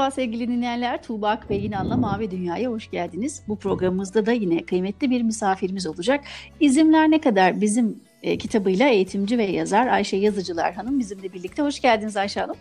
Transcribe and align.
Merhaba 0.00 0.14
sevgili 0.14 0.48
dinleyenler. 0.48 1.02
Tuğba 1.02 1.28
Akbey 1.28 1.66
İnan'la 1.66 1.96
Mavi 1.96 2.30
Dünya'ya 2.30 2.70
hoş 2.70 2.90
geldiniz. 2.90 3.42
Bu 3.48 3.56
programımızda 3.56 4.26
da 4.26 4.32
yine 4.32 4.62
kıymetli 4.62 5.10
bir 5.10 5.22
misafirimiz 5.22 5.86
olacak. 5.86 6.24
İzimler 6.60 7.10
ne 7.10 7.20
kadar 7.20 7.60
bizim 7.60 8.00
e, 8.22 8.38
kitabıyla 8.38 8.88
eğitimci 8.88 9.38
ve 9.38 9.44
yazar 9.44 9.86
Ayşe 9.86 10.16
Yazıcılar 10.16 10.74
Hanım 10.74 10.98
bizimle 10.98 11.32
birlikte. 11.32 11.62
Hoş 11.62 11.80
geldiniz 11.80 12.16
Ayşe 12.16 12.40
Hanım. 12.40 12.56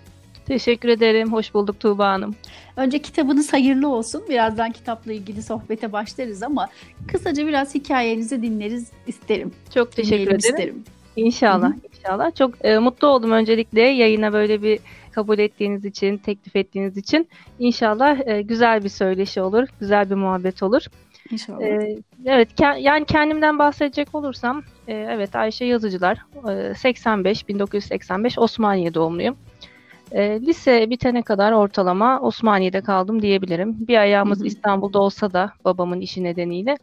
Teşekkür 0.45 0.89
ederim. 0.89 1.33
Hoş 1.33 1.53
bulduk 1.53 1.79
Tuğba 1.79 2.07
Hanım. 2.07 2.35
Önce 2.77 2.99
kitabınız 2.99 3.53
hayırlı 3.53 3.87
olsun. 3.87 4.23
Birazdan 4.29 4.71
kitapla 4.71 5.13
ilgili 5.13 5.43
sohbete 5.43 5.91
başlarız 5.91 6.43
ama 6.43 6.69
kısaca 7.07 7.47
biraz 7.47 7.75
hikayenizi 7.75 8.41
dinleriz 8.41 8.91
isterim. 9.07 9.51
Çok 9.73 9.91
teşekkür 9.91 10.23
ederim. 10.23 10.37
Isterim. 10.37 10.83
İnşallah, 11.15 11.69
Hı-hı. 11.69 11.97
inşallah. 11.97 12.35
Çok 12.35 12.65
e, 12.65 12.77
mutlu 12.77 13.07
oldum 13.07 13.31
öncelikle 13.31 13.81
yayına 13.81 14.33
böyle 14.33 14.61
bir 14.63 14.79
kabul 15.11 15.39
ettiğiniz 15.39 15.85
için, 15.85 16.17
teklif 16.17 16.55
ettiğiniz 16.55 16.97
için. 16.97 17.27
İnşallah 17.59 18.27
e, 18.27 18.41
güzel 18.41 18.83
bir 18.83 18.89
söyleşi 18.89 19.41
olur, 19.41 19.67
güzel 19.79 20.09
bir 20.09 20.15
muhabbet 20.15 20.63
olur. 20.63 20.81
İnşallah. 21.31 21.61
E, 21.61 21.97
evet, 22.25 22.59
ke- 22.59 22.79
yani 22.79 23.05
kendimden 23.05 23.59
bahsedecek 23.59 24.15
olursam, 24.15 24.63
e, 24.87 24.93
evet 24.93 25.35
Ayşe 25.35 25.65
Yazıcılar, 25.65 26.17
e, 26.49 26.73
85, 26.75 27.47
1985 27.47 28.39
Osmaniye 28.39 28.93
doğumluyum. 28.93 29.37
E, 30.11 30.41
lise 30.41 30.89
bitene 30.89 31.21
kadar 31.21 31.51
ortalama 31.51 32.21
Osmaniye'de 32.21 32.81
kaldım 32.81 33.21
diyebilirim. 33.21 33.87
Bir 33.87 33.97
ayağımız 33.97 34.39
Hı-hı. 34.39 34.47
İstanbul'da 34.47 34.99
olsa 34.99 35.33
da 35.33 35.53
babamın 35.65 36.01
işi 36.01 36.23
nedeniyle 36.23 36.77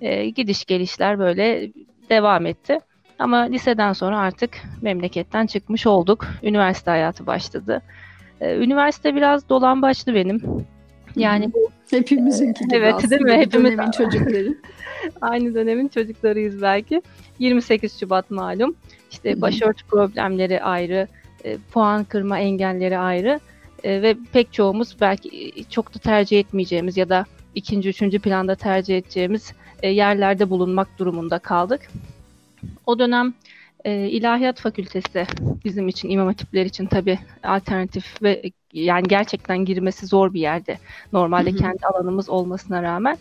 e, 0.00 0.28
gidiş 0.28 0.64
gelişler 0.64 1.18
böyle 1.18 1.70
devam 2.10 2.46
etti. 2.46 2.78
Ama 3.18 3.38
liseden 3.38 3.92
sonra 3.92 4.18
artık 4.18 4.62
memleketten 4.82 5.46
çıkmış 5.46 5.86
olduk. 5.86 6.26
Üniversite 6.42 6.90
hayatı 6.90 7.26
başladı. 7.26 7.82
Ee, 8.40 8.56
üniversite 8.56 9.14
biraz 9.14 9.48
dolambaçlı 9.48 10.14
benim. 10.14 10.42
Yani 11.16 11.52
bu 11.52 11.70
hepimizinki 11.90 12.64
gibi 12.64 12.76
evet, 12.76 12.94
aslında. 12.94 13.10
değil 13.10 13.22
mi? 13.22 13.32
Hepimiz 13.32 13.72
dönemin 13.72 13.90
çocukları. 13.90 14.54
Aynı 15.20 15.54
dönemin 15.54 15.88
çocuklarıyız 15.88 16.62
belki. 16.62 17.02
28 17.38 18.00
Şubat 18.00 18.30
malum. 18.30 18.76
İşte 19.10 19.40
başörtü 19.40 19.86
problemleri 19.86 20.62
ayrı, 20.62 21.08
e, 21.44 21.56
puan 21.72 22.04
kırma 22.04 22.38
engelleri 22.38 22.98
ayrı 22.98 23.40
e, 23.84 24.02
ve 24.02 24.16
pek 24.32 24.52
çoğumuz 24.52 24.96
belki 25.00 25.52
çok 25.70 25.94
da 25.94 25.98
tercih 25.98 26.40
etmeyeceğimiz 26.40 26.96
ya 26.96 27.08
da 27.08 27.24
ikinci, 27.54 27.88
üçüncü 27.88 28.18
planda 28.18 28.54
tercih 28.54 28.98
edeceğimiz 28.98 29.52
e, 29.82 29.88
yerlerde 29.88 30.50
bulunmak 30.50 30.98
durumunda 30.98 31.38
kaldık. 31.38 31.80
O 32.86 32.98
dönem 32.98 33.34
e, 33.84 34.08
İlahiyat 34.08 34.60
Fakültesi 34.60 35.26
bizim 35.64 35.88
için, 35.88 36.10
imam 36.10 36.26
hatipler 36.26 36.66
için 36.66 36.86
tabii 36.86 37.18
alternatif 37.42 38.22
ve 38.22 38.42
yani 38.72 39.08
gerçekten 39.08 39.64
girmesi 39.64 40.06
zor 40.06 40.34
bir 40.34 40.40
yerde. 40.40 40.78
Normalde 41.12 41.50
hı 41.50 41.54
hı. 41.54 41.58
kendi 41.58 41.86
alanımız 41.86 42.28
olmasına 42.28 42.82
rağmen 42.82 43.16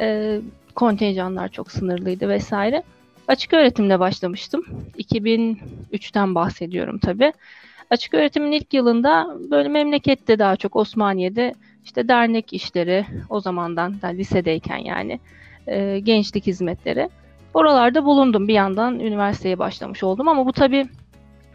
e, 0.00 0.38
kontenjanlar 0.74 1.48
çok 1.48 1.70
sınırlıydı 1.70 2.28
vesaire. 2.28 2.82
Açık 3.28 3.52
öğretimle 3.52 4.00
başlamıştım. 4.00 4.64
2003'ten 4.98 6.34
bahsediyorum 6.34 6.98
tabii. 6.98 7.32
Açık 7.90 8.14
öğretimin 8.14 8.52
ilk 8.52 8.74
yılında 8.74 9.36
böyle 9.50 9.68
memlekette 9.68 10.38
daha 10.38 10.56
çok 10.56 10.76
Osmaniye'de 10.76 11.54
işte 11.84 12.08
dernek 12.08 12.52
işleri 12.52 13.06
o 13.28 13.40
zamandan 13.40 14.02
da 14.02 14.06
lisedeyken 14.06 14.76
yani 14.76 15.20
e, 15.66 16.00
gençlik 16.00 16.46
hizmetleri 16.46 17.08
Oralarda 17.54 18.04
bulundum. 18.04 18.48
Bir 18.48 18.54
yandan 18.54 19.00
üniversiteye 19.00 19.58
başlamış 19.58 20.02
oldum 20.02 20.28
ama 20.28 20.46
bu 20.46 20.52
tabii 20.52 20.88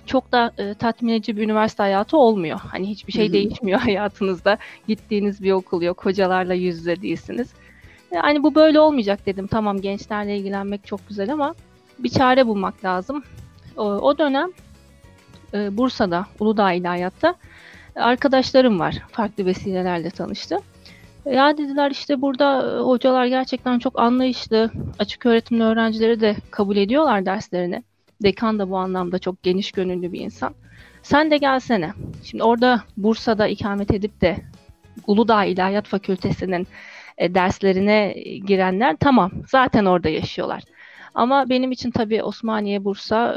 çok 0.06 0.32
da 0.32 0.54
e, 0.58 0.74
tatmin 0.74 1.14
edici 1.14 1.38
bir 1.38 1.44
üniversite 1.44 1.84
hayatı 1.84 2.18
olmuyor. 2.18 2.60
Hani 2.72 2.90
hiçbir 2.90 3.14
şey 3.14 3.34
değişmiyor 3.34 3.80
hayatınızda. 3.82 4.58
Gittiğiniz 4.88 5.44
bir 5.44 5.52
okul 5.52 5.82
yok, 5.82 6.06
hocalarla 6.06 6.54
yüz 6.54 6.78
yüze 6.78 7.02
değilsiniz. 7.02 7.54
Yani 8.12 8.44
bu 8.44 8.56
böyle 8.56 8.80
olmayacak 8.80 9.26
dedim. 9.26 9.48
Tamam 9.48 9.82
gençlerle 9.82 10.38
ilgilenmek 10.38 10.86
çok 10.86 11.08
güzel 11.08 11.34
ama 11.34 11.56
bir 12.00 12.10
çare 12.10 12.48
bulmak 12.48 12.86
lazım. 12.86 13.24
O, 13.78 13.84
o 13.84 14.18
dönem 14.18 14.50
e, 15.54 15.78
Bursa'da, 15.78 16.26
Uludağ 16.40 16.72
İlahiyat'ta 16.72 17.36
arkadaşlarım 17.96 18.80
var. 18.80 18.96
Farklı 19.12 19.46
vesilelerle 19.46 20.10
tanıştım. 20.10 20.62
Ya 21.26 21.58
dediler 21.58 21.92
işte 21.92 22.22
burada 22.22 22.78
e, 22.78 22.80
hocalar 22.80 23.26
gerçekten 23.26 23.80
çok 23.80 24.00
anlayışlı. 24.00 24.72
Açık 25.00 25.26
öğretimli 25.26 25.64
öğrencileri 25.64 26.22
de 26.22 26.36
kabul 26.52 26.78
ediyorlar 26.78 27.26
derslerini. 27.26 27.84
Dekan 28.24 28.60
da 28.60 28.70
bu 28.70 28.78
anlamda 28.78 29.20
çok 29.20 29.44
geniş 29.44 29.72
gönüllü 29.72 30.12
bir 30.12 30.20
insan. 30.20 30.54
Sen 31.04 31.32
de 31.32 31.38
gelsene. 31.38 31.94
Şimdi 32.24 32.44
orada 32.44 32.84
Bursa'da 32.98 33.48
ikamet 33.48 33.94
edip 33.94 34.22
de 34.22 34.38
Uludağ 35.08 35.46
İlahiyat 35.46 35.88
Fakültesi'nin 35.88 36.68
e, 37.18 37.36
derslerine 37.36 38.14
girenler 38.46 38.96
tamam 39.00 39.32
zaten 39.48 39.86
orada 39.86 40.10
yaşıyorlar. 40.10 40.64
Ama 41.16 41.50
benim 41.50 41.72
için 41.72 41.92
tabii 41.92 42.24
Osmaniye, 42.24 42.84
Bursa 42.84 43.36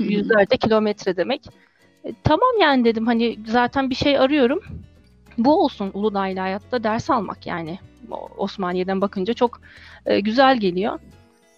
e, 0.00 0.04
yüzlerce 0.04 0.56
kilometre 0.56 1.16
demek. 1.16 1.46
E, 2.04 2.12
tamam 2.24 2.50
yani 2.60 2.84
dedim 2.84 3.06
hani 3.06 3.38
zaten 3.46 3.90
bir 3.90 3.94
şey 3.94 4.18
arıyorum 4.18 4.60
bu 5.38 5.64
olsun 5.64 5.90
Uludağ 5.94 6.28
İlahiyat'ta 6.28 6.84
ders 6.84 7.10
almak 7.10 7.46
yani. 7.46 7.78
Osmaniye'den 8.36 9.00
bakınca 9.00 9.34
çok 9.34 9.60
e, 10.06 10.20
güzel 10.20 10.60
geliyor. 10.60 10.98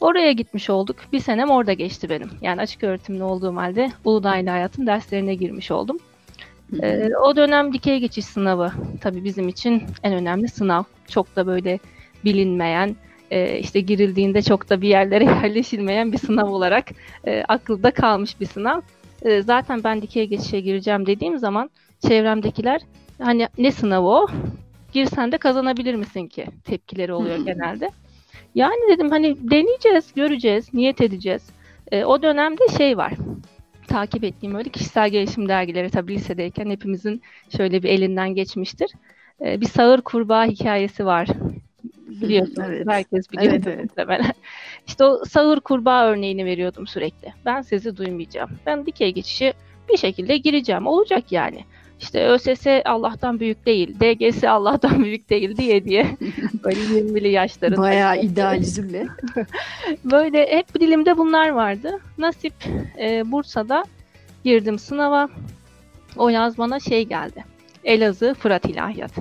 Oraya 0.00 0.33
gitmiş 0.33 0.71
olduk. 0.71 0.97
Bir 1.12 1.21
senem 1.21 1.50
orada 1.50 1.72
geçti 1.72 2.11
benim. 2.11 2.31
Yani 2.41 2.61
açık 2.61 2.84
öğretimli 2.84 3.22
olduğum 3.22 3.56
halde 3.56 3.93
Uludağ 4.05 4.37
İlahiyat'ın 4.37 4.87
derslerine 4.87 5.34
girmiş 5.34 5.71
oldum. 5.71 5.99
E, 6.82 7.11
o 7.25 7.37
dönem 7.37 7.72
dikey 7.72 7.99
geçiş 7.99 8.25
sınavı 8.25 8.72
tabii 9.00 9.25
bizim 9.25 9.49
için 9.49 9.82
en 10.03 10.15
önemli 10.15 10.49
sınav. 10.49 10.82
Çok 11.09 11.37
da 11.37 11.47
böyle 11.47 11.78
bilinmeyen, 12.25 12.97
e, 13.31 13.59
işte 13.59 13.81
girildiğinde 13.81 14.43
çok 14.43 14.71
da 14.71 14.81
bir 14.81 14.88
yerlere 14.88 15.25
yerleşilmeyen 15.43 16.12
bir 16.12 16.19
sınav 16.19 16.49
olarak 16.49 16.91
e, 17.25 17.44
akılda 17.49 17.91
kalmış 17.91 18.41
bir 18.41 18.47
sınav. 18.47 18.81
E, 19.22 19.43
zaten 19.43 19.84
ben 19.84 20.03
dikey 20.03 20.27
geçişe 20.27 20.61
gireceğim 20.61 21.06
dediğim 21.06 21.38
zaman 21.38 21.71
çevremdekiler 22.09 22.81
hani 23.19 23.49
ne 23.59 23.73
sınavı 23.73 24.06
o? 24.06 24.27
Girsen 24.93 25.33
de 25.33 25.39
kazanabilir 25.39 25.95
misin 25.95 26.27
ki? 26.27 26.47
Tepkileri 26.65 27.12
oluyor 27.12 27.37
genelde. 27.37 27.91
Yani 28.55 28.81
dedim 28.89 29.11
hani 29.11 29.50
deneyeceğiz, 29.50 30.15
göreceğiz, 30.15 30.75
niyet 30.75 31.00
edeceğiz. 31.00 31.50
E, 31.93 32.05
o 32.05 32.23
dönemde 32.23 32.69
şey 32.77 32.97
var. 32.97 33.12
Takip 33.87 34.25
ettiğim 34.25 34.55
öyle 34.55 34.69
kişisel 34.69 35.11
gelişim 35.11 35.49
dergileri 35.49 35.91
tabii 35.91 36.15
lisedeyken 36.15 36.71
hepimizin 36.71 37.23
şöyle 37.56 37.83
bir 37.83 37.89
elinden 37.89 38.34
geçmiştir. 38.34 38.91
E, 39.41 39.61
bir 39.61 39.67
sağır 39.67 40.00
kurbağa 40.00 40.44
hikayesi 40.44 41.06
var. 41.06 41.29
Biliyorsunuz 42.09 42.69
evet. 42.69 42.87
herkes 42.89 43.33
biliyor 43.33 43.53
evet, 43.53 43.67
evet. 43.67 43.84
muhtemelen. 43.84 44.33
İşte 44.87 45.05
o 45.05 45.25
sağır 45.25 45.61
kurbağa 45.61 46.06
örneğini 46.06 46.44
veriyordum 46.44 46.87
sürekli. 46.87 47.33
Ben 47.44 47.61
sizi 47.61 47.97
duymayacağım. 47.97 48.50
Ben 48.67 48.87
dikey 48.87 49.12
geçişi 49.12 49.53
bir 49.89 49.97
şekilde 49.97 50.37
gireceğim. 50.37 50.87
Olacak 50.87 51.33
yani 51.33 51.65
işte 52.02 52.26
ÖSS 52.26 52.66
Allah'tan 52.84 53.40
büyük 53.40 53.66
değil, 53.66 53.94
DGS 54.00 54.44
Allah'tan 54.44 55.04
büyük 55.04 55.30
değil 55.30 55.56
diye 55.56 55.84
diye 55.84 56.16
böyle 56.64 56.81
20'li 56.81 57.28
yaşlarında. 57.28 57.81
Bayağı 57.81 58.19
idealizmle. 58.20 59.06
böyle 60.04 60.46
hep 60.56 60.81
dilimde 60.81 61.19
bunlar 61.19 61.49
vardı. 61.49 62.00
Nasip 62.19 62.54
e, 62.99 63.32
Bursa'da 63.32 63.84
girdim 64.44 64.78
sınava. 64.78 65.28
O 66.16 66.28
yaz 66.28 66.58
bana 66.58 66.81
şey 66.81 67.04
geldi. 67.04 67.44
Elazığ 67.84 68.34
Fırat 68.34 68.64
İlahiyat. 68.64 69.12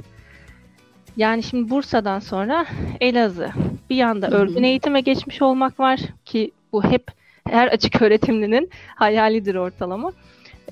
Yani 1.17 1.43
şimdi 1.43 1.69
Bursa'dan 1.69 2.19
sonra 2.19 2.65
Elazığ. 3.01 3.51
Bir 3.89 3.95
yanda 3.95 4.27
örgün 4.27 4.63
eğitime 4.63 5.01
geçmiş 5.01 5.41
olmak 5.41 5.79
var 5.79 5.99
ki 6.25 6.51
bu 6.71 6.83
hep 6.83 7.07
her 7.49 7.67
açık 7.67 8.01
öğretimlinin 8.01 8.69
hayalidir 8.95 9.55
ortalama. 9.55 10.11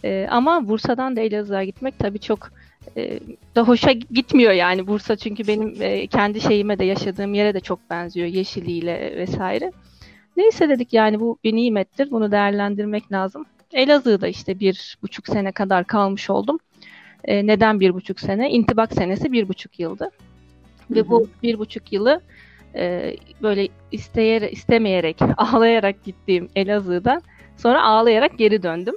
E, 0.04 0.28
ama 0.30 0.68
Bursa'dan 0.68 1.16
da 1.16 1.22
Elazığ'a 1.22 1.64
gitmek 1.64 2.00
tabii 2.00 2.20
çok 2.20 2.52
e, 2.98 3.20
da 3.56 3.64
hoşa 3.64 3.92
gitmiyor 3.92 4.52
yani 4.52 4.88
Bursa 4.88 5.16
çünkü 5.16 5.48
benim 5.48 5.82
e, 5.82 6.08
kendi 6.08 6.42
şeyime 6.42 6.80
de 6.80 6.86
yaşadığım 6.86 7.34
yere 7.34 7.54
de 7.54 7.60
çok 7.60 7.90
benziyor 7.90 8.28
yeşiliyle 8.28 9.14
vesaire. 9.18 9.72
Neyse 10.38 10.70
dedik 10.70 10.94
yani 10.94 11.20
bu 11.20 11.38
bir 11.44 11.56
nimettir 11.56 12.12
bunu 12.12 12.32
değerlendirmek 12.32 13.12
lazım. 13.12 13.46
Elazığ'da 13.74 14.28
işte 14.28 14.60
bir 14.60 14.98
buçuk 15.02 15.28
sene 15.28 15.52
kadar 15.52 15.88
kalmış 15.88 16.30
oldum. 16.30 16.60
E, 17.24 17.48
neden 17.48 17.80
bir 17.80 17.94
buçuk 17.94 18.20
sene? 18.20 18.50
İntibak 18.52 18.94
senesi 18.94 19.32
bir 19.32 19.48
buçuk 19.48 19.80
yıldı. 19.80 20.10
Ve 20.92 21.10
bu 21.10 21.30
bir 21.44 21.60
buçuk 21.60 21.94
yılı 21.94 22.22
e, 22.76 23.16
böyle 23.42 23.68
isteyerek, 23.92 24.54
istemeyerek, 24.54 25.18
ağlayarak 25.38 26.04
gittiğim 26.04 26.50
Elazığ'dan 26.56 27.22
sonra 27.58 27.84
ağlayarak 27.84 28.38
geri 28.38 28.64
döndüm. 28.64 28.96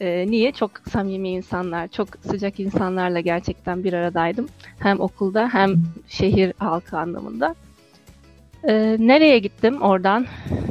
E, 0.00 0.26
niye? 0.30 0.52
Çok 0.52 0.70
samimi 0.90 1.28
insanlar, 1.28 1.88
çok 1.88 2.08
sıcak 2.30 2.60
insanlarla 2.60 3.20
gerçekten 3.20 3.84
bir 3.84 3.92
aradaydım. 3.92 4.48
Hem 4.78 5.00
okulda 5.00 5.48
hem 5.52 5.74
şehir 6.08 6.52
halkı 6.58 6.98
anlamında. 6.98 7.54
E, 8.68 8.96
nereye 8.98 9.38
gittim 9.38 9.82
oradan? 9.82 10.26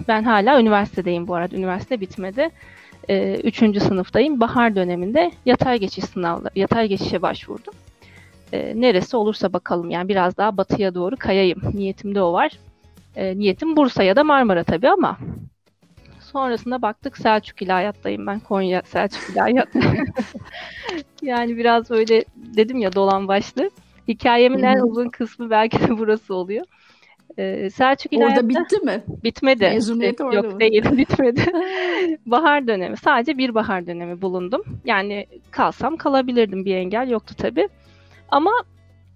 Ben 0.07 0.23
hala 0.23 0.61
üniversitedeyim 0.61 1.27
bu 1.27 1.35
arada. 1.35 1.55
Üniversite 1.55 2.01
bitmedi. 2.01 2.49
E, 3.09 3.35
üçüncü 3.35 3.79
sınıftayım. 3.79 4.39
Bahar 4.39 4.75
döneminde 4.75 5.31
yatay 5.45 5.79
geçiş 5.79 6.03
sınavı, 6.03 6.49
yatay 6.55 6.87
geçişe 6.87 7.21
başvurdum. 7.21 7.73
E, 8.53 8.81
neresi 8.81 9.17
olursa 9.17 9.53
bakalım 9.53 9.89
yani 9.89 10.09
biraz 10.09 10.37
daha 10.37 10.57
batıya 10.57 10.95
doğru 10.95 11.15
kayayım. 11.17 11.61
Niyetimde 11.73 12.21
o 12.21 12.33
var. 12.33 12.51
E, 13.15 13.37
niyetim 13.37 13.75
Bursa 13.75 14.03
ya 14.03 14.15
da 14.15 14.23
Marmara 14.23 14.63
tabii 14.63 14.89
ama 14.89 15.17
sonrasında 16.37 16.81
baktık 16.81 17.17
Selçuk 17.17 17.61
İlahiyat'tayım 17.61 18.27
ben. 18.27 18.39
Konya 18.39 18.81
Selçuk 18.85 19.29
İlahiyat. 19.29 19.67
yani 21.21 21.57
biraz 21.57 21.89
böyle 21.89 22.23
dedim 22.35 22.77
ya 22.77 22.93
dolan 22.93 23.27
başlı. 23.27 23.69
Hikayemin 24.07 24.63
en 24.63 24.79
uzun 24.79 25.09
kısmı 25.09 25.49
belki 25.49 25.79
de 25.79 25.97
burası 25.97 26.33
oluyor. 26.33 26.65
Ee, 27.37 27.69
Selçuk 27.69 28.13
İlahiyat'ta... 28.13 28.45
Orada 28.45 28.49
bitti 28.49 28.85
mi? 28.85 29.03
Bitmedi. 29.23 29.63
Mezuniyet 29.63 30.21
orada 30.21 30.35
Yok 30.35 30.53
mı? 30.53 30.59
değil 30.59 30.83
bitmedi. 30.97 31.41
bahar 32.25 32.67
dönemi. 32.67 32.97
Sadece 32.97 33.37
bir 33.37 33.55
bahar 33.55 33.87
dönemi 33.87 34.21
bulundum. 34.21 34.63
Yani 34.85 35.27
kalsam 35.51 35.97
kalabilirdim. 35.97 36.65
Bir 36.65 36.75
engel 36.75 37.09
yoktu 37.09 37.35
tabii. 37.37 37.69
Ama 38.29 38.51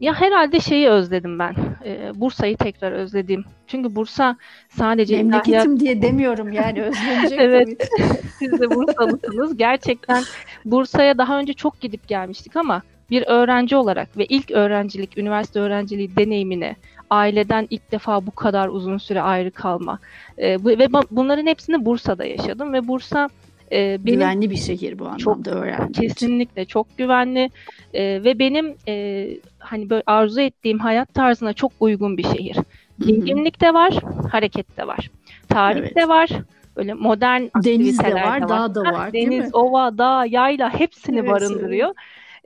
ya 0.01 0.21
herhalde 0.21 0.59
şeyi 0.59 0.89
özledim 0.89 1.39
ben. 1.39 1.55
Ee, 1.85 2.11
Bursa'yı 2.15 2.57
tekrar 2.57 2.91
özledim. 2.91 3.45
Çünkü 3.67 3.95
Bursa 3.95 4.37
sadece 4.69 5.17
memleketim 5.17 5.53
ilahiyat... 5.53 5.79
diye 5.79 6.01
demiyorum 6.01 6.51
yani 6.51 6.81
özlenecek 6.83 7.39
evet. 7.39 7.89
Siz 8.39 8.59
de 8.59 8.75
Bursalısınız. 8.75 9.57
Gerçekten 9.57 10.23
Bursa'ya 10.65 11.17
daha 11.17 11.39
önce 11.39 11.53
çok 11.53 11.81
gidip 11.81 12.07
gelmiştik 12.07 12.55
ama 12.55 12.81
bir 13.09 13.23
öğrenci 13.27 13.75
olarak 13.75 14.17
ve 14.17 14.25
ilk 14.25 14.51
öğrencilik, 14.51 15.17
üniversite 15.17 15.59
öğrenciliği 15.59 16.15
deneyimini 16.15 16.75
aileden 17.09 17.67
ilk 17.69 17.91
defa 17.91 18.25
bu 18.27 18.31
kadar 18.31 18.67
uzun 18.67 18.97
süre 18.97 19.21
ayrı 19.21 19.51
kalma 19.51 19.99
e, 20.37 20.49
ve 20.63 20.87
bunların 21.11 21.47
hepsini 21.47 21.85
Bursa'da 21.85 22.25
yaşadım 22.25 22.73
ve 22.73 22.87
Bursa 22.87 23.29
e, 23.71 23.97
benim 24.05 24.19
güvenli 24.19 24.49
bir 24.49 24.55
şehir 24.55 24.99
bu 24.99 25.07
anlamda 25.07 25.51
öğrenci 25.51 26.01
Kesinlikle 26.01 26.65
çok 26.65 26.97
güvenli 26.97 27.49
e, 27.93 28.23
ve 28.23 28.39
benim 28.39 28.75
e, 28.87 29.27
hani 29.59 29.89
böyle 29.89 30.03
arzu 30.05 30.41
ettiğim 30.41 30.79
hayat 30.79 31.13
tarzına 31.13 31.53
çok 31.53 31.71
uygun 31.79 32.17
bir 32.17 32.23
şehir. 32.23 32.57
Zenginlik 32.99 33.61
de 33.61 33.73
var, 33.73 33.93
hareket 34.31 34.77
de 34.77 34.87
var. 34.87 35.09
Tarih 35.47 35.79
evet. 35.79 35.95
de 35.95 36.07
var, 36.07 36.29
böyle 36.77 36.93
modern 36.93 37.41
deniz 37.63 37.99
de 37.99 38.13
var, 38.13 38.41
de 38.41 38.45
var. 38.45 38.49
dağ 38.49 38.75
da 38.75 38.81
var. 38.81 39.13
Deniz, 39.13 39.55
ova, 39.55 39.97
dağ, 39.97 40.25
yayla 40.25 40.79
hepsini 40.79 41.19
evet, 41.19 41.29
barındırıyor. 41.29 41.87
Evet. 41.87 41.97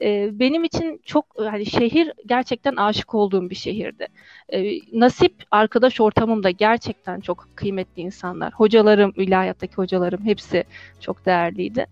E, 0.01 0.39
benim 0.39 0.63
için 0.63 1.01
çok 1.06 1.25
hani 1.38 1.65
şehir 1.65 2.13
gerçekten 2.25 2.75
aşık 2.75 3.15
olduğum 3.15 3.50
bir 3.50 3.56
şehirdi. 3.56 4.07
E, 4.53 4.80
nasip 4.94 5.33
arkadaş 5.51 6.01
ortamımda 6.01 6.50
gerçekten 6.50 7.19
çok 7.19 7.47
kıymetli 7.56 8.01
insanlar. 8.01 8.53
Hocalarım, 8.53 9.13
ilahiyattaki 9.15 9.75
hocalarım 9.75 10.25
hepsi 10.25 10.63
çok 11.00 11.25
değerliydi. 11.25 11.86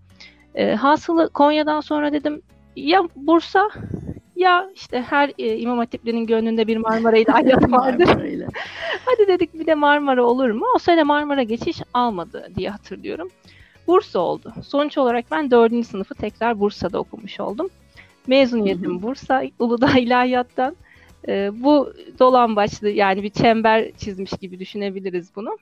E, 0.54 0.74
hasılı 0.74 1.30
Konya'dan 1.30 1.80
sonra 1.80 2.12
dedim 2.12 2.42
ya 2.76 3.02
Bursa 3.16 3.70
ya 4.36 4.70
işte 4.74 5.02
her 5.02 5.32
e, 5.38 5.58
İmam 5.58 5.78
Hatiplerin 5.78 6.26
gönlünde 6.26 6.66
bir 6.66 6.76
Marmara 6.76 7.16
ilahiyat 7.16 7.62
vardır. 7.72 8.08
Hadi 9.04 9.28
dedik 9.28 9.54
bir 9.54 9.66
de 9.66 9.74
Marmara 9.74 10.24
olur 10.24 10.50
mu? 10.50 10.66
O 10.76 10.78
sene 10.78 11.02
Marmara 11.02 11.42
geçiş 11.42 11.82
almadı 11.94 12.48
diye 12.56 12.70
hatırlıyorum. 12.70 13.28
Bursa 13.86 14.18
oldu. 14.18 14.54
Sonuç 14.66 14.98
olarak 14.98 15.24
ben 15.30 15.50
dördüncü 15.50 15.88
sınıfı 15.88 16.14
tekrar 16.14 16.60
Bursa'da 16.60 16.98
okumuş 16.98 17.40
oldum. 17.40 17.70
Mezuniyetim 18.26 19.02
Bursa 19.02 19.42
Uludağ 19.58 19.92
İlahiyat'tan. 19.98 20.76
E, 21.28 21.50
bu 21.62 21.92
dolan 22.18 22.56
başlı 22.56 22.88
yani 22.88 23.22
bir 23.22 23.30
çember 23.30 23.92
çizmiş 23.92 24.30
gibi 24.30 24.58
düşünebiliriz 24.58 25.28
bunu. 25.36 25.58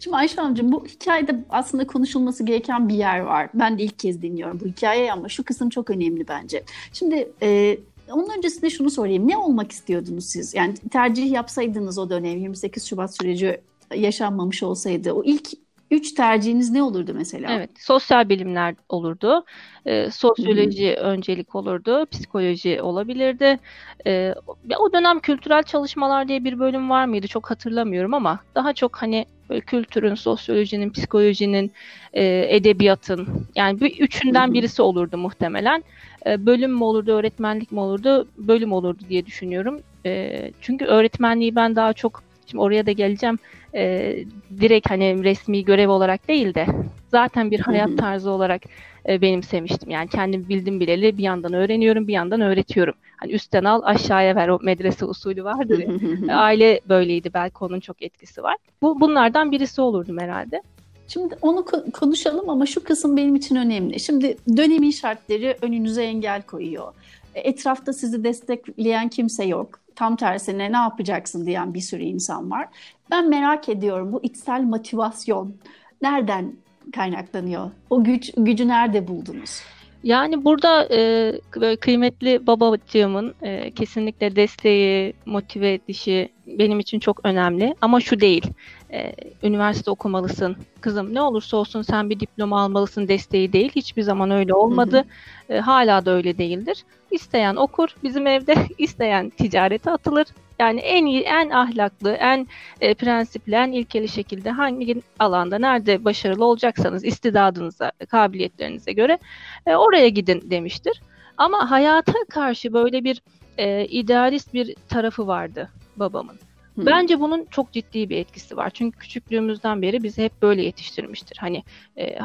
Şimdi 0.00 0.16
Ayşe 0.16 0.36
Hanımcığım 0.36 0.72
bu 0.72 0.86
hikayede 0.86 1.44
aslında 1.50 1.86
konuşulması 1.86 2.44
gereken 2.44 2.88
bir 2.88 2.94
yer 2.94 3.20
var. 3.20 3.48
Ben 3.54 3.78
de 3.78 3.82
ilk 3.82 3.98
kez 3.98 4.22
dinliyorum 4.22 4.60
bu 4.60 4.66
hikayeyi 4.66 5.12
ama 5.12 5.28
şu 5.28 5.44
kısım 5.44 5.70
çok 5.70 5.90
önemli 5.90 6.28
bence. 6.28 6.64
Şimdi 6.92 7.28
e, 7.42 7.78
onun 8.10 8.36
öncesinde 8.38 8.70
şunu 8.70 8.90
sorayım. 8.90 9.28
Ne 9.28 9.36
olmak 9.36 9.72
istiyordunuz 9.72 10.26
siz? 10.26 10.54
Yani 10.54 10.74
tercih 10.74 11.30
yapsaydınız 11.30 11.98
o 11.98 12.10
dönem 12.10 12.38
28 12.38 12.86
Şubat 12.86 13.16
süreci 13.16 13.60
yaşanmamış 13.94 14.62
olsaydı 14.62 15.12
o 15.12 15.24
ilk 15.24 15.48
Üç 15.90 16.12
tercihiniz 16.12 16.70
ne 16.70 16.82
olurdu 16.82 17.12
mesela? 17.14 17.52
Evet, 17.52 17.70
sosyal 17.78 18.28
bilimler 18.28 18.74
olurdu. 18.88 19.44
E, 19.86 20.10
sosyoloji 20.10 20.96
Hı-hı. 20.96 21.04
öncelik 21.04 21.54
olurdu, 21.54 22.06
psikoloji 22.10 22.82
olabilirdi. 22.82 23.58
E, 24.06 24.34
o 24.78 24.92
dönem 24.92 25.20
kültürel 25.20 25.62
çalışmalar 25.62 26.28
diye 26.28 26.44
bir 26.44 26.58
bölüm 26.58 26.90
var 26.90 27.04
mıydı 27.06 27.26
çok 27.26 27.50
hatırlamıyorum 27.50 28.14
ama 28.14 28.40
daha 28.54 28.72
çok 28.72 28.96
hani 28.96 29.26
böyle 29.50 29.60
kültürün, 29.60 30.14
sosyolojinin, 30.14 30.90
psikolojinin, 30.90 31.72
e, 32.12 32.46
edebiyatın 32.56 33.46
yani 33.56 33.80
bir 33.80 34.00
üçünden 34.00 34.54
birisi 34.54 34.82
olurdu 34.82 35.18
muhtemelen. 35.18 35.84
E, 36.26 36.46
bölüm 36.46 36.72
mü 36.72 36.84
olurdu, 36.84 37.12
öğretmenlik 37.12 37.72
mi 37.72 37.80
olurdu, 37.80 38.28
bölüm 38.38 38.72
olurdu 38.72 39.02
diye 39.08 39.26
düşünüyorum. 39.26 39.80
E, 40.06 40.50
çünkü 40.60 40.84
öğretmenliği 40.84 41.56
ben 41.56 41.76
daha 41.76 41.92
çok 41.92 42.22
Şimdi 42.46 42.62
oraya 42.62 42.86
da 42.86 42.92
geleceğim. 42.92 43.38
E, 43.74 44.14
direkt 44.60 44.90
hani 44.90 45.24
resmi 45.24 45.64
görev 45.64 45.90
olarak 45.90 46.28
değil 46.28 46.54
de 46.54 46.66
zaten 47.10 47.50
bir 47.50 47.60
hayat 47.60 47.98
tarzı 47.98 48.30
olarak 48.30 48.62
e, 49.08 49.20
benimsemiştim. 49.20 49.90
Yani 49.90 50.08
kendim 50.08 50.48
bildim 50.48 50.80
bileli 50.80 51.18
bir 51.18 51.22
yandan 51.22 51.52
öğreniyorum, 51.52 52.08
bir 52.08 52.12
yandan 52.12 52.40
öğretiyorum. 52.40 52.94
Hani 53.16 53.32
üstten 53.32 53.64
al, 53.64 53.82
aşağıya 53.84 54.36
ver 54.36 54.48
o 54.48 54.58
medrese 54.62 55.04
usulü 55.04 55.44
vardır 55.44 55.78
ya. 55.78 56.38
Aile 56.38 56.80
böyleydi 56.88 57.30
belki 57.34 57.56
onun 57.60 57.80
çok 57.80 58.02
etkisi 58.02 58.42
var. 58.42 58.56
Bu 58.82 59.00
bunlardan 59.00 59.52
birisi 59.52 59.80
olurdum 59.80 60.18
herhalde. 60.18 60.62
Şimdi 61.08 61.36
onu 61.42 61.64
konuşalım 61.92 62.50
ama 62.50 62.66
şu 62.66 62.84
kısım 62.84 63.16
benim 63.16 63.34
için 63.34 63.56
önemli. 63.56 64.00
Şimdi 64.00 64.36
dönemin 64.56 64.90
şartları 64.90 65.56
önünüze 65.62 66.02
engel 66.02 66.42
koyuyor. 66.42 66.92
E, 67.34 67.40
etrafta 67.40 67.92
sizi 67.92 68.24
destekleyen 68.24 69.08
kimse 69.08 69.44
yok 69.44 69.85
tam 69.96 70.16
tersine 70.16 70.72
ne 70.72 70.76
yapacaksın 70.76 71.46
diyen 71.46 71.74
bir 71.74 71.80
sürü 71.80 72.02
insan 72.02 72.50
var. 72.50 72.68
Ben 73.10 73.28
merak 73.28 73.68
ediyorum 73.68 74.12
bu 74.12 74.20
içsel 74.22 74.62
motivasyon 74.62 75.56
nereden 76.02 76.52
kaynaklanıyor? 76.94 77.70
O 77.90 78.04
güç 78.04 78.32
gücü 78.36 78.68
nerede 78.68 79.08
buldunuz? 79.08 79.60
Yani 80.04 80.44
burada 80.44 80.88
e, 80.90 81.32
böyle 81.60 81.76
kıymetli 81.76 82.46
babacığımın 82.46 83.34
e, 83.42 83.70
kesinlikle 83.70 84.36
desteği, 84.36 85.14
motive 85.26 85.72
edişi 85.72 86.28
benim 86.46 86.80
için 86.80 87.00
çok 87.00 87.20
önemli. 87.24 87.74
Ama 87.80 88.00
şu 88.00 88.20
değil, 88.20 88.46
e, 88.92 89.12
üniversite 89.42 89.90
okumalısın, 89.90 90.56
kızım 90.80 91.14
ne 91.14 91.22
olursa 91.22 91.56
olsun 91.56 91.82
sen 91.82 92.10
bir 92.10 92.20
diploma 92.20 92.60
almalısın 92.60 93.08
desteği 93.08 93.52
değil. 93.52 93.72
Hiçbir 93.76 94.02
zaman 94.02 94.30
öyle 94.30 94.54
olmadı. 94.54 95.04
E, 95.48 95.58
hala 95.58 96.06
da 96.06 96.10
öyle 96.10 96.38
değildir. 96.38 96.84
İsteyen 97.10 97.56
okur, 97.56 97.88
bizim 98.02 98.26
evde 98.26 98.54
isteyen 98.78 99.30
ticarete 99.30 99.90
atılır. 99.90 100.26
Yani 100.58 100.80
en 100.80 101.06
iyi, 101.06 101.20
en 101.20 101.50
ahlaklı, 101.50 102.12
en 102.12 102.46
e, 102.80 102.94
prensipli, 102.94 103.54
en 103.54 103.72
ilkeli 103.72 104.08
şekilde 104.08 104.50
hangi 104.50 105.02
alanda 105.18 105.58
nerede 105.58 106.04
başarılı 106.04 106.44
olacaksanız 106.44 107.04
istidadınıza, 107.04 107.92
kabiliyetlerinize 108.08 108.92
göre 108.92 109.18
e, 109.66 109.76
oraya 109.76 110.08
gidin 110.08 110.50
demiştir. 110.50 111.02
Ama 111.36 111.70
hayata 111.70 112.12
karşı 112.30 112.72
böyle 112.72 113.04
bir 113.04 113.22
e, 113.58 113.86
idealist 113.86 114.54
bir 114.54 114.74
tarafı 114.88 115.26
vardı 115.26 115.70
babamın. 115.96 116.45
Bence 116.76 117.20
bunun 117.20 117.44
çok 117.50 117.72
ciddi 117.72 118.10
bir 118.10 118.16
etkisi 118.16 118.56
var. 118.56 118.70
Çünkü 118.70 118.98
küçüklüğümüzden 118.98 119.82
beri 119.82 120.02
bizi 120.02 120.22
hep 120.22 120.42
böyle 120.42 120.62
yetiştirmiştir. 120.62 121.36
Hani 121.40 121.62
e, 121.98 122.18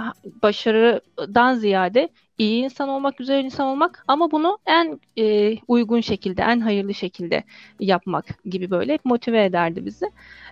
başarıdan 0.43 1.55
ziyade 1.55 2.09
iyi 2.37 2.63
insan 2.63 2.89
olmak, 2.89 3.17
güzel 3.17 3.43
insan 3.43 3.67
olmak 3.67 4.05
ama 4.07 4.31
bunu 4.31 4.57
en 4.65 4.99
e, 5.17 5.57
uygun 5.67 6.01
şekilde, 6.01 6.41
en 6.41 6.59
hayırlı 6.59 6.93
şekilde 6.93 7.43
yapmak 7.79 8.43
gibi 8.45 8.69
böyle 8.69 8.93
hep 8.93 9.05
motive 9.05 9.43
ederdi 9.45 9.85
bizi. 9.85 10.11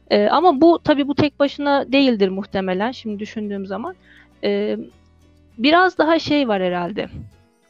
E, 0.10 0.28
ama 0.28 0.62
bu 0.62 0.80
tabii 0.84 1.08
bu 1.08 1.16
tek 1.16 1.40
başına 1.40 1.92
değildir 1.92 2.30
muhtemelen 2.30 2.92
şimdi 2.92 3.20
düşündüğüm 3.20 3.66
zaman. 3.66 3.96
E, 4.44 4.78
biraz 5.58 5.98
daha 5.98 6.20
şey 6.20 6.48
var 6.48 6.62
herhalde. 6.62 7.10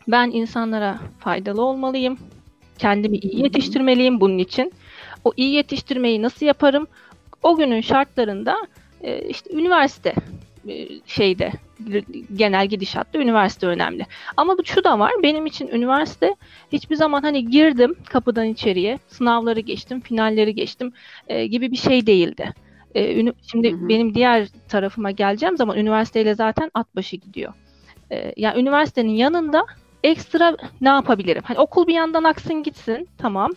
Ben 0.07 0.31
insanlara 0.31 1.00
faydalı 1.19 1.63
olmalıyım. 1.63 2.17
Kendimi 2.77 3.17
iyi 3.17 3.43
yetiştirmeliyim 3.43 4.21
bunun 4.21 4.38
için. 4.38 4.74
O 5.25 5.33
iyi 5.38 5.53
yetiştirmeyi 5.53 6.21
nasıl 6.21 6.45
yaparım? 6.45 6.88
O 7.43 7.57
günün 7.57 7.81
şartlarında 7.81 8.57
e, 9.01 9.21
işte 9.21 9.53
üniversite 9.53 10.13
e, 10.67 10.88
şeyde 11.05 11.51
genel 12.35 12.67
gidişatta 12.67 13.19
üniversite 13.19 13.67
önemli. 13.67 14.05
Ama 14.38 14.57
bu 14.57 14.65
şu 14.65 14.83
da 14.83 14.99
var. 14.99 15.11
Benim 15.23 15.45
için 15.45 15.67
üniversite 15.67 16.35
hiçbir 16.71 16.95
zaman 16.95 17.21
hani 17.21 17.45
girdim 17.45 17.95
kapıdan 18.09 18.45
içeriye, 18.45 18.99
sınavları 19.07 19.59
geçtim, 19.59 20.01
finalleri 20.01 20.55
geçtim 20.55 20.93
e, 21.27 21.45
gibi 21.45 21.71
bir 21.71 21.77
şey 21.77 22.05
değildi. 22.07 22.53
E, 22.95 23.33
şimdi 23.51 23.71
hı 23.71 23.75
hı. 23.75 23.89
benim 23.89 24.15
diğer 24.15 24.47
tarafıma 24.69 25.11
geleceğim 25.11 25.57
zaman 25.57 25.77
üniversiteyle 25.77 26.35
zaten 26.35 26.71
at 26.73 26.95
başı 26.95 27.15
gidiyor. 27.15 27.53
E, 28.11 28.33
yani 28.38 28.61
üniversitenin 28.61 29.11
yanında 29.11 29.65
ekstra 30.03 30.57
ne 30.81 30.89
yapabilirim? 30.89 31.43
Hani 31.45 31.59
okul 31.59 31.88
bir 31.88 31.93
yandan 31.93 32.23
aksın 32.23 32.63
gitsin, 32.63 33.07
tamam. 33.17 33.51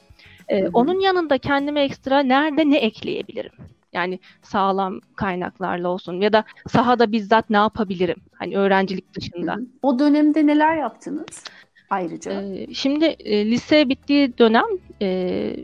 E, 0.52 0.68
onun 0.72 1.00
yanında 1.00 1.38
kendime 1.38 1.82
ekstra 1.82 2.22
nerede 2.22 2.70
ne 2.70 2.78
ekleyebilirim? 2.78 3.52
Yani 3.92 4.18
sağlam 4.42 5.00
kaynaklarla 5.16 5.88
olsun 5.88 6.20
ya 6.20 6.32
da 6.32 6.44
sahada 6.68 7.12
bizzat 7.12 7.50
ne 7.50 7.56
yapabilirim? 7.56 8.16
Hani 8.34 8.56
öğrencilik 8.56 9.14
dışında. 9.14 9.56
O 9.82 9.98
dönemde 9.98 10.46
neler 10.46 10.76
yaptınız? 10.76 11.44
Ayrıca. 11.90 12.42
Ee, 12.42 12.74
şimdi 12.74 13.04
e, 13.04 13.50
lise 13.50 13.88
bittiği 13.88 14.38
dönem 14.38 14.64
e, 15.02 15.56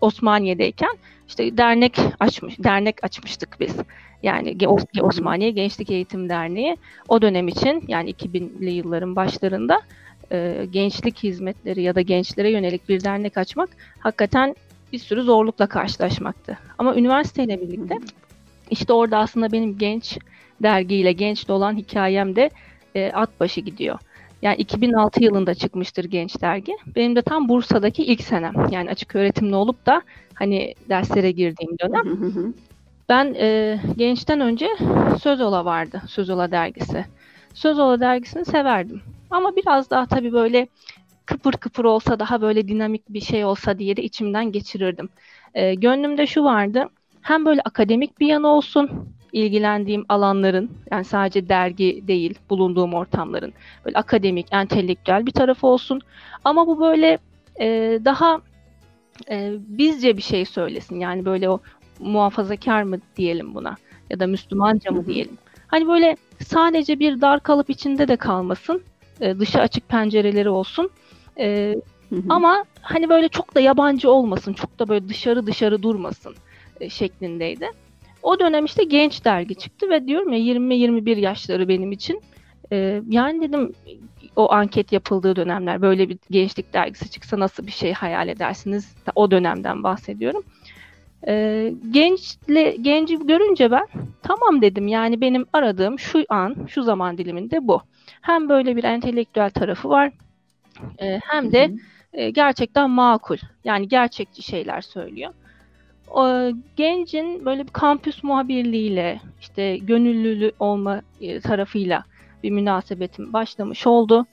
Osmaniye'deyken 0.00 0.98
işte 1.28 1.56
dernek 1.56 1.98
açmış 2.20 2.58
dernek 2.58 3.04
açmıştık 3.04 3.56
biz. 3.60 3.76
Yani 4.22 4.56
Osmaniye 5.02 5.50
Gençlik 5.50 5.90
Eğitim 5.90 6.28
Derneği 6.28 6.76
o 7.08 7.22
dönem 7.22 7.48
için 7.48 7.84
yani 7.88 8.10
2000'li 8.10 8.70
yılların 8.70 9.16
başlarında 9.16 9.80
e, 10.32 10.66
gençlik 10.70 11.22
hizmetleri 11.22 11.82
ya 11.82 11.94
da 11.94 12.00
gençlere 12.00 12.50
yönelik 12.50 12.88
bir 12.88 13.04
dernek 13.04 13.38
açmak 13.38 13.68
hakikaten 13.98 14.56
bir 14.92 14.98
sürü 14.98 15.22
zorlukla 15.22 15.66
karşılaşmaktı. 15.66 16.58
Ama 16.78 16.96
üniversiteyle 16.96 17.60
birlikte 17.60 17.98
işte 18.70 18.92
orada 18.92 19.18
aslında 19.18 19.52
benim 19.52 19.78
genç 19.78 20.18
dergiyle 20.62 21.12
genç 21.12 21.50
olan 21.50 21.76
hikayem 21.76 22.36
de 22.36 22.50
e, 22.94 23.10
at 23.12 23.40
başı 23.40 23.60
gidiyor. 23.60 23.98
Yani 24.42 24.56
2006 24.56 25.24
yılında 25.24 25.54
çıkmıştır 25.54 26.04
Genç 26.04 26.40
Dergi. 26.40 26.72
Benim 26.96 27.16
de 27.16 27.22
tam 27.22 27.48
Bursa'daki 27.48 28.04
ilk 28.04 28.22
senem. 28.22 28.54
Yani 28.70 28.90
açık 28.90 29.16
öğretimli 29.16 29.54
olup 29.54 29.86
da 29.86 30.02
hani 30.34 30.74
derslere 30.88 31.30
girdiğim 31.30 31.78
dönem. 31.78 32.04
ben 33.08 33.34
e, 33.34 33.78
gençten 33.96 34.40
önce 34.40 34.68
Sözola 35.22 35.64
vardı. 35.64 36.02
Sözola 36.08 36.50
dergisi. 36.50 37.04
Sözola 37.54 38.00
dergisini 38.00 38.44
severdim. 38.44 39.02
Ama 39.30 39.56
biraz 39.56 39.90
daha 39.90 40.06
tabii 40.06 40.32
böyle 40.32 40.68
kıpır 41.26 41.52
kıpır 41.52 41.84
olsa 41.84 42.18
daha 42.18 42.42
böyle 42.42 42.68
dinamik 42.68 43.08
bir 43.08 43.20
şey 43.20 43.44
olsa 43.44 43.78
diye 43.78 43.96
de 43.96 44.02
içimden 44.02 44.52
geçirirdim. 44.52 45.08
E, 45.54 45.74
gönlümde 45.74 46.26
şu 46.26 46.44
vardı. 46.44 46.88
Hem 47.22 47.44
böyle 47.44 47.60
akademik 47.60 48.20
bir 48.20 48.26
yanı 48.26 48.48
olsun 48.48 48.90
ilgilendiğim 49.32 50.04
alanların 50.08 50.70
yani 50.90 51.04
sadece 51.04 51.48
dergi 51.48 52.04
değil 52.06 52.38
bulunduğum 52.50 52.94
ortamların 52.94 53.52
böyle 53.84 53.98
akademik, 53.98 54.46
entelektüel 54.50 55.26
bir 55.26 55.32
tarafı 55.32 55.66
olsun. 55.66 56.00
Ama 56.44 56.66
bu 56.66 56.80
böyle 56.80 57.18
e, 57.60 57.98
daha 58.04 58.40
e, 59.30 59.52
bizce 59.58 60.16
bir 60.16 60.22
şey 60.22 60.44
söylesin. 60.44 61.00
Yani 61.00 61.24
böyle 61.24 61.50
o 61.50 61.60
muhafazakar 62.00 62.82
mı 62.82 62.98
diyelim 63.16 63.54
buna 63.54 63.76
ya 64.10 64.20
da 64.20 64.26
Müslümanca 64.26 64.90
mı 64.90 65.06
diyelim. 65.06 65.38
Hani 65.66 65.88
böyle 65.88 66.16
sadece 66.46 66.98
bir 66.98 67.20
dar 67.20 67.40
kalıp 67.40 67.70
içinde 67.70 68.08
de 68.08 68.16
kalmasın. 68.16 68.82
E, 69.20 69.38
dışı 69.38 69.60
açık 69.60 69.88
pencereleri 69.88 70.48
olsun. 70.48 70.90
E, 71.38 71.74
Ama 72.28 72.64
hani 72.82 73.08
böyle 73.08 73.28
çok 73.28 73.54
da 73.54 73.60
yabancı 73.60 74.10
olmasın, 74.10 74.52
çok 74.52 74.78
da 74.78 74.88
böyle 74.88 75.08
dışarı 75.08 75.46
dışarı 75.46 75.82
durmasın 75.82 76.34
e, 76.80 76.90
şeklindeydi. 76.90 77.68
O 78.22 78.40
dönem 78.40 78.64
işte 78.64 78.84
genç 78.84 79.24
dergi 79.24 79.54
çıktı 79.54 79.90
ve 79.90 80.06
diyorum 80.06 80.32
ya 80.32 80.38
20-21 80.38 81.18
yaşları 81.20 81.68
benim 81.68 81.92
için. 81.92 82.22
E, 82.72 83.02
yani 83.08 83.48
dedim 83.48 83.72
o 84.36 84.52
anket 84.52 84.92
yapıldığı 84.92 85.36
dönemler 85.36 85.82
böyle 85.82 86.08
bir 86.08 86.18
gençlik 86.30 86.72
dergisi 86.72 87.10
çıksa 87.10 87.38
nasıl 87.38 87.66
bir 87.66 87.72
şey 87.72 87.92
hayal 87.92 88.28
edersiniz? 88.28 88.94
O 89.14 89.30
dönemden 89.30 89.82
bahsediyorum. 89.82 90.42
E, 91.28 91.74
gençle 91.90 92.76
genci 92.80 93.26
görünce 93.26 93.70
ben 93.70 93.86
tamam 94.22 94.62
dedim 94.62 94.88
yani 94.88 95.20
benim 95.20 95.46
aradığım 95.52 95.98
şu 95.98 96.24
an 96.28 96.56
şu 96.68 96.82
zaman 96.82 97.18
diliminde 97.18 97.68
bu. 97.68 97.82
Hem 98.20 98.48
böyle 98.48 98.76
bir 98.76 98.84
entelektüel 98.84 99.50
tarafı 99.50 99.88
var 99.88 100.12
e, 100.98 101.20
hem 101.24 101.52
de 101.52 101.70
e, 102.12 102.30
gerçekten 102.30 102.90
makul 102.90 103.36
yani 103.64 103.88
gerçekçi 103.88 104.42
şeyler 104.42 104.80
söylüyor. 104.80 105.32
O, 106.10 106.50
gencin 106.76 107.44
böyle 107.44 107.62
bir 107.62 107.72
kampüs 107.72 108.22
muhabirliğiyle 108.22 109.20
işte 109.40 109.76
gönüllülü 109.76 110.52
olma 110.58 111.02
e, 111.20 111.40
tarafıyla 111.40 112.04
bir 112.42 112.50
münasebetim 112.50 113.32
başlamış 113.32 113.86
oldu. 113.86 114.26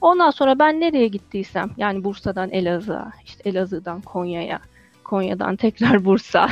Ondan 0.00 0.30
sonra 0.30 0.58
ben 0.58 0.80
nereye 0.80 1.08
gittiysem 1.08 1.70
yani 1.76 2.04
Bursa'dan 2.04 2.50
Elazığ'a, 2.50 3.12
işte 3.24 3.50
Elazığ'dan 3.50 4.00
Konya'ya, 4.00 4.60
Konya'dan 5.04 5.56
tekrar 5.56 6.04
Bursa. 6.04 6.48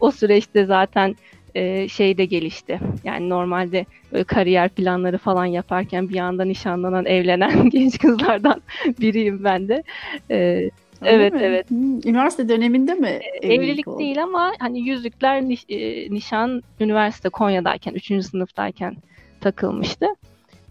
o 0.00 0.10
süreçte 0.10 0.64
zaten 0.64 1.16
e, 1.54 1.88
şey 1.88 2.18
de 2.18 2.24
gelişti. 2.24 2.80
Yani 3.04 3.28
normalde 3.28 3.86
böyle 4.12 4.24
kariyer 4.24 4.68
planları 4.68 5.18
falan 5.18 5.44
yaparken 5.44 6.08
bir 6.08 6.18
anda 6.18 6.44
nişanlanan, 6.44 7.06
evlenen 7.16 7.70
genç 7.70 7.98
kızlardan 7.98 8.62
biriyim 9.00 9.44
ben 9.44 9.68
de. 9.68 9.82
E, 10.30 10.70
evet 11.04 11.32
mi? 11.32 11.40
evet. 11.42 11.70
Üniversite 12.06 12.48
döneminde 12.48 12.94
mi? 12.94 13.08
E, 13.08 13.46
evlilik, 13.46 13.60
evlilik 13.60 13.88
oldu? 13.88 13.98
değil 13.98 14.22
ama 14.22 14.52
hani 14.58 14.80
yüzükler 14.80 15.42
e, 15.68 16.10
nişan 16.10 16.62
üniversite 16.80 17.28
Konya'dayken, 17.28 17.94
3. 17.94 18.24
sınıftayken 18.24 18.96
takılmıştı. 19.40 20.06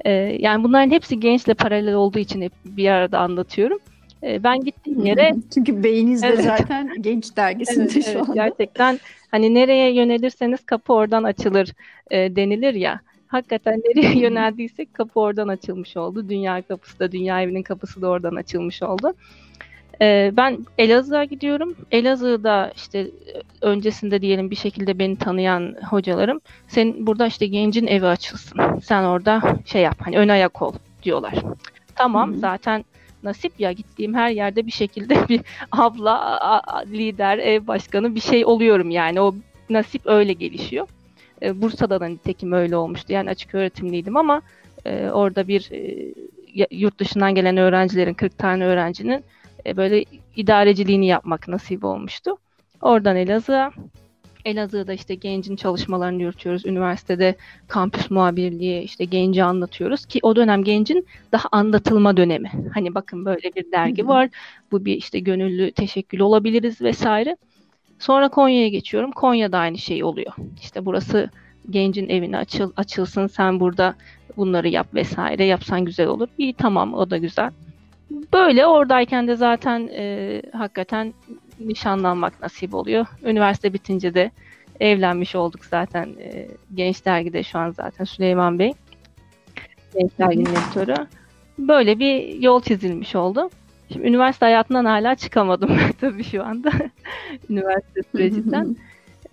E, 0.06 0.12
yani 0.40 0.64
bunların 0.64 0.92
hepsi 0.92 1.20
gençle 1.20 1.54
paralel 1.54 1.94
olduğu 1.94 2.20
için 2.20 2.42
hep 2.42 2.52
bir 2.66 2.90
arada 2.90 3.20
anlatıyorum. 3.20 3.80
E, 4.24 4.44
ben 4.44 4.60
gittiğim 4.60 5.06
yere... 5.06 5.36
Çünkü 5.54 5.84
beyninizde 5.84 6.28
evet. 6.28 6.46
zaten 6.46 6.92
genç 7.02 7.38
dergisinde 7.38 7.90
evet, 7.94 8.06
şu 8.06 8.12
evet, 8.12 8.22
anda. 8.22 8.34
Gerçekten 8.34 9.00
hani 9.32 9.54
nereye 9.54 9.94
yönelirseniz 9.94 10.66
kapı 10.66 10.94
oradan 10.94 11.24
açılır 11.24 11.74
e, 12.12 12.36
denilir 12.36 12.74
ya. 12.74 13.00
Hakikaten 13.28 13.80
nereye 13.80 14.20
yöneldiysek 14.20 14.94
kapı 14.94 15.20
oradan 15.20 15.48
açılmış 15.48 15.98
oldu. 15.98 16.30
Dünya 16.30 16.62
kapısı 16.62 17.00
da, 17.00 17.12
dünya 17.12 17.42
evinin 17.42 17.64
kapısı 17.64 18.02
da 18.02 18.08
oradan 18.08 18.36
açılmış 18.36 18.84
oldu. 18.84 19.14
Ee, 20.02 20.32
ben 20.38 20.66
Elazığ'a 20.78 21.24
gidiyorum. 21.24 21.76
Elazığ'da 21.92 22.72
işte 22.76 23.08
öncesinde 23.62 24.22
diyelim 24.22 24.52
bir 24.52 24.56
şekilde 24.56 25.00
beni 25.00 25.16
tanıyan 25.16 25.76
hocalarım 25.90 26.42
sen 26.68 27.08
burada 27.08 27.28
işte 27.28 27.48
gencin 27.48 27.88
evi 27.88 28.06
açılsın. 28.06 28.80
Sen 28.84 29.04
orada 29.04 29.42
şey 29.66 29.82
yap 29.82 29.98
hani 30.00 30.18
ön 30.18 30.28
ayak 30.28 30.62
ol 30.62 30.74
diyorlar. 31.04 31.34
Tamam 31.96 32.32
Hı-hı. 32.32 32.40
zaten 32.40 32.86
nasip 33.24 33.60
ya 33.60 33.72
gittiğim 33.72 34.14
her 34.14 34.30
yerde 34.30 34.66
bir 34.66 34.72
şekilde 34.72 35.16
bir 35.30 35.42
abla, 35.72 36.62
lider, 36.88 37.38
ev 37.38 37.68
başkanı 37.68 38.16
bir 38.16 38.20
şey 38.20 38.46
oluyorum 38.46 38.90
yani 38.90 39.22
o 39.22 39.36
nasip 39.70 40.02
öyle 40.06 40.34
gelişiyor. 40.34 40.88
E, 41.42 41.62
Bursa'da 41.62 42.00
da 42.00 42.08
nitekim 42.08 42.52
öyle 42.52 42.78
olmuştu. 42.78 43.14
Yani 43.14 43.30
açık 43.30 43.56
öğretimliydim 43.56 44.18
ama 44.18 44.42
e, 44.86 45.10
orada 45.10 45.48
bir 45.48 45.70
e, 45.72 46.14
yurt 46.72 47.00
dışından 47.00 47.36
gelen 47.36 47.58
öğrencilerin 47.58 48.14
40 48.14 48.38
tane 48.38 48.66
öğrencinin 48.66 49.24
e, 49.66 49.78
böyle 49.78 50.06
idareciliğini 50.36 51.08
yapmak 51.08 51.48
nasip 51.48 51.84
olmuştu. 51.84 52.38
Oradan 52.82 53.16
Elazığ'a 53.16 53.72
Elazığ'da 54.48 54.94
işte 54.94 55.16
gencin 55.16 55.56
çalışmalarını 55.56 56.22
yürütüyoruz. 56.22 56.66
Üniversitede 56.66 57.36
kampüs 57.68 58.12
muhabirliği 58.12 58.82
işte 58.82 59.06
genci 59.06 59.44
anlatıyoruz 59.44 60.06
ki 60.06 60.20
o 60.22 60.36
dönem 60.36 60.64
gencin 60.64 61.08
daha 61.32 61.50
anlatılma 61.52 62.18
dönemi. 62.18 62.52
Hani 62.74 62.96
bakın 62.96 63.26
böyle 63.26 63.56
bir 63.56 63.72
dergi 63.72 64.08
var. 64.08 64.30
Bu 64.72 64.86
bir 64.86 64.96
işte 64.96 65.20
gönüllü 65.20 65.72
teşekkül 65.72 66.20
olabiliriz 66.20 66.82
vesaire. 66.82 67.38
Sonra 68.00 68.30
Konya'ya 68.30 68.68
geçiyorum. 68.68 69.12
Konya'da 69.12 69.58
aynı 69.58 69.78
şey 69.78 70.04
oluyor. 70.04 70.34
İşte 70.62 70.86
burası 70.86 71.30
gencin 71.70 72.10
evine 72.10 72.38
açıl, 72.38 72.72
açılsın 72.78 73.28
sen 73.28 73.60
burada 73.60 73.96
bunları 74.38 74.68
yap 74.68 74.88
vesaire 74.94 75.46
yapsan 75.46 75.86
güzel 75.86 76.08
olur. 76.08 76.28
İyi 76.38 76.54
tamam 76.54 76.94
o 76.94 77.10
da 77.10 77.18
güzel. 77.18 77.52
Böyle 78.34 78.66
oradayken 78.66 79.28
de 79.28 79.36
zaten 79.36 79.90
e, 79.94 80.42
hakikaten 80.54 81.14
nişanlanmak 81.60 82.42
nasip 82.42 82.74
oluyor. 82.74 83.06
Üniversite 83.24 83.74
bitince 83.74 84.14
de 84.14 84.32
evlenmiş 84.80 85.36
olduk 85.36 85.66
zaten. 85.66 86.10
E, 86.20 86.48
Genç 86.76 87.06
Dergi'de 87.06 87.44
şu 87.44 87.60
an 87.60 87.72
zaten 87.72 88.06
Süleyman 88.06 88.60
Bey. 88.60 88.74
Genç 89.94 90.12
Dergi'nin 90.20 90.52
editörü. 90.52 90.96
Böyle 91.58 92.00
bir 92.00 92.42
yol 92.42 92.62
çizilmiş 92.62 93.16
oldu. 93.16 93.50
Şimdi 93.94 94.08
üniversite 94.08 94.46
hayatından 94.46 94.86
hala 94.86 95.16
çıkamadım 95.16 95.78
tabii 96.02 96.24
şu 96.24 96.44
anda. 96.44 96.72
üniversite 97.50 98.02
sürecinden. 98.12 98.76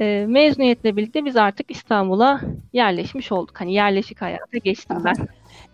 e, 0.00 0.26
mezuniyetle 0.28 0.96
birlikte 0.96 1.24
biz 1.24 1.36
artık 1.36 1.70
İstanbul'a 1.70 2.40
yerleşmiş 2.72 3.32
olduk. 3.32 3.60
Hani 3.60 3.74
yerleşik 3.74 4.22
hayata 4.22 4.58
geçtim 4.58 4.96
ben. 5.04 5.16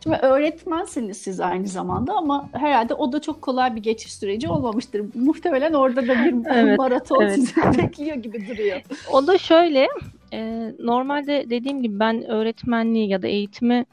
Şimdi 0.03 0.17
öğretmensiniz 0.17 1.17
siz 1.17 1.41
aynı 1.41 1.67
zamanda 1.67 2.13
ama 2.13 2.49
herhalde 2.53 2.95
o 2.95 3.13
da 3.13 3.21
çok 3.21 3.43
kolay 3.43 3.77
bir 3.77 3.83
geçiş 3.83 4.15
süreci 4.15 4.49
olmamıştır. 4.49 5.05
Muhtemelen 5.15 5.73
orada 5.73 6.09
da 6.09 6.25
bir 6.25 6.35
evet, 6.55 6.79
maraton 6.79 7.23
evet. 7.23 7.35
sizi 7.35 7.55
bekliyor 7.79 8.17
gibi 8.17 8.49
duruyor. 8.49 8.81
O 9.13 9.27
da 9.27 9.39
şöyle, 9.39 9.89
E, 10.33 10.73
normalde 10.79 11.51
dediğim 11.51 11.83
gibi 11.83 12.01
ben 12.01 12.25
öğretmenliği 12.25 13.09
ya 13.09 13.23
da 13.23 13.29
eğitimi 13.29 13.87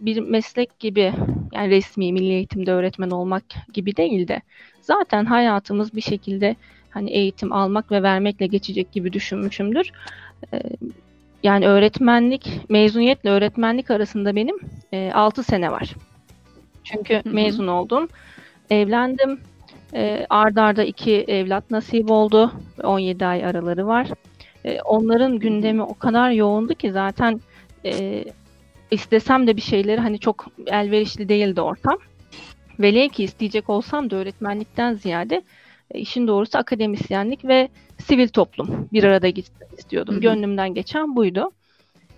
bir 0.00 0.20
meslek 0.20 0.78
gibi 0.78 1.12
yani 1.52 1.70
resmi 1.70 2.12
milli 2.12 2.32
eğitimde 2.32 2.72
öğretmen 2.72 3.10
olmak 3.10 3.44
gibi 3.72 3.96
değil 3.96 4.28
de 4.28 4.42
zaten 4.80 5.24
hayatımız 5.24 5.94
bir 5.94 6.00
şekilde 6.00 6.56
hani 6.90 7.10
eğitim 7.10 7.52
almak 7.52 7.90
ve 7.92 8.02
vermekle 8.02 8.46
geçecek 8.46 8.92
gibi 8.92 9.12
düşünmüşümdür. 9.12 9.90
E, 10.54 10.60
yani 11.44 11.68
öğretmenlik, 11.68 12.60
mezuniyetle 12.68 13.30
öğretmenlik 13.30 13.90
arasında 13.90 14.36
benim 14.36 14.56
e, 14.92 15.12
6 15.12 15.42
sene 15.42 15.70
var. 15.70 15.94
Çünkü 16.84 17.22
mezun 17.24 17.66
oldum, 17.66 18.08
evlendim, 18.70 19.40
e, 19.94 20.26
ard 20.30 20.56
arda 20.56 20.84
iki 20.84 21.12
evlat 21.12 21.70
nasip 21.70 22.10
oldu, 22.10 22.52
17 22.84 23.26
ay 23.26 23.44
araları 23.44 23.86
var. 23.86 24.08
E, 24.64 24.80
onların 24.80 25.38
gündemi 25.38 25.82
o 25.82 25.94
kadar 25.94 26.30
yoğundu 26.30 26.74
ki 26.74 26.92
zaten 26.92 27.40
e, 27.84 28.24
istesem 28.90 29.46
de 29.46 29.56
bir 29.56 29.62
şeyleri 29.62 30.00
hani 30.00 30.18
çok 30.18 30.46
elverişli 30.66 31.28
değildi 31.28 31.60
ortam. 31.60 31.98
Velev 32.80 33.08
ki 33.08 33.24
isteyecek 33.24 33.70
olsam 33.70 34.10
da 34.10 34.16
öğretmenlikten 34.16 34.94
ziyade 34.94 35.42
işin 35.94 36.26
doğrusu 36.26 36.58
akademisyenlik 36.58 37.44
ve 37.44 37.68
sivil 38.02 38.28
toplum 38.28 38.88
bir 38.92 39.04
arada 39.04 39.28
gitsin 39.28 39.66
istiyordum. 39.78 40.14
Hı 40.14 40.18
hı. 40.18 40.22
Gönlümden 40.22 40.74
geçen 40.74 41.16
buydu. 41.16 41.50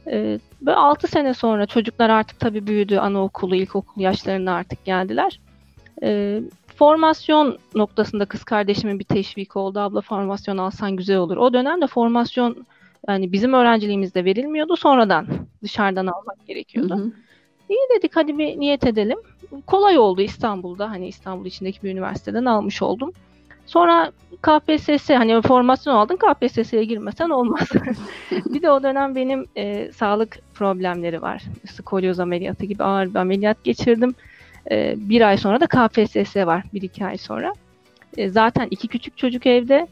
Ee, 0.07 0.39
böyle 0.61 0.77
6 0.77 1.09
sene 1.09 1.35
sonra 1.35 1.67
çocuklar 1.67 2.11
artık 2.11 2.41
tabii 2.41 2.67
büyüdü. 2.67 2.99
Anaokulu, 2.99 3.57
ilkokul 3.57 4.01
yaşlarına 4.01 4.55
artık 4.55 4.85
geldiler. 4.85 5.41
Ee, 6.03 6.41
formasyon 6.77 7.59
noktasında 7.75 8.25
kız 8.25 8.45
kardeşimin 8.45 8.99
bir 8.99 9.05
teşvik 9.05 9.57
oldu. 9.57 9.79
Abla 9.81 10.01
formasyon 10.01 10.59
alsan 10.59 10.97
güzel 10.97 11.17
olur. 11.17 11.37
O 11.37 11.53
dönemde 11.53 11.87
formasyon 11.87 12.67
yani 13.09 13.33
bizim 13.33 13.53
öğrenciliğimizde 13.53 14.25
verilmiyordu. 14.25 14.77
Sonradan 14.77 15.27
dışarıdan 15.63 16.07
almak 16.07 16.47
gerekiyordu. 16.47 16.95
Hı 16.95 16.99
hı. 16.99 17.13
İyi 17.69 17.89
dedik 17.97 18.17
hadi 18.17 18.39
bir 18.39 18.61
niyet 18.61 18.87
edelim. 18.87 19.19
Kolay 19.67 19.99
oldu 19.99 20.23
İstanbul'da. 20.23 20.91
Hani 20.91 21.09
İstanbul 21.09 21.47
içindeki 21.47 21.83
bir 21.83 21.91
üniversiteden 21.91 22.45
almış 22.45 22.83
oldum. 22.83 23.13
Sonra 23.67 24.13
KPSS 24.43 25.11
hani 25.11 25.43
formasyon 25.43 25.95
aldın 25.95 26.17
KPSS'ye 26.17 26.85
girmesen 26.85 27.31
olmaz. 27.31 27.69
bir 28.31 28.63
de 28.63 28.71
o 28.71 28.83
dönem 28.83 29.15
benim 29.15 29.47
e, 29.57 29.93
sağlık 29.93 30.39
problemleri 30.55 31.23
var. 31.23 31.43
Skolyoz 31.73 32.21
ameliyatı 32.21 32.67
gibi 32.67 32.85
ağır 32.85 33.11
bir 33.11 33.15
ameliyat 33.15 33.65
geçirdim. 33.65 34.15
E, 34.71 34.95
bir 34.97 35.29
ay 35.29 35.37
sonra 35.37 35.61
da 35.61 35.67
KPSS 35.67 36.37
var. 36.37 36.65
Bir 36.75 36.83
iki 36.83 37.07
ay 37.07 37.19
sonra. 37.19 37.53
E, 38.17 38.29
zaten 38.29 38.69
iki 38.71 38.89
küçük 38.89 39.19
çocuk 39.19 39.47
evde. 39.47 39.87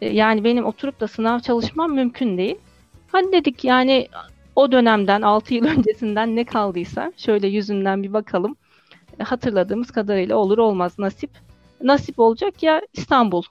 E, 0.00 0.08
yani 0.08 0.44
benim 0.44 0.64
oturup 0.64 1.00
da 1.00 1.08
sınav 1.08 1.40
çalışmam 1.40 1.94
mümkün 1.94 2.38
değil. 2.38 2.56
Hadi 3.12 3.32
dedik 3.32 3.64
yani 3.64 4.08
o 4.56 4.72
dönemden 4.72 5.22
6 5.22 5.54
yıl 5.54 5.64
öncesinden 5.76 6.36
ne 6.36 6.44
kaldıysa 6.44 7.12
şöyle 7.16 7.48
yüzünden 7.48 8.02
bir 8.02 8.12
bakalım. 8.12 8.56
E, 9.20 9.22
hatırladığımız 9.22 9.90
kadarıyla 9.90 10.36
olur 10.36 10.58
olmaz 10.58 10.98
nasip 10.98 11.30
nasip 11.82 12.18
olacak 12.18 12.62
ya 12.62 12.82
İstanbul. 12.92 13.42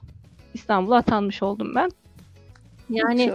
İstanbul'a 0.54 0.96
atanmış 0.96 1.42
oldum 1.42 1.74
ben. 1.74 1.90
Yani 2.90 3.32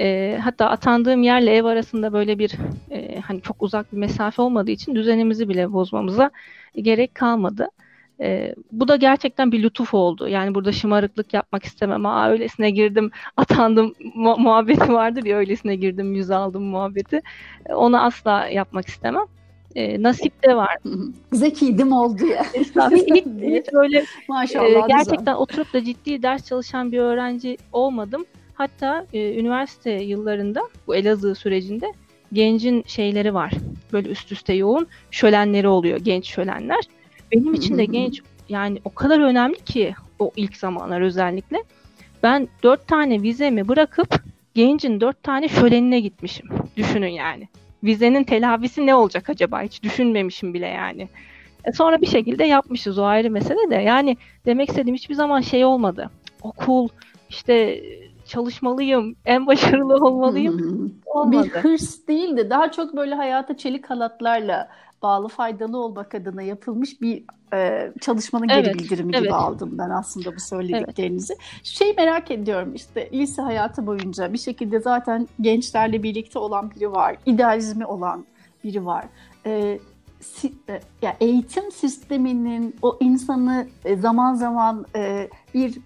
e, 0.00 0.38
hatta 0.42 0.70
atandığım 0.70 1.22
yerle 1.22 1.56
ev 1.56 1.64
arasında 1.64 2.12
böyle 2.12 2.38
bir 2.38 2.54
e, 2.90 3.20
hani 3.20 3.40
çok 3.40 3.62
uzak 3.62 3.92
bir 3.92 3.98
mesafe 3.98 4.42
olmadığı 4.42 4.70
için 4.70 4.94
düzenimizi 4.94 5.48
bile 5.48 5.72
bozmamıza 5.72 6.30
gerek 6.76 7.14
kalmadı. 7.14 7.68
E, 8.20 8.54
bu 8.72 8.88
da 8.88 8.96
gerçekten 8.96 9.52
bir 9.52 9.62
lütuf 9.62 9.94
oldu. 9.94 10.28
Yani 10.28 10.54
burada 10.54 10.72
şımarıklık 10.72 11.34
yapmak 11.34 11.64
istemem. 11.64 12.06
Aa 12.06 12.30
öylesine 12.30 12.70
girdim, 12.70 13.10
atandım 13.36 13.94
mu- 14.14 14.36
muhabbeti 14.38 14.92
vardır 14.92 15.24
ya 15.24 15.36
öylesine 15.36 15.76
girdim, 15.76 16.14
yüz 16.14 16.30
aldım 16.30 16.62
muhabbeti. 16.62 17.20
E, 17.66 17.74
onu 17.74 18.04
asla 18.04 18.46
yapmak 18.46 18.88
istemem 18.88 19.24
e, 19.74 20.02
nasip 20.02 20.48
de 20.48 20.56
var. 20.56 20.76
Zekiydim 21.32 21.92
oldu 21.92 22.26
ya. 22.26 22.44
hiç, 22.54 22.68
hiç 23.42 23.72
böyle 23.72 24.04
Maşallah, 24.28 24.84
e, 24.84 24.88
gerçekten 24.88 25.18
güzel. 25.18 25.36
oturup 25.36 25.72
da 25.72 25.84
ciddi 25.84 26.22
ders 26.22 26.46
çalışan 26.46 26.92
bir 26.92 26.98
öğrenci 26.98 27.56
olmadım. 27.72 28.24
Hatta 28.54 29.06
e, 29.12 29.40
üniversite 29.40 29.90
yıllarında 29.90 30.68
bu 30.86 30.96
Elazığ 30.96 31.34
sürecinde 31.34 31.92
gencin 32.32 32.84
şeyleri 32.86 33.34
var. 33.34 33.52
Böyle 33.92 34.08
üst 34.08 34.32
üste 34.32 34.52
yoğun 34.52 34.86
şölenleri 35.10 35.68
oluyor. 35.68 35.98
Genç 35.98 36.26
şölenler. 36.26 36.80
Benim 37.32 37.54
için 37.54 37.78
de 37.78 37.84
genç 37.84 38.22
yani 38.48 38.80
o 38.84 38.94
kadar 38.94 39.20
önemli 39.20 39.56
ki 39.56 39.94
o 40.18 40.30
ilk 40.36 40.56
zamanlar 40.56 41.00
özellikle. 41.00 41.64
Ben 42.22 42.48
dört 42.62 42.88
tane 42.88 43.22
vizemi 43.22 43.68
bırakıp 43.68 44.22
gencin 44.54 45.00
dört 45.00 45.22
tane 45.22 45.48
şölenine 45.48 46.00
gitmişim. 46.00 46.48
Düşünün 46.76 47.08
yani 47.08 47.48
vizenin 47.84 48.24
telafisi 48.24 48.86
ne 48.86 48.94
olacak 48.94 49.30
acaba 49.30 49.62
hiç 49.62 49.82
düşünmemişim 49.82 50.54
bile 50.54 50.66
yani. 50.66 51.08
E 51.64 51.72
sonra 51.72 52.00
bir 52.00 52.06
şekilde 52.06 52.44
yapmışız 52.44 52.98
o 52.98 53.04
ayrı 53.04 53.30
mesele 53.30 53.70
de. 53.70 53.74
Yani 53.74 54.16
demek 54.46 54.68
istediğim 54.68 54.96
hiçbir 54.96 55.14
zaman 55.14 55.40
şey 55.40 55.64
olmadı. 55.64 56.10
Okul 56.42 56.88
işte 57.28 57.82
çalışmalıyım, 58.26 59.16
en 59.26 59.46
başarılı 59.46 59.94
olmalıyım. 59.94 60.92
Olmadı. 61.06 61.44
Bir 61.44 61.50
hırs 61.50 62.06
değil 62.08 62.36
de 62.36 62.50
daha 62.50 62.72
çok 62.72 62.96
böyle 62.96 63.14
hayata 63.14 63.56
çelik 63.56 63.90
halatlarla 63.90 64.68
bağlı 65.02 65.28
faydalı 65.28 65.78
olmak 65.78 66.14
adına 66.14 66.42
yapılmış 66.42 67.00
bir 67.00 67.24
e, 67.52 67.92
çalışmanın 68.00 68.48
evet, 68.48 68.64
geri 68.64 68.78
bildirimi 68.78 69.12
evet. 69.14 69.24
gibi 69.24 69.34
aldım 69.34 69.78
ben 69.78 69.90
aslında 69.90 70.36
bu 70.36 70.40
söylediklerinizi. 70.40 71.32
Evet. 71.32 71.64
Şey 71.64 71.94
merak 71.96 72.30
ediyorum 72.30 72.74
işte 72.74 73.10
lise 73.12 73.42
hayatı 73.42 73.86
boyunca 73.86 74.32
bir 74.32 74.38
şekilde 74.38 74.80
zaten 74.80 75.28
gençlerle 75.40 76.02
birlikte 76.02 76.38
olan 76.38 76.70
biri 76.70 76.92
var, 76.92 77.16
idealizmi 77.26 77.86
olan 77.86 78.26
biri 78.64 78.86
var. 78.86 79.04
E, 79.46 79.78
si, 80.20 80.52
e, 80.68 80.80
ya 81.02 81.16
eğitim 81.20 81.72
sisteminin 81.72 82.76
o 82.82 82.98
insanı 83.00 83.66
e, 83.84 83.96
zaman 83.96 84.34
zaman 84.34 84.86
e, 84.96 85.28
bir 85.54 85.78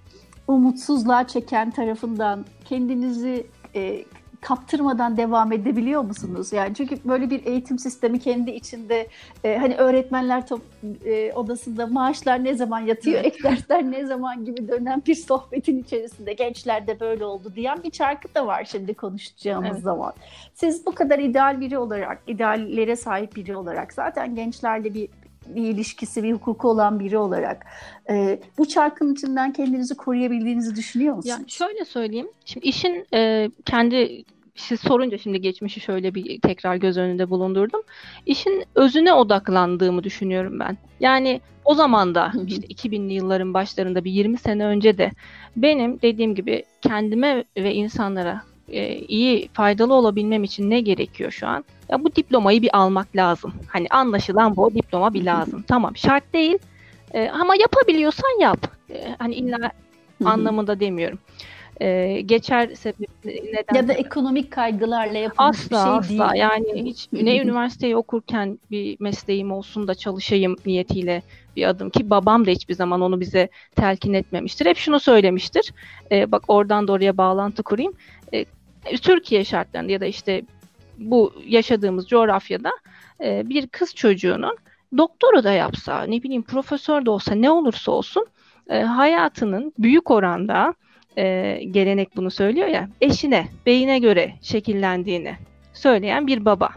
umutsuzluğa 0.48 1.26
çeken 1.26 1.70
tarafından 1.70 2.44
kendinizi 2.64 3.46
e, 3.74 4.04
kaptırmadan 4.42 5.16
devam 5.16 5.52
edebiliyor 5.52 6.02
musunuz? 6.02 6.52
Yani 6.52 6.74
çünkü 6.74 6.96
böyle 7.04 7.30
bir 7.30 7.46
eğitim 7.46 7.78
sistemi 7.78 8.18
kendi 8.18 8.50
içinde 8.50 9.08
e, 9.44 9.56
hani 9.56 9.76
öğretmenler 9.76 10.46
top, 10.46 10.62
e, 11.04 11.32
odasında 11.32 11.86
maaşlar 11.86 12.44
ne 12.44 12.54
zaman 12.54 12.80
yatıyor, 12.80 13.20
evet. 13.20 13.34
ek 13.34 13.42
dersler 13.42 13.90
ne 13.90 14.06
zaman 14.06 14.44
gibi 14.44 14.68
dönen 14.68 15.02
bir 15.06 15.14
sohbetin 15.14 15.78
içerisinde 15.78 16.32
gençler 16.32 16.86
de 16.86 17.00
böyle 17.00 17.24
oldu 17.24 17.52
diyen 17.56 17.82
bir 17.82 17.90
çarkı 17.90 18.34
da 18.34 18.46
var 18.46 18.64
şimdi 18.64 18.94
konuşacağımız 18.94 19.72
evet. 19.72 19.82
zaman. 19.82 20.12
Siz 20.54 20.86
bu 20.86 20.94
kadar 20.94 21.18
ideal 21.18 21.60
biri 21.60 21.78
olarak, 21.78 22.22
ideallere 22.26 22.96
sahip 22.96 23.36
biri 23.36 23.56
olarak 23.56 23.92
zaten 23.92 24.34
gençlerle 24.34 24.94
bir 24.94 25.08
bir 25.46 25.62
ilişkisi, 25.62 26.22
bir 26.22 26.32
hukuku 26.32 26.68
olan 26.68 27.00
biri 27.00 27.18
olarak 27.18 27.66
e, 28.10 28.40
bu 28.58 28.68
çarkın 28.68 29.12
içinden 29.12 29.52
kendinizi 29.52 29.96
koruyabildiğinizi 29.96 30.76
düşünüyor 30.76 31.14
musunuz? 31.14 31.36
Yani 31.38 31.50
şöyle 31.50 31.84
söyleyeyim. 31.84 32.28
Şimdi 32.44 32.66
işin 32.66 33.06
e, 33.14 33.50
kendi 33.64 34.24
siz 34.54 34.80
sorunca 34.80 35.18
şimdi 35.18 35.40
geçmişi 35.40 35.80
şöyle 35.80 36.14
bir 36.14 36.40
tekrar 36.40 36.76
göz 36.76 36.96
önünde 36.98 37.30
bulundurdum. 37.30 37.82
İşin 38.26 38.64
özüne 38.74 39.12
odaklandığımı 39.12 40.04
düşünüyorum 40.04 40.60
ben. 40.60 40.78
Yani 41.00 41.40
o 41.64 41.74
zaman 41.74 42.14
da 42.14 42.32
işte 42.46 42.66
2000'li 42.66 43.12
yılların 43.12 43.54
başlarında 43.54 44.04
bir 44.04 44.10
20 44.10 44.38
sene 44.38 44.64
önce 44.64 44.98
de 44.98 45.10
benim 45.56 46.02
dediğim 46.02 46.34
gibi 46.34 46.64
kendime 46.82 47.44
ve 47.56 47.74
insanlara 47.74 48.42
e, 48.68 48.98
iyi 48.98 49.48
faydalı 49.52 49.94
olabilmem 49.94 50.44
için 50.44 50.70
ne 50.70 50.80
gerekiyor 50.80 51.30
şu 51.30 51.46
an? 51.46 51.64
Ya 51.88 52.04
bu 52.04 52.16
diplomayı 52.16 52.62
bir 52.62 52.76
almak 52.76 53.16
lazım. 53.16 53.52
Hani 53.68 53.86
anlaşılan 53.90 54.56
bu 54.56 54.74
diploma 54.74 55.14
bir 55.14 55.24
lazım. 55.24 55.64
tamam 55.68 55.96
şart 55.96 56.32
değil 56.32 56.58
e, 57.14 57.28
ama 57.28 57.56
yapabiliyorsan 57.56 58.40
yap. 58.40 58.58
E, 58.90 59.14
hani 59.18 59.34
illa 59.34 59.72
anlamında 60.24 60.80
demiyorum. 60.80 61.18
E, 61.80 62.20
geçer 62.20 62.70
sebep 62.74 63.10
neden? 63.24 63.74
Ya 63.74 63.88
da 63.88 63.92
ekonomik 63.92 64.50
kaygılarla 64.50 65.18
yapılmış 65.18 65.58
asla, 65.58 65.76
bir 65.76 65.82
şey 65.82 65.92
asla. 65.92 66.08
değil. 66.08 66.22
Asla 66.22 66.36
yani 66.36 66.84
hiç 66.84 67.08
ne 67.12 67.38
üniversiteyi 67.38 67.96
okurken 67.96 68.58
bir 68.70 68.96
mesleğim 69.00 69.52
olsun 69.52 69.88
da 69.88 69.94
çalışayım 69.94 70.56
niyetiyle 70.66 71.22
bir 71.56 71.68
adım 71.68 71.90
ki 71.90 72.10
babam 72.10 72.46
da 72.46 72.50
hiçbir 72.50 72.74
zaman 72.74 73.00
onu 73.00 73.20
bize 73.20 73.48
telkin 73.76 74.12
etmemiştir. 74.12 74.66
Hep 74.66 74.76
şunu 74.76 75.00
söylemiştir. 75.00 75.72
E, 76.10 76.32
bak 76.32 76.42
oradan 76.48 76.88
da 76.88 76.92
oraya 76.92 77.16
bağlantı 77.16 77.62
kurayım. 77.62 77.92
E, 78.32 78.44
Türkiye 79.02 79.44
şartlarında 79.44 79.92
ya 79.92 80.00
da 80.00 80.06
işte 80.06 80.42
bu 80.98 81.32
yaşadığımız 81.46 82.08
coğrafyada 82.08 82.70
e, 83.24 83.48
bir 83.48 83.66
kız 83.66 83.94
çocuğunun 83.94 84.56
doktora 84.98 85.44
da 85.44 85.52
yapsa, 85.52 86.02
ne 86.02 86.22
bileyim 86.22 86.42
profesör 86.42 87.06
de 87.06 87.10
olsa, 87.10 87.34
ne 87.34 87.50
olursa 87.50 87.92
olsun 87.92 88.26
e, 88.70 88.80
hayatının 88.80 89.72
büyük 89.78 90.10
oranda 90.10 90.74
e, 91.16 91.58
gelenek 91.70 92.16
bunu 92.16 92.30
söylüyor 92.30 92.68
ya, 92.68 92.88
eşine, 93.00 93.46
beyine 93.66 93.98
göre 93.98 94.32
şekillendiğini 94.42 95.34
söyleyen 95.72 96.26
bir 96.26 96.44
baba. 96.44 96.70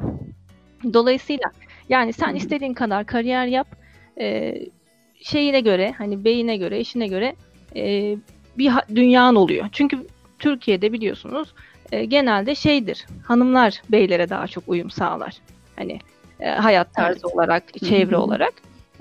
Dolayısıyla 0.94 1.52
yani 1.90 2.14
sen 2.14 2.36
istediğin 2.36 2.74
kadar 2.74 3.06
kariyer 3.06 3.48
yap, 3.48 3.68
e, 4.20 4.56
şeyine 5.22 5.62
göre, 5.62 5.94
hani 5.98 6.24
beyine 6.24 6.58
göre, 6.58 6.80
eşine 6.80 7.08
göre 7.08 7.36
e, 7.76 8.16
bir 8.58 8.72
dünyan 8.96 9.36
oluyor. 9.36 9.70
Çünkü 9.72 10.08
Türkiye'de 10.40 10.94
biliyorsunuz 10.94 11.54
e, 11.92 12.06
genelde 12.06 12.56
şeydir. 12.56 13.06
Hanımlar 13.24 13.82
beylere 13.90 14.30
daha 14.30 14.48
çok 14.48 14.64
uyum 14.68 14.90
sağlar. 14.90 15.38
Hani 15.76 16.00
e, 16.40 16.50
hayat 16.50 16.94
tarzı 16.94 17.20
evet. 17.24 17.36
olarak, 17.36 17.64
çevre 17.80 18.18
olarak. 18.18 18.54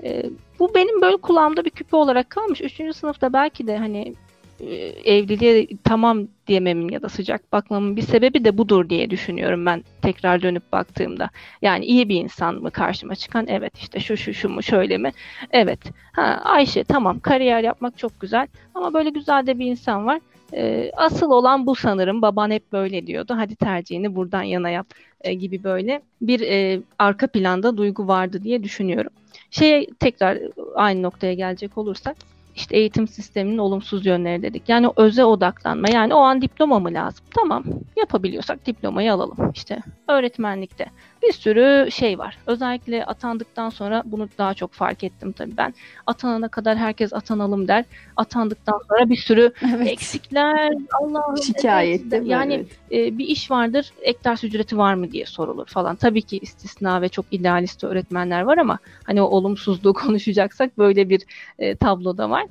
E, 0.03 0.25
bu 0.59 0.75
benim 0.75 1.01
böyle 1.01 1.17
kulağımda 1.17 1.65
bir 1.65 1.69
küpe 1.69 1.97
olarak 1.97 2.29
kalmış. 2.29 2.61
Üçüncü 2.61 2.93
sınıfta 2.93 3.33
belki 3.33 3.67
de 3.67 3.77
hani 3.77 4.13
e, 4.59 4.75
evliliğe 5.05 5.67
tamam 5.83 6.27
diyememin 6.47 6.89
ya 6.89 7.01
da 7.01 7.09
sıcak 7.09 7.51
bakmamın 7.51 7.95
bir 7.95 8.01
sebebi 8.01 8.45
de 8.45 8.57
budur 8.57 8.89
diye 8.89 9.09
düşünüyorum 9.09 9.65
ben 9.65 9.83
tekrar 10.01 10.41
dönüp 10.41 10.71
baktığımda. 10.71 11.29
Yani 11.61 11.85
iyi 11.85 12.09
bir 12.09 12.15
insan 12.15 12.55
mı 12.55 12.71
karşıma 12.71 13.15
çıkan? 13.15 13.47
Evet 13.47 13.77
işte 13.77 13.99
şu 13.99 14.17
şu 14.17 14.33
şu 14.33 14.49
mu 14.49 14.63
şöyle 14.63 14.97
mi? 14.97 15.11
Evet. 15.51 15.79
Ha, 16.11 16.41
Ayşe 16.43 16.83
tamam 16.83 17.19
kariyer 17.19 17.63
yapmak 17.63 17.97
çok 17.97 18.19
güzel 18.19 18.47
ama 18.75 18.93
böyle 18.93 19.09
güzel 19.09 19.47
de 19.47 19.59
bir 19.59 19.65
insan 19.65 20.05
var. 20.05 20.19
Ee, 20.53 20.91
asıl 20.95 21.31
olan 21.31 21.67
bu 21.67 21.75
sanırım. 21.75 22.21
Baban 22.21 22.51
hep 22.51 22.71
böyle 22.71 23.07
diyordu. 23.07 23.33
Hadi 23.37 23.55
tercihini 23.55 24.15
buradan 24.15 24.43
yana 24.43 24.69
yap 24.69 24.87
e, 25.21 25.33
gibi 25.33 25.63
böyle 25.63 26.01
bir 26.21 26.41
e, 26.41 26.79
arka 26.99 27.27
planda 27.27 27.77
duygu 27.77 28.07
vardı 28.07 28.43
diye 28.43 28.63
düşünüyorum. 28.63 29.11
Şeye 29.51 29.87
tekrar 29.99 30.37
aynı 30.75 31.01
noktaya 31.01 31.33
gelecek 31.33 31.77
olursak 31.77 32.15
işte 32.55 32.77
eğitim 32.77 33.07
sisteminin 33.07 33.57
olumsuz 33.57 34.05
yönleri 34.05 34.41
dedik. 34.41 34.69
Yani 34.69 34.89
öze 34.95 35.25
odaklanma. 35.25 35.89
Yani 35.89 36.13
o 36.13 36.19
an 36.19 36.41
diploma 36.41 36.79
mı 36.79 36.93
lazım? 36.93 37.25
Tamam. 37.35 37.63
Yapabiliyorsak 37.97 38.65
diplomayı 38.65 39.13
alalım. 39.13 39.51
İşte 39.55 39.79
öğretmenlikte 40.07 40.85
bir 41.27 41.33
sürü 41.33 41.91
şey 41.91 42.19
var. 42.19 42.37
Özellikle 42.47 43.05
atandıktan 43.05 43.69
sonra 43.69 44.03
bunu 44.05 44.29
daha 44.37 44.53
çok 44.53 44.73
fark 44.73 45.03
ettim 45.03 45.31
tabii 45.31 45.57
ben. 45.57 45.73
Atanana 46.07 46.47
kadar 46.47 46.77
herkes 46.77 47.13
atanalım 47.13 47.67
der. 47.67 47.85
Atandıktan 48.15 48.79
sonra 48.89 49.09
bir 49.09 49.15
sürü 49.15 49.53
evet. 49.75 49.87
eksikler, 49.87 50.73
Allah'ım 51.01 51.37
şikayet 51.37 52.01
evet. 52.13 52.27
Yani 52.27 52.53
evet. 52.53 53.07
e, 53.07 53.17
bir 53.17 53.25
iş 53.25 53.51
vardır, 53.51 53.91
ek 54.01 54.19
ders 54.23 54.43
ücreti 54.43 54.77
var 54.77 54.93
mı 54.93 55.11
diye 55.11 55.25
sorulur 55.25 55.65
falan. 55.65 55.95
Tabii 55.95 56.21
ki 56.21 56.37
istisna 56.37 57.01
ve 57.01 57.09
çok 57.09 57.25
idealist 57.31 57.83
öğretmenler 57.83 58.41
var 58.41 58.57
ama 58.57 58.79
hani 59.03 59.21
o 59.21 59.25
olumsuzluğu 59.25 59.93
konuşacaksak 60.05 60.77
böyle 60.77 61.09
bir 61.09 61.21
e, 61.59 61.75
tabloda 61.75 62.29
var. 62.29 62.45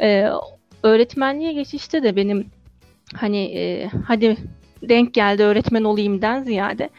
E, 0.00 0.28
öğretmenliğe 0.82 1.52
geçişte 1.52 2.02
de 2.02 2.16
benim 2.16 2.46
hani 3.14 3.44
e, 3.44 3.90
hadi 4.06 4.36
denk 4.82 5.14
geldi 5.14 5.42
öğretmen 5.42 5.84
olayımdan 5.84 6.42
ziyade 6.42 6.90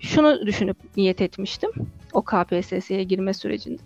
şunu 0.00 0.46
düşünüp 0.46 0.76
niyet 0.96 1.20
etmiştim 1.20 1.70
o 2.12 2.22
KPSS'ye 2.22 3.02
girme 3.02 3.34
sürecinde. 3.34 3.82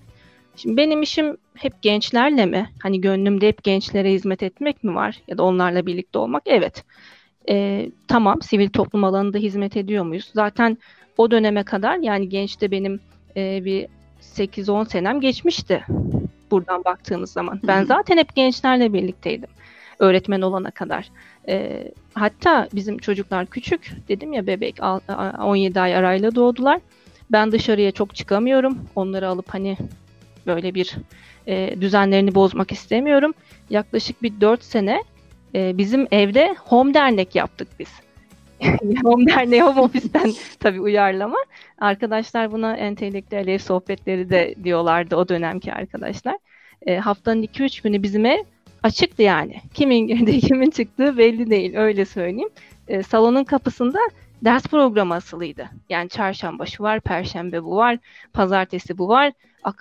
Şimdi 0.56 0.76
benim 0.76 1.02
işim 1.02 1.36
hep 1.54 1.82
gençlerle 1.82 2.46
mi? 2.46 2.70
Hani 2.82 3.00
gönlümde 3.00 3.48
hep 3.48 3.64
gençlere 3.64 4.12
hizmet 4.12 4.42
etmek 4.42 4.84
mi 4.84 4.94
var? 4.94 5.22
Ya 5.28 5.38
da 5.38 5.42
onlarla 5.42 5.86
birlikte 5.86 6.18
olmak? 6.18 6.42
Evet. 6.46 6.84
Ee, 7.48 7.90
tamam 8.08 8.42
sivil 8.42 8.68
toplum 8.68 9.04
alanında 9.04 9.38
hizmet 9.38 9.76
ediyor 9.76 10.04
muyuz? 10.04 10.30
Zaten 10.34 10.78
o 11.16 11.30
döneme 11.30 11.62
kadar 11.62 11.96
yani 11.96 12.28
gençte 12.28 12.70
benim 12.70 13.00
e, 13.36 13.64
bir 13.64 13.86
8-10 14.20 14.88
senem 14.88 15.20
geçmişti 15.20 15.84
buradan 16.50 16.84
baktığımız 16.84 17.32
zaman. 17.32 17.60
Ben 17.66 17.84
zaten 17.84 18.16
hep 18.16 18.34
gençlerle 18.36 18.92
birlikteydim 18.92 19.48
öğretmen 19.98 20.40
olana 20.40 20.70
kadar. 20.70 21.10
E, 21.48 21.88
hatta 22.14 22.68
bizim 22.74 22.98
çocuklar 22.98 23.46
küçük 23.46 23.92
dedim 24.08 24.32
ya 24.32 24.46
bebek 24.46 24.76
17 24.82 25.80
ay 25.80 25.96
arayla 25.96 26.34
doğdular. 26.34 26.80
Ben 27.32 27.52
dışarıya 27.52 27.92
çok 27.92 28.14
çıkamıyorum. 28.14 28.78
Onları 28.96 29.28
alıp 29.28 29.54
hani 29.54 29.76
böyle 30.46 30.74
bir 30.74 30.96
e, 31.46 31.80
düzenlerini 31.80 32.34
bozmak 32.34 32.72
istemiyorum. 32.72 33.34
Yaklaşık 33.70 34.22
bir 34.22 34.40
4 34.40 34.64
sene 34.64 35.02
e, 35.54 35.78
bizim 35.78 36.06
evde 36.10 36.56
home 36.58 36.94
dernek 36.94 37.34
yaptık 37.34 37.68
biz. 37.78 37.88
home 39.02 39.26
derneği 39.26 39.62
home 39.62 39.80
ofisten 39.80 40.32
tabii 40.60 40.80
uyarlama. 40.80 41.38
Arkadaşlar 41.78 42.52
buna 42.52 42.76
entelektüel 42.76 43.48
ev 43.48 43.58
sohbetleri 43.58 44.30
de 44.30 44.54
diyorlardı 44.64 45.16
o 45.16 45.28
dönemki 45.28 45.72
arkadaşlar. 45.72 46.36
E, 46.86 46.96
haftanın 46.96 47.42
2-3 47.42 47.82
günü 47.82 48.02
bizim 48.02 48.26
ev 48.26 48.38
açıktı 48.82 49.22
yani. 49.22 49.56
Kimin 49.74 50.06
girdiği 50.06 50.40
kimin 50.48 50.70
çıktığı 50.70 51.18
belli 51.18 51.50
değil 51.50 51.76
öyle 51.76 52.04
söyleyeyim. 52.04 52.50
E, 52.88 53.02
salonun 53.02 53.44
kapısında 53.44 53.98
ders 54.44 54.66
programı 54.66 55.14
asılıydı. 55.14 55.70
Yani 55.88 56.08
çarşamba 56.08 56.66
şu 56.66 56.82
var, 56.82 57.00
perşembe 57.00 57.64
bu 57.64 57.76
var, 57.76 57.98
pazartesi 58.32 58.98
bu 58.98 59.08
var. 59.08 59.32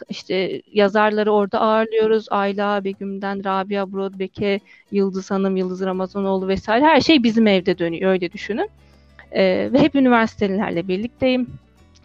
İşte 0.09 0.61
yazarları 0.71 1.31
orada 1.31 1.59
ağırlıyoruz. 1.59 2.25
Ayla 2.29 2.83
Begüm'den 2.83 3.43
Rabia 3.43 3.91
Brodbek'e, 3.91 4.59
Yıldız 4.91 5.31
Hanım, 5.31 5.57
Yıldız 5.57 5.81
Ramazanoğlu 5.81 6.47
vesaire. 6.47 6.85
Her 6.85 7.01
şey 7.01 7.23
bizim 7.23 7.47
evde 7.47 7.77
dönüyor 7.77 8.11
öyle 8.11 8.31
düşünün. 8.31 8.69
Ee, 9.31 9.69
ve 9.73 9.79
hep 9.79 9.95
üniversitelerle 9.95 10.87
birlikteyim. 10.87 11.47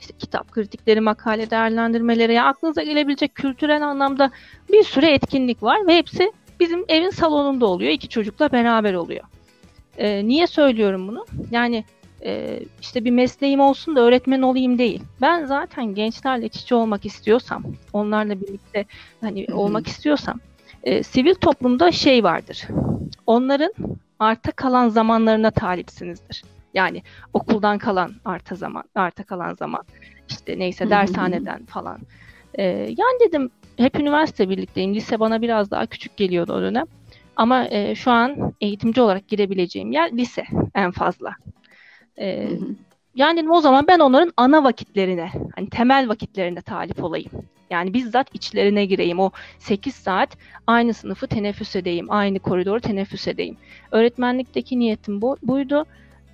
İşte 0.00 0.14
kitap 0.18 0.52
kritikleri, 0.52 1.00
makale 1.00 1.50
değerlendirmeleri, 1.50 2.35
yani 2.35 2.48
aklınıza 2.48 2.82
gelebilecek 2.82 3.35
kültürel 3.35 3.87
anlamda 3.87 4.30
bir 4.72 4.82
sürü 4.82 5.06
etkinlik 5.06 5.62
var 5.62 5.87
ve 5.87 5.96
hepsi 5.96 6.32
bizim 6.61 6.85
evin 6.88 7.11
salonunda 7.11 7.66
oluyor. 7.66 7.90
İki 7.90 8.09
çocukla 8.09 8.53
beraber 8.53 8.95
oluyor. 8.95 9.25
E, 9.99 10.29
niye 10.29 10.47
söylüyorum 10.47 11.09
bunu? 11.09 11.27
Yani 11.51 11.85
e, 12.25 12.61
işte 12.81 13.05
bir 13.05 13.11
mesleğim 13.11 13.61
olsun 13.61 13.97
da 13.97 14.01
öğretmen 14.01 14.42
olayım 14.42 14.79
değil. 14.79 15.03
Ben 15.21 15.45
zaten 15.45 15.95
gençlerle 15.95 16.47
iç 16.47 16.57
içe 16.57 16.75
olmak 16.75 17.07
istiyorsam, 17.07 17.62
onlarla 17.92 18.40
birlikte 18.40 18.85
hani 19.21 19.47
olmak 19.53 19.87
istiyorsam, 19.87 20.40
e, 20.85 21.03
sivil 21.03 21.35
toplumda 21.35 21.92
şey 21.92 22.25
vardır. 22.25 22.62
Onların 23.27 23.73
arta 24.19 24.53
kalan 24.53 24.88
zamanlarına 24.88 25.51
talipsinizdir. 25.51 26.45
Yani 26.75 27.03
okuldan 27.33 27.79
kalan 27.79 28.12
arta 28.25 28.55
zaman, 28.55 28.85
arta 28.95 29.25
kalan 29.25 29.55
zaman, 29.55 29.85
işte 30.29 30.59
neyse 30.59 30.90
dershaneden 30.90 31.64
falan. 31.64 31.99
Ee, 32.59 32.64
yani 32.99 33.21
dedim 33.29 33.51
hep 33.79 34.01
üniversite 34.01 34.49
birlikteyim. 34.49 34.95
Lise 34.95 35.21
bana 35.21 35.43
biraz 35.43 35.71
daha 35.71 35.87
küçük 35.87 36.17
geliyordu 36.17 36.53
o 36.53 36.61
dönem. 36.62 36.85
Ama 37.37 37.67
e, 37.71 37.95
şu 37.95 38.11
an 38.11 38.55
eğitimci 38.61 39.01
olarak 39.01 39.29
girebileceğim 39.29 39.93
yer 39.93 40.12
lise 40.12 40.45
en 40.75 40.91
fazla. 40.91 41.37
E, 42.19 42.49
Yani 43.15 43.51
o 43.51 43.61
zaman 43.61 43.87
ben 43.89 43.99
onların 43.99 44.33
ana 44.37 44.65
vakitlerine, 44.65 45.31
hani 45.57 45.71
temel 45.71 46.09
vakitlerine 46.09 46.62
talip 46.62 47.05
olayım. 47.05 47.33
Yani 47.71 47.95
bizzat 47.95 48.35
içlerine 48.35 48.87
gireyim. 48.87 49.21
O 49.21 49.31
8 49.59 49.95
saat 49.95 50.37
aynı 50.67 50.95
sınıfı 50.95 51.27
teneffüs 51.27 51.77
edeyim. 51.77 52.07
Aynı 52.11 52.39
koridoru 52.39 52.81
teneffüs 52.81 53.29
edeyim. 53.29 53.57
Öğretmenlikteki 53.93 54.79
niyetim 54.79 55.23
bu, 55.23 55.37
buydu. 55.43 55.85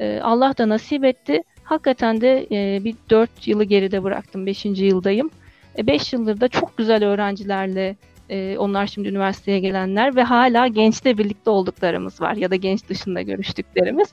Ee, 0.00 0.20
Allah 0.22 0.58
da 0.58 0.68
nasip 0.68 1.04
etti. 1.04 1.42
Hakikaten 1.62 2.20
de 2.20 2.46
e, 2.52 2.84
bir 2.84 2.96
4 3.10 3.48
yılı 3.48 3.64
geride 3.64 4.02
bıraktım. 4.02 4.46
5. 4.46 4.64
yıldayım. 4.64 5.30
5 5.78 6.12
e, 6.12 6.16
yıldır 6.16 6.40
da 6.40 6.48
çok 6.48 6.76
güzel 6.76 7.04
öğrencilerle 7.04 7.96
e, 8.30 8.58
onlar 8.58 8.86
şimdi 8.86 9.08
üniversiteye 9.08 9.58
gelenler 9.58 10.16
ve 10.16 10.22
hala 10.22 10.66
gençle 10.66 11.18
birlikte 11.18 11.50
olduklarımız 11.50 12.20
var 12.20 12.34
ya 12.34 12.50
da 12.50 12.56
genç 12.56 12.88
dışında 12.88 13.22
görüştüklerimiz. 13.22 14.08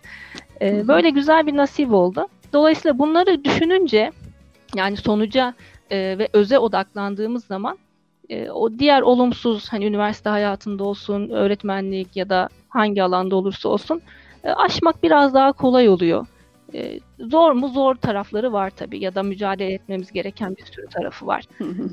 E, 0.61 0.87
böyle 0.87 1.09
güzel 1.09 1.47
bir 1.47 1.57
nasip 1.57 1.93
oldu. 1.93 2.27
Dolayısıyla 2.53 2.99
bunları 2.99 3.43
düşününce 3.43 4.11
yani 4.75 4.97
sonuca 4.97 5.53
ve 5.91 6.27
öze 6.33 6.59
odaklandığımız 6.59 7.45
zaman 7.45 7.77
o 8.53 8.79
diğer 8.79 9.01
olumsuz 9.01 9.69
hani 9.69 9.85
üniversite 9.85 10.29
hayatında 10.29 10.83
olsun, 10.83 11.29
öğretmenlik 11.29 12.15
ya 12.15 12.29
da 12.29 12.49
hangi 12.69 13.03
alanda 13.03 13.35
olursa 13.35 13.69
olsun 13.69 14.01
aşmak 14.43 15.03
biraz 15.03 15.33
daha 15.33 15.51
kolay 15.51 15.89
oluyor. 15.89 16.25
E, 16.73 16.99
zor 17.19 17.51
mu? 17.51 17.67
Zor 17.67 17.95
tarafları 17.95 18.53
var 18.53 18.69
tabii 18.69 18.99
ya 18.99 19.15
da 19.15 19.23
mücadele 19.23 19.73
etmemiz 19.73 20.11
gereken 20.11 20.55
bir 20.55 20.65
sürü 20.65 20.87
tarafı 20.87 21.27
var. 21.27 21.43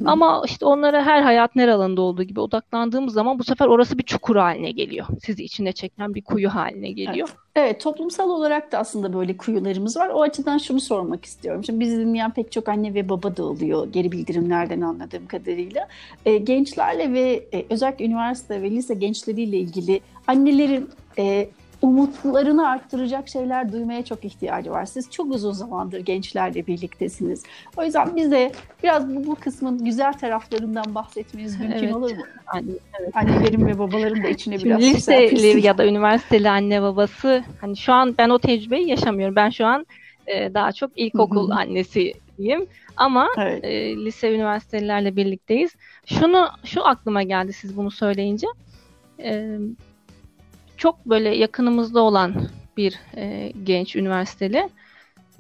Ama 0.05 0.43
işte 0.47 0.67
onlara 0.67 1.07
her 1.07 1.23
hayat 1.23 1.57
her 1.57 1.69
alanda 1.69 2.01
olduğu 2.01 2.23
gibi 2.23 2.41
odaklandığımız 2.41 3.15
zaman 3.15 3.39
bu 3.39 3.45
sefer 3.45 3.67
orası 3.67 3.99
bir 3.99 4.03
çukur 4.03 4.37
haline 4.37 4.71
geliyor. 4.71 5.07
Sizi 5.23 5.45
içine 5.45 5.73
çeken 5.73 6.15
bir 6.15 6.23
kuyu 6.23 6.55
haline 6.55 6.91
geliyor. 6.91 7.29
Evet. 7.29 7.47
Evet, 7.57 7.81
toplumsal 7.81 8.31
olarak 8.31 8.73
da 8.73 8.79
aslında 8.79 9.13
böyle 9.13 9.37
kuyularımız 9.37 9.97
var. 9.97 10.09
O 10.09 10.23
açıdan 10.23 10.59
şunu 10.59 10.81
sormak 10.81 11.25
istiyorum. 11.25 11.65
Şimdi 11.65 11.81
bizi 11.81 11.99
dinleyen 11.99 12.31
pek 12.31 12.53
çok 12.53 12.69
anne 12.69 12.95
ve 12.95 13.09
baba 13.09 13.37
da 13.37 13.45
oluyor 13.45 13.93
geri 13.93 14.13
bildirimlerden 14.13 14.81
anladığım 14.81 15.27
kadarıyla. 15.27 15.89
E, 16.27 16.39
gençlerle 16.39 17.13
ve 17.13 17.45
e, 17.55 17.67
özellikle 17.71 18.05
üniversite 18.05 18.63
ve 18.63 18.71
lise 18.71 18.95
gençleriyle 18.95 19.59
ilgili 19.59 20.01
annelerin 20.27 20.91
e, 21.19 21.49
umutlarını 21.83 22.69
arttıracak 22.69 23.29
şeyler 23.29 23.73
duymaya 23.73 24.05
çok 24.05 24.25
ihtiyacı 24.25 24.71
var. 24.71 24.85
Siz 24.85 25.11
çok 25.11 25.35
uzun 25.35 25.53
zamandır 25.53 26.01
gençlerle 26.01 26.67
birliktesiniz. 26.67 27.43
O 27.77 27.85
yüzden 27.85 28.17
bize 28.17 28.53
biraz 28.83 29.15
bu, 29.15 29.27
bu 29.27 29.35
kısmın 29.35 29.85
güzel 29.85 30.13
taraflarından 30.13 30.95
bahsetmeniz 30.95 31.61
mümkün 31.61 31.79
evet. 31.79 31.95
olur 31.95 32.11
mu? 32.11 32.25
Anne, 32.47 32.71
evet. 33.01 33.17
Annelerin 33.17 33.67
ve 33.67 33.79
babaların 33.79 34.23
da 34.23 34.29
içine 34.29 34.59
biraz 34.59 34.81
liseli 34.81 35.67
ya 35.67 35.79
da 35.79 35.87
üniversiteli 35.87 36.51
anne 36.51 36.83
babası 36.83 37.45
hani 37.61 37.77
şu 37.77 37.93
an 37.93 38.15
ben 38.19 38.31
o 38.31 38.39
tecrübeyi 38.39 38.89
yaşamıyorum. 38.89 39.37
Ben 39.37 39.51
şu 39.51 39.67
an 39.67 39.87
e, 40.27 40.55
daha 40.55 40.73
çok 40.73 40.91
ilkokul 40.97 41.51
annesiyim. 41.51 42.67
Ama 42.97 43.29
evet. 43.39 43.65
e, 43.65 43.97
lise 43.97 44.35
üniversitelilerle 44.35 45.17
birlikteyiz. 45.17 45.71
Şunu 46.07 46.49
şu 46.65 46.87
aklıma 46.87 47.23
geldi 47.23 47.53
siz 47.53 47.77
bunu 47.77 47.91
söyleyince. 47.91 48.47
E, 49.19 49.59
çok 50.77 51.07
böyle 51.07 51.37
yakınımızda 51.37 52.01
olan 52.01 52.49
bir 52.77 53.01
e, 53.17 53.53
genç 53.65 53.97
üniversiteli. 53.97 54.69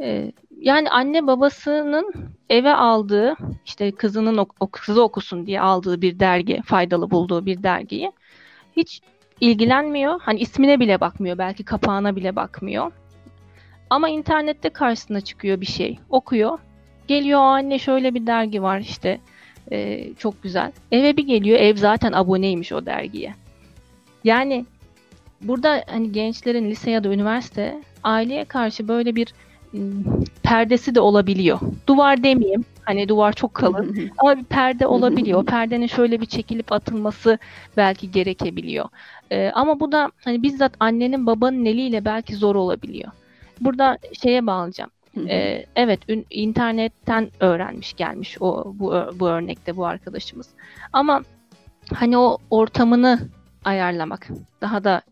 E, 0.00 0.32
yani 0.60 0.90
anne 0.90 1.26
babasının 1.26 2.14
eve 2.50 2.74
aldığı 2.74 3.36
işte 3.66 3.92
kızının 3.92 4.46
o, 4.60 4.66
kızı 4.66 5.02
okusun 5.02 5.46
diye 5.46 5.60
aldığı 5.60 6.02
bir 6.02 6.20
dergi, 6.20 6.62
faydalı 6.62 7.10
bulduğu 7.10 7.46
bir 7.46 7.62
dergiyi 7.62 8.12
hiç 8.76 9.00
ilgilenmiyor. 9.40 10.20
Hani 10.20 10.40
ismine 10.40 10.80
bile 10.80 11.00
bakmıyor, 11.00 11.38
belki 11.38 11.64
kapağına 11.64 12.16
bile 12.16 12.36
bakmıyor. 12.36 12.92
Ama 13.90 14.08
internette 14.08 14.70
karşısına 14.70 15.20
çıkıyor 15.20 15.60
bir 15.60 15.66
şey, 15.66 15.98
okuyor. 16.10 16.58
Geliyor 17.08 17.40
anne 17.40 17.78
şöyle 17.78 18.14
bir 18.14 18.26
dergi 18.26 18.62
var 18.62 18.78
işte 18.78 19.20
e, 19.72 20.08
çok 20.14 20.42
güzel. 20.42 20.72
Eve 20.92 21.16
bir 21.16 21.26
geliyor, 21.26 21.58
ev 21.58 21.76
zaten 21.76 22.12
aboneymiş 22.12 22.72
o 22.72 22.86
dergiye. 22.86 23.34
Yani 24.24 24.66
burada 25.42 25.84
hani 25.86 26.12
gençlerin 26.12 26.70
lise 26.70 26.90
ya 26.90 27.04
da 27.04 27.08
üniversite 27.08 27.82
aileye 28.02 28.44
karşı 28.44 28.88
böyle 28.88 29.16
bir 29.16 29.34
perdesi 30.42 30.94
de 30.94 31.00
olabiliyor. 31.00 31.60
Duvar 31.86 32.22
demeyeyim. 32.22 32.64
Hani 32.82 33.08
duvar 33.08 33.32
çok 33.32 33.54
kalın 33.54 34.10
ama 34.18 34.36
bir 34.36 34.44
perde 34.44 34.86
olabiliyor. 34.86 35.44
Perdenin 35.46 35.86
şöyle 35.86 36.20
bir 36.20 36.26
çekilip 36.26 36.72
atılması 36.72 37.38
belki 37.76 38.10
gerekebiliyor. 38.10 38.88
Ee, 39.30 39.50
ama 39.54 39.80
bu 39.80 39.92
da 39.92 40.10
hani 40.24 40.42
bizzat 40.42 40.72
annenin 40.80 41.26
babanın 41.26 41.64
eliyle 41.64 42.04
belki 42.04 42.36
zor 42.36 42.54
olabiliyor. 42.54 43.12
Burada 43.60 43.98
şeye 44.22 44.46
bağlayacağım. 44.46 44.90
Ee, 45.28 45.66
evet 45.76 46.00
internetten 46.30 47.30
öğrenmiş 47.40 47.94
gelmiş 47.94 48.36
o 48.40 48.72
bu 48.74 48.94
bu 49.14 49.28
örnekte 49.28 49.76
bu 49.76 49.86
arkadaşımız. 49.86 50.48
Ama 50.92 51.22
hani 51.94 52.18
o 52.18 52.38
ortamını 52.50 53.18
ayarlamak, 53.64 54.28
daha 54.60 54.84
da 54.84 55.02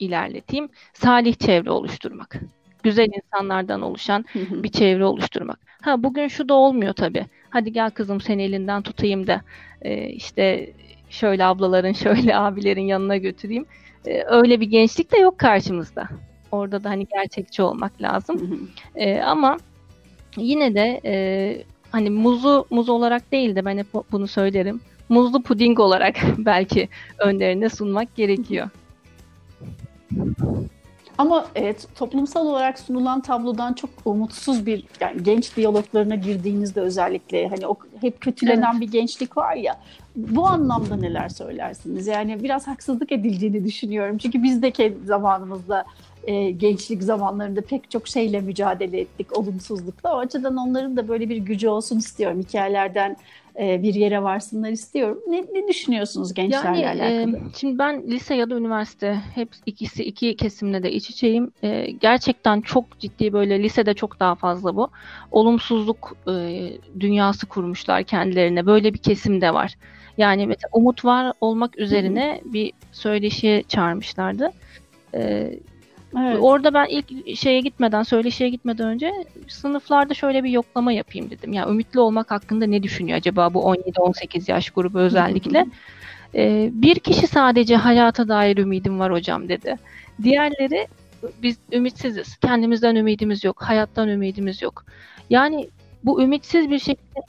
ilerleteyim. 0.00 0.68
Salih 0.94 1.34
çevre 1.34 1.70
oluşturmak 1.70 2.40
güzel 2.82 3.08
insanlardan 3.16 3.82
oluşan 3.82 4.24
bir 4.34 4.68
çevre 4.68 5.04
oluşturmak. 5.04 5.58
Ha 5.82 6.02
bugün 6.02 6.28
şu 6.28 6.48
da 6.48 6.54
olmuyor 6.54 6.92
tabii. 6.92 7.26
Hadi 7.50 7.72
gel 7.72 7.90
kızım 7.90 8.20
seni 8.20 8.42
elinden 8.42 8.82
tutayım 8.82 9.26
da 9.26 9.42
e, 9.82 10.08
işte 10.08 10.72
şöyle 11.10 11.44
ablaların, 11.44 11.92
şöyle 12.04 12.36
abilerin 12.36 12.86
yanına 12.86 13.16
götüreyim. 13.16 13.66
E, 14.06 14.22
öyle 14.22 14.60
bir 14.60 14.66
gençlik 14.66 15.12
de 15.12 15.18
yok 15.18 15.38
karşımızda. 15.38 16.08
Orada 16.52 16.84
da 16.84 16.90
hani 16.90 17.06
gerçekçi 17.06 17.62
olmak 17.62 18.02
lazım. 18.02 18.70
e, 18.94 19.20
ama 19.20 19.56
yine 20.36 20.74
de 20.74 21.00
e, 21.04 21.14
hani 21.92 22.10
muzu 22.10 22.66
muz 22.70 22.88
olarak 22.88 23.32
değil 23.32 23.56
de 23.56 23.64
ben 23.64 23.78
hep 23.78 23.86
bunu 24.12 24.26
söylerim. 24.26 24.80
Muzlu 25.08 25.42
puding 25.42 25.80
olarak 25.80 26.16
belki 26.38 26.88
önlerine 27.18 27.68
sunmak 27.68 28.16
gerekiyor. 28.16 28.70
Ama 31.18 31.46
evet, 31.54 31.88
toplumsal 31.94 32.46
olarak 32.46 32.78
sunulan 32.78 33.20
tablodan 33.20 33.72
çok 33.72 33.90
umutsuz 34.04 34.66
bir 34.66 34.84
yani 35.00 35.22
genç 35.22 35.56
diyaloglarına 35.56 36.14
girdiğinizde 36.14 36.80
özellikle 36.80 37.48
hani 37.48 37.66
o 37.66 37.76
hep 38.00 38.20
kötülenen 38.20 38.72
evet. 38.72 38.80
bir 38.80 38.92
gençlik 38.92 39.36
var 39.36 39.54
ya 39.54 39.80
bu 40.16 40.46
anlamda 40.46 40.96
neler 40.96 41.28
söylersiniz? 41.28 42.06
Yani 42.06 42.42
biraz 42.42 42.66
haksızlık 42.66 43.12
edildiğini 43.12 43.64
düşünüyorum. 43.64 44.18
Çünkü 44.18 44.42
biz 44.42 44.62
de 44.62 44.70
kendi 44.70 45.06
zamanımızda 45.06 45.84
e, 46.24 46.50
gençlik 46.50 47.02
zamanlarında 47.02 47.60
pek 47.60 47.90
çok 47.90 48.08
şeyle 48.08 48.40
mücadele 48.40 49.00
ettik, 49.00 49.38
olumsuzlukla. 49.38 50.14
O 50.14 50.18
açıdan 50.18 50.56
onların 50.56 50.96
da 50.96 51.08
böyle 51.08 51.28
bir 51.28 51.36
gücü 51.36 51.68
olsun 51.68 51.98
istiyorum. 51.98 52.40
Hikayelerden 52.40 53.16
e, 53.58 53.82
bir 53.82 53.94
yere 53.94 54.22
varsınlar 54.22 54.70
istiyorum. 54.70 55.18
Ne, 55.26 55.44
ne 55.52 55.68
düşünüyorsunuz 55.68 56.34
gençlerle 56.34 56.80
yani, 56.80 57.02
alakalı? 57.02 57.36
E, 57.36 57.40
şimdi 57.56 57.78
ben 57.78 58.02
lise 58.10 58.34
ya 58.34 58.50
da 58.50 58.54
üniversite 58.54 59.20
hep 59.34 59.48
ikisi 59.66 60.04
iki 60.04 60.36
kesimle 60.36 60.82
de 60.82 60.92
iç 60.92 61.10
içeyim. 61.10 61.52
E, 61.62 61.90
gerçekten 61.90 62.60
çok 62.60 62.98
ciddi 62.98 63.32
böyle 63.32 63.62
lisede 63.62 63.94
çok 63.94 64.20
daha 64.20 64.34
fazla 64.34 64.76
bu. 64.76 64.88
Olumsuzluk 65.30 66.16
e, 66.28 66.32
dünyası 67.00 67.46
kurmuşlar 67.46 68.04
kendilerine. 68.04 68.66
Böyle 68.66 68.94
bir 68.94 68.98
kesim 68.98 69.40
de 69.40 69.54
var. 69.54 69.74
Yani 70.18 70.46
mesela 70.46 70.68
umut 70.72 71.04
var 71.04 71.32
olmak 71.40 71.78
üzerine 71.78 72.40
Hı-hı. 72.42 72.52
bir 72.52 72.72
söyleşiye 72.92 73.62
çağırmışlardı. 73.62 74.50
E, 75.14 75.52
Evet. 76.20 76.38
Orada 76.40 76.74
ben 76.74 76.86
ilk 76.86 77.36
şeye 77.38 77.60
gitmeden, 77.60 78.02
söyleşiye 78.02 78.50
gitmeden 78.50 78.88
önce 78.88 79.12
sınıflarda 79.48 80.14
şöyle 80.14 80.44
bir 80.44 80.50
yoklama 80.50 80.92
yapayım 80.92 81.30
dedim. 81.30 81.52
Yani 81.52 81.70
ümitli 81.70 82.00
olmak 82.00 82.30
hakkında 82.30 82.66
ne 82.66 82.82
düşünüyor 82.82 83.18
acaba 83.18 83.54
bu 83.54 83.62
17-18 83.62 84.50
yaş 84.50 84.70
grubu 84.70 84.98
özellikle? 84.98 85.66
ee, 86.34 86.70
bir 86.72 86.98
kişi 86.98 87.26
sadece 87.26 87.76
hayata 87.76 88.28
dair 88.28 88.56
ümidim 88.56 88.98
var 88.98 89.12
hocam 89.12 89.48
dedi. 89.48 89.76
Diğerleri 90.22 90.86
biz 91.42 91.58
ümitsiziz. 91.72 92.36
Kendimizden 92.36 92.96
ümidimiz 92.96 93.44
yok. 93.44 93.62
Hayattan 93.62 94.08
ümidimiz 94.08 94.62
yok. 94.62 94.84
Yani 95.30 95.68
bu 96.04 96.22
ümitsiz 96.22 96.70
bir 96.70 96.78
şekilde 96.78 97.20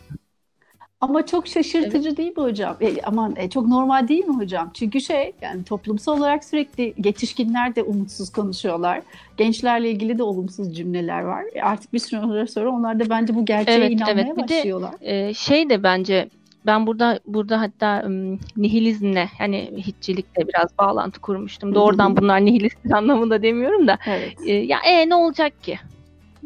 ama 1.01 1.25
çok 1.25 1.47
şaşırtıcı 1.47 2.07
evet. 2.07 2.17
değil 2.17 2.37
mi 2.37 2.43
hocam? 2.43 2.77
E, 2.81 3.01
aman 3.01 3.35
e, 3.37 3.49
çok 3.49 3.67
normal 3.67 4.07
değil 4.07 4.25
mi 4.25 4.35
hocam? 4.35 4.71
Çünkü 4.73 5.01
şey 5.01 5.33
yani 5.41 5.63
toplumsal 5.63 6.17
olarak 6.17 6.43
sürekli 6.43 6.93
yetişkinler 7.05 7.75
de 7.75 7.83
umutsuz 7.83 8.31
konuşuyorlar. 8.31 9.01
Gençlerle 9.37 9.91
ilgili 9.91 10.17
de 10.17 10.23
olumsuz 10.23 10.75
cümleler 10.75 11.21
var. 11.21 11.43
E, 11.53 11.61
artık 11.61 11.93
bir 11.93 11.99
süre 11.99 12.47
sonra 12.47 12.69
onlar 12.69 12.99
da 12.99 13.09
bence 13.09 13.35
bu 13.35 13.45
gerçeğe 13.45 13.77
evet, 13.77 13.91
inanmaya 13.91 14.21
evet. 14.21 14.37
Bir 14.37 14.43
başlıyorlar. 14.43 14.99
De, 14.99 15.29
e, 15.29 15.33
şey 15.33 15.69
de 15.69 15.83
bence 15.83 16.29
ben 16.65 16.87
burada 16.87 17.19
burada 17.27 17.61
hatta 17.61 18.03
um, 18.05 18.39
nihilizmle 18.57 19.29
yani 19.39 19.71
hiççilikle 19.77 20.47
biraz 20.47 20.77
bağlantı 20.77 21.19
kurmuştum. 21.19 21.75
Doğrudan 21.75 22.17
bunlar 22.17 22.45
nihilist 22.45 22.77
anlamında 22.93 23.41
demiyorum 23.41 23.87
da. 23.87 23.97
Evet. 24.07 24.33
E, 24.45 24.53
ya 24.53 24.79
e 24.85 25.09
ne 25.09 25.15
olacak 25.15 25.63
ki? 25.63 25.79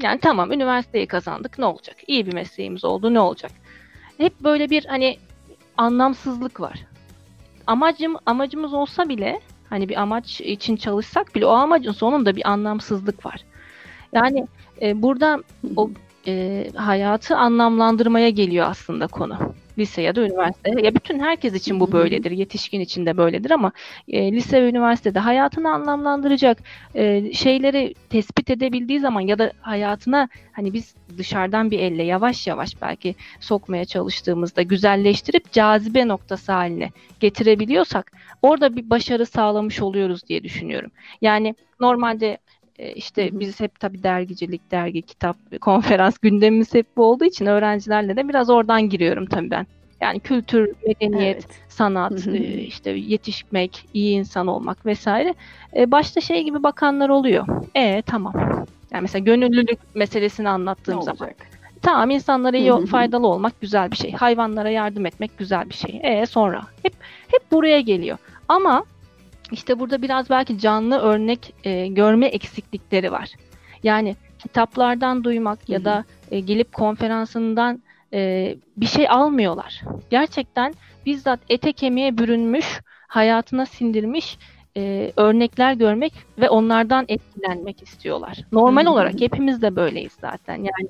Yani 0.01 0.19
tamam 0.19 0.51
üniversiteyi 0.51 1.07
kazandık 1.07 1.59
ne 1.59 1.65
olacak? 1.65 1.95
İyi 2.07 2.25
bir 2.25 2.33
mesleğimiz 2.33 2.85
oldu 2.85 3.13
ne 3.13 3.19
olacak? 3.19 3.51
Hep 4.23 4.39
böyle 4.43 4.69
bir 4.69 4.86
hani 4.86 5.17
anlamsızlık 5.77 6.59
var. 6.59 6.86
Amacım 7.67 8.17
amacımız 8.25 8.73
olsa 8.73 9.09
bile 9.09 9.39
hani 9.69 9.89
bir 9.89 10.01
amaç 10.01 10.41
için 10.41 10.75
çalışsak 10.75 11.36
bile 11.36 11.45
o 11.45 11.51
amacın 11.51 11.91
sonunda 11.91 12.36
bir 12.36 12.49
anlamsızlık 12.49 13.25
var. 13.25 13.43
Yani 14.13 14.47
e, 14.81 15.01
burada 15.01 15.43
o 15.75 15.89
e, 16.27 16.67
hayatı 16.75 17.38
anlamlandırmaya 17.38 18.29
geliyor 18.29 18.65
aslında 18.69 19.07
konu 19.07 19.38
lise 19.77 20.01
ya 20.01 20.15
da 20.15 20.21
üniversite. 20.21 20.81
Ya 20.81 20.95
bütün 20.95 21.19
herkes 21.19 21.53
için 21.53 21.79
bu 21.79 21.91
böyledir. 21.91 22.31
Yetişkin 22.31 22.79
için 22.79 23.05
de 23.05 23.17
böyledir 23.17 23.51
ama 23.51 23.71
e, 24.07 24.31
lise 24.31 24.63
ve 24.63 24.69
üniversitede 24.69 25.19
hayatını 25.19 25.73
anlamlandıracak 25.73 26.57
e, 26.95 27.33
şeyleri 27.33 27.93
tespit 28.09 28.49
edebildiği 28.49 28.99
zaman 28.99 29.21
ya 29.21 29.39
da 29.39 29.51
hayatına 29.62 30.29
hani 30.51 30.73
biz 30.73 30.95
dışarıdan 31.17 31.71
bir 31.71 31.79
elle 31.79 32.03
yavaş 32.03 32.47
yavaş 32.47 32.81
belki 32.81 33.15
sokmaya 33.39 33.86
çalıştığımızda 33.86 34.62
güzelleştirip 34.62 35.51
cazibe 35.51 36.07
noktası 36.07 36.51
haline 36.51 36.91
getirebiliyorsak 37.19 38.12
orada 38.41 38.75
bir 38.75 38.89
başarı 38.89 39.25
sağlamış 39.25 39.81
oluyoruz 39.81 40.27
diye 40.27 40.43
düşünüyorum. 40.43 40.91
Yani 41.21 41.55
normalde 41.79 42.38
işte 42.95 43.39
biz 43.39 43.59
hep 43.59 43.79
tabii 43.79 44.03
dergicilik, 44.03 44.71
dergi, 44.71 45.01
kitap, 45.01 45.38
konferans 45.62 46.17
gündemimiz 46.17 46.73
hep 46.73 46.97
bu 46.97 47.03
olduğu 47.03 47.25
için 47.25 47.45
öğrencilerle 47.45 48.15
de 48.15 48.29
biraz 48.29 48.49
oradan 48.49 48.89
giriyorum 48.89 49.25
tabii 49.25 49.51
ben. 49.51 49.67
Yani 50.01 50.19
kültür, 50.19 50.73
medeniyet, 50.88 51.36
evet. 51.36 51.47
sanat, 51.67 52.27
e, 52.27 52.39
işte 52.62 52.89
yetişmek, 52.89 53.86
iyi 53.93 54.19
insan 54.19 54.47
olmak 54.47 54.86
vesaire. 54.86 55.33
E, 55.75 55.91
başta 55.91 56.21
şey 56.21 56.43
gibi 56.43 56.63
bakanlar 56.63 57.09
oluyor. 57.09 57.47
E 57.75 58.01
tamam. 58.01 58.33
Yani 58.91 59.01
mesela 59.01 59.23
gönüllülük 59.23 59.95
meselesini 59.95 60.49
anlattığım 60.49 60.97
ne 60.97 61.01
zaman. 61.01 61.17
Olacak? 61.19 61.36
Tamam 61.81 62.09
insanlara 62.09 62.57
iyi 62.57 62.86
faydalı 62.86 63.27
olmak 63.27 63.62
güzel 63.62 63.91
bir 63.91 63.95
şey. 63.95 64.12
Hayvanlara 64.12 64.69
yardım 64.69 65.05
etmek 65.05 65.38
güzel 65.38 65.69
bir 65.69 65.75
şey. 65.75 65.99
E 66.03 66.25
sonra 66.25 66.62
hep 66.83 66.93
hep 67.27 67.51
buraya 67.51 67.81
geliyor. 67.81 68.17
Ama 68.47 68.83
işte 69.53 69.79
burada 69.79 70.01
biraz 70.01 70.29
belki 70.29 70.59
canlı 70.59 70.99
örnek 70.99 71.53
e, 71.63 71.87
görme 71.87 72.25
eksiklikleri 72.25 73.11
var. 73.11 73.29
Yani 73.83 74.15
kitaplardan 74.39 75.23
duymak 75.23 75.69
ya 75.69 75.85
da 75.85 76.05
e, 76.31 76.39
gelip 76.39 76.73
konferansından 76.73 77.83
e, 78.13 78.55
bir 78.77 78.85
şey 78.85 79.09
almıyorlar. 79.09 79.81
Gerçekten 80.09 80.73
bizzat 81.05 81.39
ete 81.49 81.73
kemiğe 81.73 82.17
bürünmüş, 82.17 82.81
hayatına 83.07 83.65
sindirmiş 83.65 84.37
e, 84.77 85.11
örnekler 85.17 85.73
görmek 85.73 86.13
ve 86.37 86.49
onlardan 86.49 87.05
etkilenmek 87.07 87.83
istiyorlar. 87.83 88.37
Normal 88.51 88.85
olarak 88.85 89.21
hepimiz 89.21 89.61
de 89.61 89.75
böyleyiz 89.75 90.17
zaten. 90.21 90.55
Yani 90.55 90.89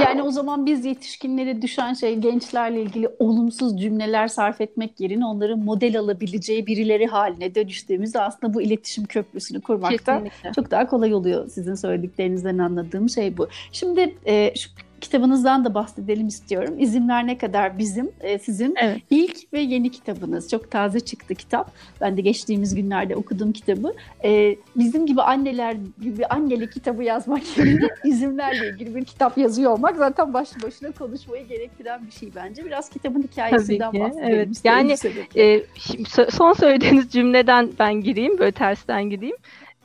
yani 0.00 0.22
o 0.22 0.30
zaman 0.30 0.66
biz 0.66 0.84
yetişkinlere 0.84 1.62
düşen 1.62 1.94
şey 1.94 2.16
gençlerle 2.16 2.82
ilgili 2.82 3.08
olumsuz 3.18 3.80
cümleler 3.80 4.28
sarf 4.28 4.60
etmek 4.60 5.00
yerine 5.00 5.26
onların 5.26 5.58
model 5.58 5.98
alabileceği 5.98 6.66
birileri 6.66 7.06
haline 7.06 7.54
dönüştüğümüzde 7.54 8.20
aslında 8.20 8.54
bu 8.54 8.62
iletişim 8.62 9.04
köprüsünü 9.04 9.60
kurmakta 9.60 10.22
Kesinlikle. 10.22 10.52
çok 10.52 10.70
daha 10.70 10.86
kolay 10.86 11.14
oluyor. 11.14 11.48
Sizin 11.48 11.74
söylediklerinizden 11.74 12.58
anladığım 12.58 13.08
şey 13.08 13.36
bu. 13.36 13.48
Şimdi 13.72 14.14
e, 14.26 14.54
şu 14.56 14.70
kitabınızdan 15.00 15.64
da 15.64 15.74
bahsedelim 15.74 16.28
istiyorum. 16.28 16.74
İzimler 16.78 17.26
ne 17.26 17.38
kadar 17.38 17.78
bizim, 17.78 18.10
e, 18.20 18.38
sizin 18.38 18.74
evet. 18.82 19.02
ilk 19.10 19.52
ve 19.52 19.60
yeni 19.60 19.90
kitabınız. 19.90 20.50
Çok 20.50 20.70
taze 20.70 21.00
çıktı 21.00 21.34
kitap. 21.34 21.72
Ben 22.00 22.16
de 22.16 22.20
geçtiğimiz 22.20 22.74
günlerde 22.74 23.16
okudum 23.16 23.52
kitabı. 23.52 23.94
E, 24.24 24.56
bizim 24.76 25.06
gibi 25.06 25.22
anneler 25.22 25.76
gibi 26.02 26.26
anneli 26.26 26.70
kitabı 26.70 27.02
yazmak 27.02 27.58
yerine 27.58 27.88
izimlerle 28.04 28.68
ilgili 28.68 28.94
bir 28.94 29.04
kitap 29.04 29.38
yazıyor 29.38 29.72
olmak 29.72 29.96
zaten 29.96 30.34
başlı 30.34 30.62
başına 30.62 30.92
konuşmayı 30.92 31.46
gerektiren 31.46 32.06
bir 32.06 32.12
şey 32.12 32.28
bence. 32.34 32.64
Biraz 32.64 32.88
kitabın 32.88 33.22
hikayesinden 33.22 33.92
bahsedelim 33.92 34.34
evet. 34.34 34.48
Yani 34.64 34.96
e, 35.36 35.62
şimdi 35.74 36.08
son 36.30 36.52
söylediğiniz 36.52 37.10
cümleden 37.10 37.70
ben 37.78 37.94
gireyim, 38.00 38.38
böyle 38.38 38.52
tersten 38.52 39.10
gideyim. 39.10 39.36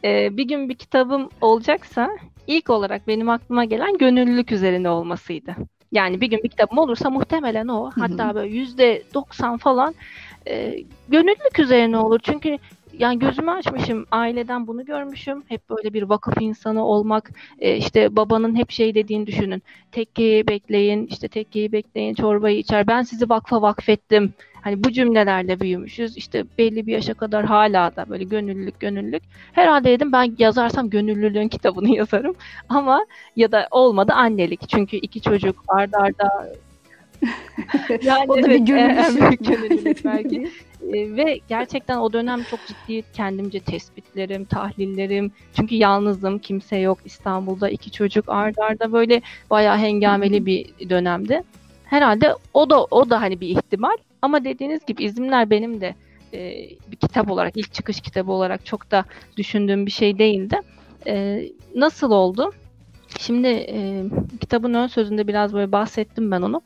E, 0.04 0.38
bir 0.38 0.48
gün 0.48 0.70
bir 0.70 0.76
kitabım 0.76 1.30
olacaksa 1.42 2.10
ilk 2.48 2.70
olarak 2.70 3.08
benim 3.08 3.30
aklıma 3.30 3.66
gelen 3.66 3.98
gönüllülük 3.98 4.52
üzerine 4.52 4.90
olmasıydı. 4.90 5.56
Yani 5.92 6.22
bir 6.22 6.28
gün 6.28 6.44
bir 6.44 6.50
kitabım 6.50 6.78
olursa 6.78 7.10
muhtemelen 7.10 7.68
o. 7.68 7.92
Hatta 7.96 8.36
böyle 8.36 8.56
yüzde 8.56 9.04
doksan 9.14 9.58
falan 9.58 9.96
e, 10.48 10.84
gönüllülük 11.10 11.60
üzerine 11.60 11.98
olur. 11.98 12.20
Çünkü 12.24 12.58
yani 13.00 13.20
gözümü 13.20 13.52
açmışım 13.52 14.06
aileden 14.12 14.68
bunu 14.68 14.86
görmüşüm. 14.86 15.44
Hep 15.48 15.70
böyle 15.70 15.94
bir 15.94 16.04
vakıf 16.04 16.42
insanı 16.42 16.86
olmak 16.86 17.32
e, 17.60 17.78
işte 17.78 18.16
babanın 18.16 18.56
hep 18.56 18.72
şey 18.72 18.96
dediğini 18.96 19.28
düşünün. 19.28 19.64
Tekkeyi 19.92 20.48
bekleyin 20.48 21.08
işte 21.08 21.28
tekkeyi 21.28 21.72
bekleyin 21.72 22.14
çorbayı 22.14 22.58
içer. 22.58 22.88
Ben 22.88 23.02
sizi 23.02 23.30
vakfa 23.30 23.62
vakfettim. 23.62 24.34
Hani 24.66 24.84
bu 24.84 24.92
cümlelerle 24.92 25.60
büyümüşüz. 25.60 26.18
İşte 26.18 26.46
belli 26.58 26.88
bir 26.88 26.92
yaşa 26.92 27.14
kadar 27.14 27.46
hala 27.46 27.96
da 27.96 28.10
böyle 28.10 28.24
gönüllülük 28.24 28.80
gönüllülük. 28.80 29.24
Herhalde 29.52 29.90
dedim 29.90 30.12
ben 30.12 30.36
yazarsam 30.40 30.90
gönüllülüğün 30.90 31.48
kitabını 31.48 31.90
yazarım. 31.96 32.36
Ama 32.70 33.06
ya 33.36 33.52
da 33.52 33.68
olmadı 33.72 34.14
annelik. 34.14 34.70
Çünkü 34.70 34.98
iki 34.98 35.22
çocuk 35.22 35.56
ardarda 35.68 36.24
arda 36.24 36.56
yani 38.04 38.26
o 38.28 38.36
da 38.36 38.40
evet, 38.40 38.50
bir 38.50 38.66
gönüllülük. 38.66 39.46
gönüllülük 39.46 40.06
belki. 40.06 40.52
E, 40.94 41.16
ve 41.16 41.40
gerçekten 41.48 41.98
o 41.98 42.14
dönem 42.14 42.44
çok 42.44 42.60
ciddi 42.68 43.04
kendimce 43.14 43.60
tespitlerim, 43.60 44.46
tahlillerim. 44.46 45.32
Çünkü 45.56 45.76
yalnızım, 45.76 46.40
kimse 46.40 46.78
yok. 46.78 47.00
İstanbul'da 47.06 47.70
iki 47.70 47.92
çocuk 47.92 48.30
ardarda 48.30 48.64
arda 48.66 48.94
böyle 48.94 49.22
bayağı 49.50 49.78
hengameli 49.78 50.46
bir 50.46 50.90
dönemdi. 50.90 51.44
Herhalde 51.86 52.36
o 52.54 52.70
da 52.70 52.84
o 52.84 53.10
da 53.10 53.22
hani 53.22 53.42
bir 53.42 53.48
ihtimal. 53.48 53.98
Ama 54.26 54.44
dediğiniz 54.44 54.86
gibi 54.86 55.04
izimler 55.04 55.50
benim 55.50 55.82
de 55.82 55.96
e, 56.34 56.70
bir 56.92 56.96
kitap 56.96 57.32
olarak, 57.32 57.58
ilk 57.58 57.74
çıkış 57.74 58.02
kitabı 58.02 58.32
olarak 58.32 58.66
çok 58.66 58.92
da 58.92 59.06
düşündüğüm 59.38 59.86
bir 59.86 59.92
şey 59.92 60.20
değildi. 60.20 60.60
E, 61.08 61.46
nasıl 61.76 62.12
oldu? 62.12 62.52
Şimdi 63.20 63.48
e, 63.48 64.04
kitabın 64.42 64.74
ön 64.74 64.88
sözünde 64.88 65.28
biraz 65.28 65.54
böyle 65.54 65.72
bahsettim 65.72 66.32
ben 66.32 66.42
onu 66.42 66.62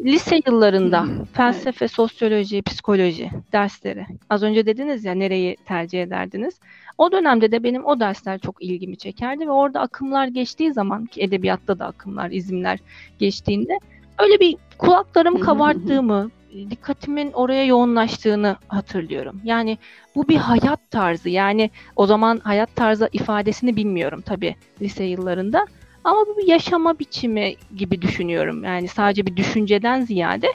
lise 0.00 0.40
yıllarında 0.46 1.02
hmm, 1.02 1.24
felsefe, 1.24 1.84
evet. 1.84 1.92
sosyoloji, 1.92 2.62
psikoloji 2.62 3.30
dersleri. 3.52 4.06
Az 4.30 4.42
önce 4.42 4.66
dediniz 4.66 5.04
ya 5.04 5.14
nereyi 5.14 5.56
tercih 5.64 6.02
ederdiniz? 6.02 6.60
O 6.98 7.12
dönemde 7.12 7.52
de 7.52 7.62
benim 7.62 7.84
o 7.84 8.00
dersler 8.00 8.38
çok 8.38 8.62
ilgimi 8.62 8.96
çekerdi 8.96 9.46
ve 9.46 9.50
orada 9.50 9.80
akımlar 9.80 10.26
geçtiği 10.26 10.72
zaman 10.72 11.06
ki 11.06 11.22
edebiyatta 11.22 11.78
da 11.78 11.86
akımlar, 11.86 12.30
izimler 12.30 12.78
geçtiğinde 13.18 13.78
öyle 14.18 14.40
bir 14.40 14.56
kulaklarımı 14.78 15.40
kabarttığımı, 15.40 16.30
dikkatimin 16.70 17.32
oraya 17.32 17.64
yoğunlaştığını 17.64 18.56
hatırlıyorum. 18.68 19.40
Yani 19.44 19.78
bu 20.14 20.28
bir 20.28 20.36
hayat 20.36 20.90
tarzı. 20.90 21.28
Yani 21.28 21.70
o 21.96 22.06
zaman 22.06 22.40
hayat 22.44 22.76
tarzı 22.76 23.08
ifadesini 23.12 23.76
bilmiyorum 23.76 24.22
tabii 24.26 24.56
lise 24.82 25.04
yıllarında. 25.04 25.66
Ama 26.04 26.24
bu 26.26 26.36
bir 26.38 26.48
yaşama 26.48 26.98
biçimi 26.98 27.54
gibi 27.76 28.02
düşünüyorum. 28.02 28.64
Yani 28.64 28.88
sadece 28.88 29.26
bir 29.26 29.36
düşünceden 29.36 30.00
ziyade 30.00 30.48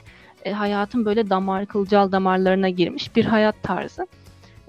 e, 0.43 0.51
hayatın 0.51 1.05
böyle 1.05 1.29
damar, 1.29 1.65
kılcal 1.65 2.11
damarlarına 2.11 2.69
girmiş 2.69 3.15
bir 3.15 3.25
hayat 3.25 3.63
tarzı. 3.63 4.07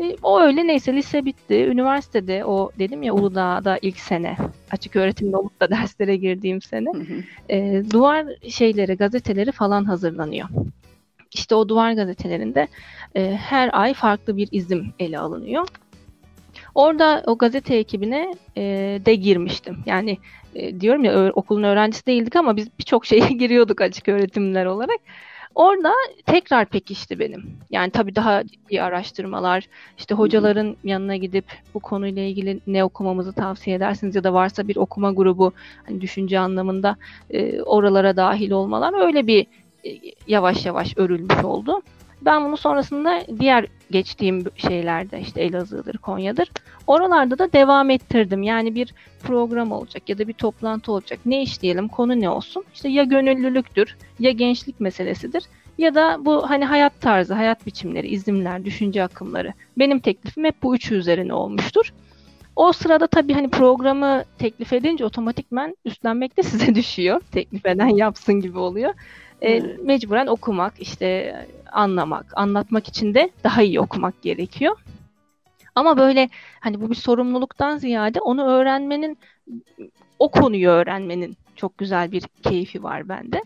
E, 0.00 0.16
o 0.22 0.40
öyle 0.40 0.66
neyse 0.66 0.92
lise 0.96 1.24
bitti. 1.24 1.54
Üniversitede 1.54 2.44
o 2.44 2.70
dedim 2.78 3.02
ya 3.02 3.14
Uludağ'da 3.14 3.78
ilk 3.82 3.98
sene 3.98 4.36
açık 4.70 4.96
öğretimde 4.96 5.36
olup 5.36 5.60
da 5.60 5.70
derslere 5.70 6.16
girdiğim 6.16 6.62
sene 6.62 6.90
E, 7.50 7.82
duvar 7.90 8.26
şeyleri, 8.48 8.96
gazeteleri 8.96 9.52
falan 9.52 9.84
hazırlanıyor. 9.84 10.48
İşte 11.32 11.54
o 11.54 11.68
duvar 11.68 11.92
gazetelerinde 11.92 12.68
e, 13.16 13.36
her 13.36 13.70
ay 13.72 13.94
farklı 13.94 14.36
bir 14.36 14.48
izim 14.52 14.92
ele 14.98 15.18
alınıyor. 15.18 15.68
Orada 16.74 17.22
o 17.26 17.38
gazete 17.38 17.76
ekibine 17.76 18.34
e, 18.56 18.62
de 19.06 19.14
girmiştim. 19.14 19.78
Yani 19.86 20.18
e, 20.54 20.80
diyorum 20.80 21.04
ya 21.04 21.12
ö- 21.12 21.30
okulun 21.34 21.62
öğrencisi 21.62 22.06
değildik 22.06 22.36
ama 22.36 22.56
biz 22.56 22.68
birçok 22.78 23.06
şeye 23.06 23.28
giriyorduk 23.38 23.80
açık 23.80 24.08
öğretimler 24.08 24.66
olarak. 24.66 24.98
Orada 25.54 25.92
tekrar 26.26 26.66
pekişti 26.66 27.18
benim. 27.18 27.58
Yani 27.70 27.90
tabii 27.90 28.14
daha 28.14 28.42
iyi 28.70 28.82
araştırmalar, 28.82 29.68
işte 29.98 30.14
hocaların 30.14 30.76
yanına 30.84 31.16
gidip 31.16 31.44
bu 31.74 31.80
konuyla 31.80 32.22
ilgili 32.22 32.60
ne 32.66 32.84
okumamızı 32.84 33.32
tavsiye 33.32 33.76
edersiniz 33.76 34.14
ya 34.14 34.24
da 34.24 34.32
varsa 34.32 34.68
bir 34.68 34.76
okuma 34.76 35.12
grubu 35.12 35.52
hani 35.86 36.00
düşünce 36.00 36.38
anlamında 36.38 36.96
e, 37.30 37.62
oralara 37.62 38.16
dahil 38.16 38.50
olmalar 38.50 39.06
öyle 39.06 39.26
bir 39.26 39.46
yavaş 40.26 40.66
yavaş 40.66 40.96
örülmüş 40.96 41.44
oldu. 41.44 41.82
Ben 42.22 42.44
bunu 42.44 42.56
sonrasında 42.56 43.22
diğer 43.40 43.66
geçtiğim 43.90 44.44
şeylerde 44.56 45.20
işte 45.20 45.42
Elazığ'dır, 45.42 45.98
Konya'dır. 45.98 46.50
Oralarda 46.86 47.38
da 47.38 47.52
devam 47.52 47.90
ettirdim. 47.90 48.42
Yani 48.42 48.74
bir 48.74 48.94
program 49.22 49.72
olacak 49.72 50.08
ya 50.08 50.18
da 50.18 50.28
bir 50.28 50.32
toplantı 50.32 50.92
olacak. 50.92 51.18
Ne 51.26 51.42
işleyelim, 51.42 51.88
konu 51.88 52.20
ne 52.20 52.30
olsun? 52.30 52.64
İşte 52.74 52.88
ya 52.88 53.04
gönüllülüktür, 53.04 53.96
ya 54.18 54.30
gençlik 54.30 54.80
meselesidir 54.80 55.44
ya 55.78 55.94
da 55.94 56.16
bu 56.24 56.50
hani 56.50 56.64
hayat 56.64 57.00
tarzı, 57.00 57.34
hayat 57.34 57.66
biçimleri, 57.66 58.08
izimler, 58.08 58.64
düşünce 58.64 59.02
akımları. 59.02 59.52
Benim 59.78 59.98
teklifim 59.98 60.44
hep 60.44 60.62
bu 60.62 60.74
üçü 60.74 60.94
üzerine 60.94 61.34
olmuştur. 61.34 61.92
O 62.56 62.72
sırada 62.72 63.06
tabii 63.06 63.32
hani 63.32 63.50
programı 63.50 64.24
teklif 64.38 64.72
edince 64.72 65.04
otomatikmen 65.04 65.76
üstlenmek 65.84 66.36
de 66.36 66.42
size 66.50 66.74
düşüyor. 66.74 67.20
Teklif 67.32 67.66
eden 67.66 67.96
yapsın 67.96 68.34
gibi 68.34 68.58
oluyor. 68.58 68.94
E, 69.42 69.60
mecburen 69.60 70.26
okumak, 70.26 70.74
işte 70.80 71.36
anlamak, 71.72 72.26
anlatmak 72.36 72.88
için 72.88 73.14
de 73.14 73.30
daha 73.44 73.62
iyi 73.62 73.80
okumak 73.80 74.22
gerekiyor. 74.22 74.76
Ama 75.74 75.98
böyle 75.98 76.28
hani 76.60 76.80
bu 76.80 76.90
bir 76.90 76.94
sorumluluktan 76.94 77.76
ziyade 77.76 78.20
onu 78.20 78.46
öğrenmenin, 78.46 79.18
o 80.18 80.30
konuyu 80.30 80.68
öğrenmenin 80.68 81.36
çok 81.56 81.78
güzel 81.78 82.12
bir 82.12 82.22
keyfi 82.42 82.82
var 82.82 83.08
bende. 83.08 83.42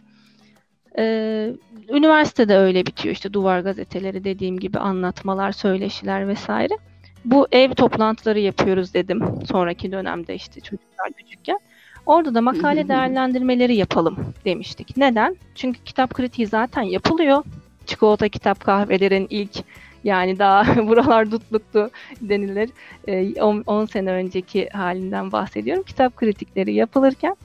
Ee, 0.99 1.53
üniversitede 1.89 2.57
öyle 2.57 2.87
bitiyor 2.87 3.15
işte 3.15 3.33
duvar 3.33 3.61
gazeteleri 3.61 4.25
dediğim 4.25 4.59
gibi 4.59 4.79
anlatmalar, 4.79 5.53
söyleşiler 5.53 6.29
vesaire. 6.29 6.75
Bu 7.25 7.47
ev 7.53 7.75
toplantıları 7.75 8.41
yapıyoruz 8.41 8.95
dedim 8.95 9.23
sonraki 9.49 9.93
dönemde 9.93 10.35
işte 10.35 10.61
çocuklar 10.61 11.13
küçükken. 11.13 11.59
Orada 12.07 12.35
da 12.35 12.41
makale 12.41 12.89
değerlendirmeleri 12.89 13.77
yapalım 13.77 14.17
demiştik. 14.45 14.97
Neden? 14.97 15.37
Çünkü 15.55 15.85
kitap 15.85 16.15
kritiği 16.15 16.47
zaten 16.47 16.83
yapılıyor. 16.83 17.45
Çikolata 17.87 18.29
kitap 18.29 18.61
kahvelerin 18.61 19.27
ilk 19.31 19.65
yani 20.05 20.39
daha 20.39 20.77
buralar 20.89 21.31
dutluktu 21.31 21.91
denilir. 22.21 22.71
10 23.67 23.83
ee, 23.83 23.87
sene 23.87 24.13
önceki 24.13 24.69
halinden 24.69 25.33
bahsediyorum. 25.33 25.83
Kitap 25.83 26.17
kritikleri 26.17 26.75
yapılırken 26.75 27.37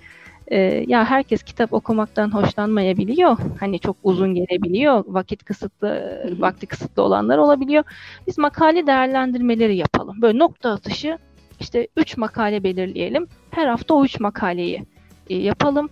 e, 0.47 0.57
ya 0.87 1.05
herkes 1.05 1.43
kitap 1.43 1.73
okumaktan 1.73 2.33
hoşlanmayabiliyor. 2.33 3.37
Hani 3.59 3.79
çok 3.79 3.97
uzun 4.03 4.35
gelebiliyor. 4.35 5.03
Vakit 5.07 5.43
kısıtlı, 5.43 6.21
vakti 6.39 6.67
kısıtlı 6.67 7.03
olanlar 7.03 7.37
olabiliyor. 7.37 7.83
Biz 8.27 8.37
makale 8.37 8.87
değerlendirmeleri 8.87 9.75
yapalım. 9.77 10.21
Böyle 10.21 10.39
nokta 10.39 10.71
atışı 10.71 11.17
işte 11.59 11.87
3 11.97 12.17
makale 12.17 12.63
belirleyelim. 12.63 13.27
Her 13.51 13.67
hafta 13.67 13.93
o 13.93 14.05
3 14.05 14.19
makaleyi 14.19 14.85
e, 15.29 15.35
yapalım, 15.35 15.89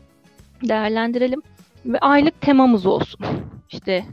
değerlendirelim 0.64 1.42
ve 1.86 2.00
aylık 2.00 2.42
temamız 2.42 2.86
olsun. 2.86 3.20
İşte 3.70 4.06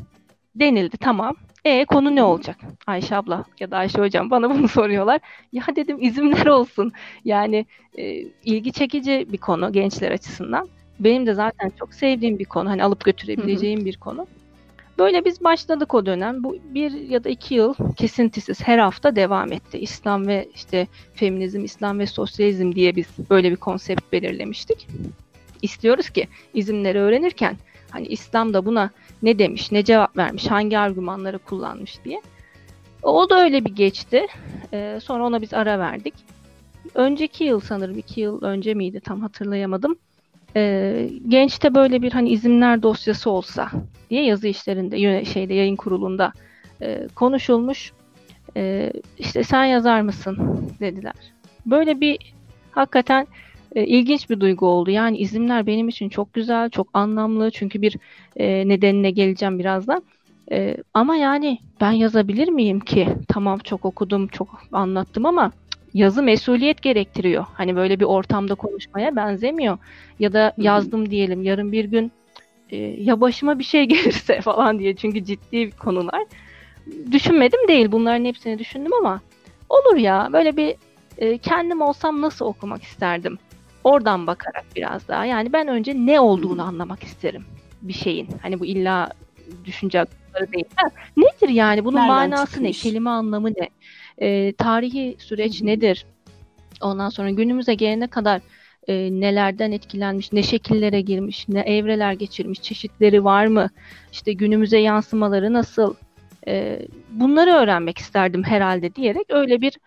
denildi 0.54 0.96
tamam. 0.96 1.36
E 1.64 1.84
konu 1.84 2.16
ne 2.16 2.22
olacak? 2.22 2.56
Ayşe 2.86 3.16
abla 3.16 3.44
ya 3.60 3.70
da 3.70 3.76
Ayşe 3.76 3.98
hocam 3.98 4.30
bana 4.30 4.50
bunu 4.50 4.68
soruyorlar. 4.78 5.20
Ya 5.52 5.62
dedim 5.76 5.98
izimler 6.00 6.46
olsun. 6.46 6.92
Yani 7.24 7.66
e, 7.98 8.04
ilgi 8.44 8.72
çekici 8.72 9.26
bir 9.32 9.38
konu 9.38 9.72
gençler 9.72 10.10
açısından. 10.10 10.68
Benim 11.00 11.26
de 11.26 11.34
zaten 11.34 11.72
çok 11.78 11.94
sevdiğim 11.94 12.38
bir 12.38 12.44
konu. 12.44 12.70
Hani 12.70 12.84
alıp 12.84 13.04
götürebileceğim 13.04 13.84
bir 13.84 13.96
konu. 13.96 14.26
Böyle 14.98 15.24
biz 15.24 15.44
başladık 15.44 15.94
o 15.94 16.06
dönem. 16.06 16.44
Bu 16.44 16.56
bir 16.64 16.92
ya 16.92 17.24
da 17.24 17.28
iki 17.28 17.54
yıl 17.54 17.74
kesintisiz 17.96 18.60
her 18.62 18.78
hafta 18.78 19.16
devam 19.16 19.52
etti. 19.52 19.78
İslam 19.78 20.26
ve 20.26 20.48
işte 20.54 20.86
feminizm, 21.14 21.64
İslam 21.64 21.98
ve 21.98 22.06
sosyalizm 22.06 22.72
diye 22.72 22.96
biz 22.96 23.06
böyle 23.30 23.50
bir 23.50 23.56
konsept 23.56 24.12
belirlemiştik. 24.12 24.86
İstiyoruz 25.62 26.10
ki 26.10 26.28
izimleri 26.54 26.98
öğrenirken 26.98 27.56
hani 27.90 28.06
İslam 28.06 28.54
da 28.54 28.66
buna 28.66 28.90
ne 29.22 29.38
demiş, 29.38 29.72
ne 29.72 29.84
cevap 29.84 30.16
vermiş, 30.16 30.46
hangi 30.46 30.78
argümanları 30.78 31.38
kullanmış 31.38 32.04
diye. 32.04 32.22
O 33.02 33.30
da 33.30 33.40
öyle 33.40 33.64
bir 33.64 33.74
geçti. 33.74 34.26
Ee, 34.72 34.98
sonra 35.02 35.26
ona 35.26 35.42
biz 35.42 35.54
ara 35.54 35.78
verdik. 35.78 36.14
Önceki 36.94 37.44
yıl 37.44 37.60
sanırım 37.60 37.98
iki 37.98 38.20
yıl 38.20 38.42
önce 38.42 38.74
miydi 38.74 39.00
tam 39.00 39.20
hatırlayamadım. 39.20 39.96
e, 40.56 41.10
gençte 41.28 41.74
böyle 41.74 42.02
bir 42.02 42.12
hani 42.12 42.30
izimler 42.30 42.82
dosyası 42.82 43.30
olsa 43.30 43.70
diye 44.10 44.24
yazı 44.24 44.48
işlerinde 44.48 45.24
şeyde 45.24 45.54
yayın 45.54 45.76
kurulunda 45.76 46.32
e, 46.82 47.08
konuşulmuş. 47.14 47.92
E, 48.56 48.92
işte 49.18 49.44
sen 49.44 49.64
yazar 49.64 50.00
mısın 50.00 50.60
dediler. 50.80 51.14
Böyle 51.66 52.00
bir 52.00 52.18
hakikaten 52.70 53.26
e, 53.74 53.86
ilginç 53.86 54.30
bir 54.30 54.40
duygu 54.40 54.66
oldu. 54.66 54.90
Yani 54.90 55.18
izimler 55.18 55.66
benim 55.66 55.88
için 55.88 56.08
çok 56.08 56.34
güzel, 56.34 56.70
çok 56.70 56.88
anlamlı. 56.94 57.50
Çünkü 57.50 57.82
bir 57.82 57.96
e, 58.36 58.68
nedenine 58.68 59.10
geleceğim 59.10 59.58
birazdan. 59.58 60.02
E, 60.52 60.76
ama 60.94 61.16
yani 61.16 61.58
ben 61.80 61.92
yazabilir 61.92 62.48
miyim 62.48 62.80
ki? 62.80 63.08
Tamam 63.28 63.58
çok 63.58 63.84
okudum, 63.84 64.28
çok 64.28 64.48
anlattım 64.72 65.26
ama 65.26 65.52
yazı 65.94 66.22
mesuliyet 66.22 66.82
gerektiriyor. 66.82 67.46
Hani 67.54 67.76
böyle 67.76 68.00
bir 68.00 68.04
ortamda 68.04 68.54
konuşmaya 68.54 69.16
benzemiyor. 69.16 69.78
Ya 70.18 70.32
da 70.32 70.52
yazdım 70.58 71.10
diyelim 71.10 71.42
yarın 71.42 71.72
bir 71.72 71.84
gün 71.84 72.12
e, 72.70 72.76
ya 72.76 73.20
başıma 73.20 73.58
bir 73.58 73.64
şey 73.64 73.84
gelirse 73.88 74.40
falan 74.40 74.78
diye 74.78 74.96
çünkü 74.96 75.24
ciddi 75.24 75.70
konular. 75.70 76.22
Düşünmedim 77.12 77.68
değil 77.68 77.92
bunların 77.92 78.24
hepsini 78.24 78.58
düşündüm 78.58 78.92
ama 78.94 79.20
olur 79.68 79.96
ya 79.96 80.28
böyle 80.32 80.56
bir 80.56 80.74
e, 81.18 81.38
kendim 81.38 81.80
olsam 81.80 82.20
nasıl 82.20 82.44
okumak 82.44 82.82
isterdim. 82.82 83.38
Oradan 83.84 84.26
bakarak 84.26 84.64
biraz 84.76 85.08
daha 85.08 85.24
yani 85.24 85.52
ben 85.52 85.68
önce 85.68 85.94
ne 85.94 86.20
olduğunu 86.20 86.62
anlamak 86.62 87.02
isterim 87.02 87.44
bir 87.82 87.92
şeyin. 87.92 88.28
Hani 88.42 88.60
bu 88.60 88.66
illa 88.66 89.10
düşünce 89.64 89.98
hakları 89.98 90.52
değil. 90.52 90.64
Ha, 90.76 90.88
nedir 91.16 91.48
yani 91.48 91.84
bunun 91.84 91.96
Nereden 91.96 92.14
manası 92.14 92.52
çıkmış? 92.52 92.84
ne? 92.84 92.90
Kelime 92.90 93.10
anlamı 93.10 93.50
ne? 93.50 93.68
E, 94.18 94.52
tarihi 94.52 95.16
süreç 95.18 95.60
Hı-hı. 95.60 95.66
nedir? 95.66 96.06
Ondan 96.80 97.08
sonra 97.08 97.30
günümüze 97.30 97.74
gelene 97.74 98.06
kadar 98.06 98.40
e, 98.88 98.94
nelerden 98.94 99.72
etkilenmiş, 99.72 100.32
ne 100.32 100.42
şekillere 100.42 101.00
girmiş, 101.00 101.48
ne 101.48 101.60
evreler 101.60 102.12
geçirmiş, 102.12 102.62
çeşitleri 102.62 103.24
var 103.24 103.46
mı? 103.46 103.70
İşte 104.12 104.32
günümüze 104.32 104.78
yansımaları 104.78 105.52
nasıl? 105.52 105.94
E, 106.46 106.82
bunları 107.10 107.50
öğrenmek 107.50 107.98
isterdim 107.98 108.42
herhalde 108.42 108.94
diyerek 108.94 109.26
öyle 109.28 109.60
bir 109.60 109.78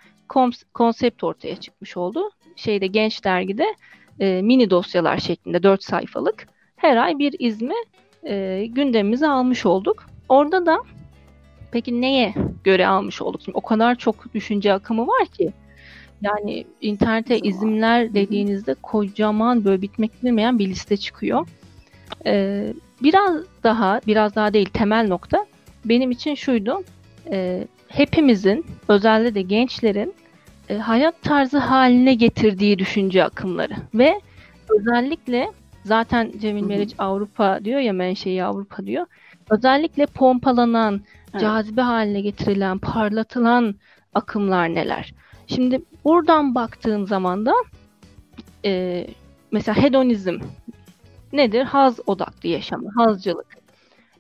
konsept 0.74 1.24
ortaya 1.24 1.56
çıkmış 1.56 1.98
oldu. 1.98 2.30
Şeyde 2.56 2.88
Genç 2.88 3.24
Dergi'de 3.24 3.76
e, 4.20 4.42
mini 4.42 4.70
dosyalar 4.70 5.18
şeklinde 5.18 5.64
4 5.64 5.84
sayfalık 5.84 6.48
her 6.76 6.98
ay 6.98 7.20
bir 7.20 7.36
izmi 7.40 7.76
e, 8.24 8.66
gündemimize 8.66 9.28
almış 9.28 9.66
olduk. 9.66 10.06
Orada 10.30 10.66
da 10.66 10.84
peki 11.72 12.02
neye 12.02 12.34
göre 12.64 12.88
almış 12.88 13.22
olduk? 13.22 13.42
Şimdi 13.46 13.58
o 13.58 13.62
kadar 13.62 13.96
çok 13.96 14.34
düşünce 14.34 14.74
akımı 14.74 15.08
var 15.08 15.26
ki. 15.26 15.54
Yani 16.22 16.66
internete 16.82 17.40
izimler 17.40 18.14
dediğinizde 18.14 18.74
kocaman 18.74 19.66
böyle 19.66 19.82
bitmek 19.82 20.24
bilmeyen 20.24 20.60
bir 20.60 20.70
liste 20.70 20.98
çıkıyor. 20.98 21.48
Ee, 22.26 22.74
biraz 23.04 23.44
daha, 23.64 24.02
biraz 24.08 24.36
daha 24.36 24.54
değil 24.54 24.70
temel 24.74 25.08
nokta 25.08 25.46
benim 25.86 26.12
için 26.12 26.36
şuydu. 26.36 26.84
E, 27.32 27.68
hepimizin, 27.88 28.66
özellikle 28.88 29.36
de 29.36 29.42
gençlerin 29.42 30.14
e, 30.70 30.78
hayat 30.78 31.22
tarzı 31.22 31.58
haline 31.58 32.14
getirdiği 32.14 32.80
düşünce 32.80 33.24
akımları 33.24 33.74
ve 33.94 34.22
özellikle 34.70 35.52
zaten 35.86 36.32
Cemil 36.42 36.64
Meriç 36.64 36.94
Avrupa 36.98 37.66
diyor 37.66 37.80
ya 37.80 37.94
menşei 37.94 38.44
Avrupa 38.44 38.86
diyor. 38.86 39.06
Özellikle 39.50 40.06
pompalanan, 40.06 41.02
evet. 41.32 41.42
cazibe 41.42 41.82
haline 41.82 42.22
getirilen, 42.22 42.78
parlatılan 42.78 43.76
akımlar 44.14 44.74
neler? 44.74 45.14
Şimdi 45.48 45.82
buradan 46.06 46.56
baktığım 46.56 47.08
zaman 47.08 47.46
da 47.46 47.54
e, 48.66 49.08
mesela 49.52 49.84
hedonizm 49.84 50.40
nedir? 51.34 51.64
Haz 51.64 52.00
odaklı 52.08 52.50
yaşamı, 52.50 52.90
hazcılık. 52.96 53.63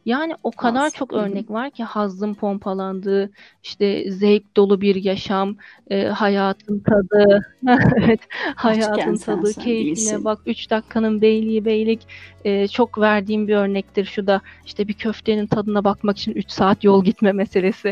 Yani 0.05 0.35
o 0.43 0.51
kadar 0.51 0.89
çok 0.89 1.13
örnek 1.13 1.49
var 1.51 1.71
ki 1.71 1.83
hazın 1.83 2.33
pompalandığı, 2.33 3.31
işte 3.63 4.11
zevk 4.11 4.57
dolu 4.57 4.81
bir 4.81 4.95
yaşam, 4.95 5.55
e, 5.89 6.03
hayatın 6.05 6.79
tadı, 6.79 7.41
evet, 7.97 8.19
hayatın 8.55 9.15
tadı, 9.15 9.53
keyfine 9.53 10.23
bak. 10.23 10.39
3 10.45 10.69
dakikanın 10.69 11.21
beyliği 11.21 11.65
beylik. 11.65 12.07
E, 12.45 12.67
çok 12.67 12.99
verdiğim 12.99 13.47
bir 13.47 13.55
örnektir 13.55 14.05
şu 14.05 14.27
da. 14.27 14.41
İşte 14.65 14.87
bir 14.87 14.93
köftenin 14.93 15.47
tadına 15.47 15.83
bakmak 15.83 16.17
için 16.17 16.31
3 16.31 16.51
saat 16.51 16.83
yol 16.83 17.03
gitme 17.03 17.31
meselesi. 17.31 17.87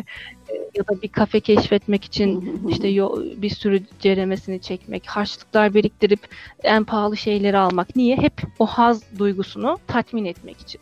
E, 0.50 0.54
ya 0.76 0.88
da 0.88 1.02
bir 1.02 1.08
kafe 1.08 1.40
keşfetmek 1.40 2.04
için 2.04 2.62
işte 2.70 2.88
yol, 2.88 3.26
bir 3.38 3.50
sürü 3.50 3.82
ceremesini 4.00 4.62
çekmek, 4.62 5.08
harçlıklar 5.08 5.74
biriktirip 5.74 6.20
en 6.64 6.84
pahalı 6.84 7.18
şeyleri 7.18 7.58
almak. 7.58 7.96
Niye? 7.96 8.18
Hep 8.18 8.34
o 8.60 8.66
haz 8.66 9.20
duygusunu 9.20 9.78
tatmin 9.88 10.26
etmek 10.26 10.62
için. 10.62 10.82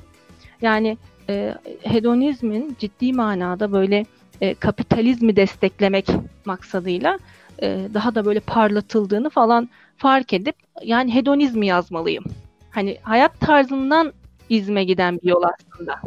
Yani 0.61 0.97
e, 1.29 1.55
hedonizmin 1.81 2.75
ciddi 2.79 3.13
manada 3.13 3.71
böyle 3.71 4.05
e, 4.41 4.53
kapitalizmi 4.53 5.35
desteklemek 5.35 6.07
maksadıyla 6.45 7.19
e, 7.61 7.87
daha 7.93 8.15
da 8.15 8.25
böyle 8.25 8.39
parlatıldığını 8.39 9.29
falan 9.29 9.69
fark 9.97 10.33
edip 10.33 10.55
yani 10.83 11.13
hedonizmi 11.15 11.67
yazmalıyım. 11.67 12.23
Hani 12.71 12.97
hayat 13.01 13.39
tarzından 13.39 14.13
izme 14.49 14.83
giden 14.83 15.19
bir 15.23 15.27
yol 15.27 15.43
aslında 15.43 16.01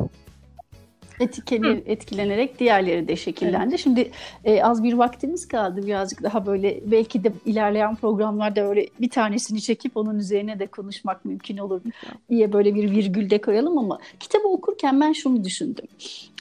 etkilenir, 1.22 1.82
etkilenerek 1.86 2.58
diğerleri 2.58 3.08
de 3.08 3.16
şekillendi. 3.16 3.68
Evet. 3.68 3.80
Şimdi 3.80 4.10
e, 4.44 4.62
az 4.62 4.82
bir 4.82 4.92
vaktimiz 4.92 5.48
kaldı 5.48 5.86
birazcık 5.86 6.22
daha 6.22 6.46
böyle 6.46 6.80
belki 6.86 7.24
de 7.24 7.32
ilerleyen 7.44 7.96
programlarda 7.96 8.68
öyle 8.68 8.86
bir 9.00 9.10
tanesini 9.10 9.60
çekip 9.60 9.96
onun 9.96 10.18
üzerine 10.18 10.58
de 10.58 10.66
konuşmak 10.66 11.24
mümkün 11.24 11.56
olur 11.56 11.80
diye 12.30 12.52
böyle 12.52 12.74
bir 12.74 12.90
virgül 12.90 13.30
de 13.30 13.40
koyalım 13.40 13.78
ama 13.78 13.98
kitabı 14.20 14.48
okurken 14.48 15.00
ben 15.00 15.12
şunu 15.12 15.44
düşündüm. 15.44 15.84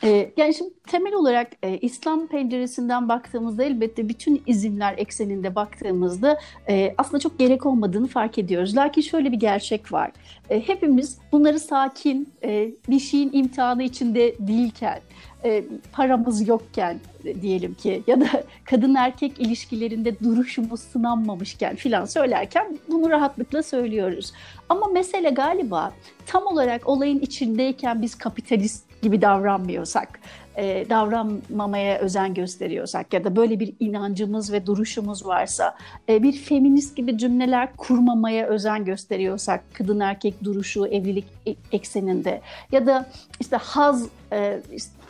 E, 0.03 0.31
yani 0.37 0.53
şimdi 0.53 0.71
temel 0.87 1.13
olarak 1.13 1.47
e, 1.63 1.77
İslam 1.77 2.27
penceresinden 2.27 3.09
baktığımızda 3.09 3.63
elbette 3.63 4.09
bütün 4.09 4.43
izinler 4.47 4.93
ekseninde 4.97 5.55
baktığımızda 5.55 6.39
e, 6.69 6.93
aslında 6.97 7.19
çok 7.19 7.39
gerek 7.39 7.65
olmadığını 7.65 8.07
fark 8.07 8.37
ediyoruz. 8.37 8.75
Lakin 8.75 9.01
şöyle 9.01 9.31
bir 9.31 9.37
gerçek 9.37 9.91
var. 9.91 10.11
E, 10.51 10.67
hepimiz 10.67 11.17
bunları 11.31 11.59
sakin, 11.59 12.33
e, 12.43 12.71
bir 12.89 12.99
şeyin 12.99 13.29
imtihanı 13.33 13.83
içinde 13.83 14.35
değilken, 14.39 14.99
e, 15.43 15.63
paramız 15.91 16.47
yokken 16.47 16.99
e, 17.25 17.41
diyelim 17.41 17.73
ki 17.73 18.03
ya 18.07 18.21
da 18.21 18.27
kadın 18.65 18.95
erkek 18.95 19.39
ilişkilerinde 19.39 20.19
duruşumuz 20.19 20.79
sınanmamışken 20.79 21.75
filan 21.75 22.05
söylerken 22.05 22.79
bunu 22.87 23.09
rahatlıkla 23.09 23.63
söylüyoruz. 23.63 24.33
Ama 24.69 24.87
mesele 24.87 25.29
galiba 25.29 25.93
tam 26.25 26.47
olarak 26.47 26.87
olayın 26.89 27.19
içindeyken 27.19 28.01
biz 28.01 28.15
kapitalist 28.15 29.01
gibi 29.01 29.21
davranmıyorsak, 29.21 30.19
e, 30.57 30.89
davranmamaya 30.89 31.97
özen 31.97 32.33
gösteriyorsak 32.33 33.13
ya 33.13 33.23
da 33.23 33.35
böyle 33.35 33.59
bir 33.59 33.73
inancımız 33.79 34.53
ve 34.53 34.65
duruşumuz 34.65 35.25
varsa, 35.25 35.77
e, 36.09 36.23
bir 36.23 36.33
feminist 36.33 36.95
gibi 36.95 37.17
cümleler 37.17 37.75
kurmamaya 37.77 38.47
özen 38.47 38.85
gösteriyorsak, 38.85 39.63
kadın 39.73 39.99
erkek 39.99 40.43
duruşu 40.43 40.87
evlilik 40.87 41.25
e, 41.47 41.55
ekseninde 41.71 42.41
ya 42.71 42.85
da 42.85 43.05
işte 43.39 43.55
haz 43.55 44.07
e, 44.31 44.61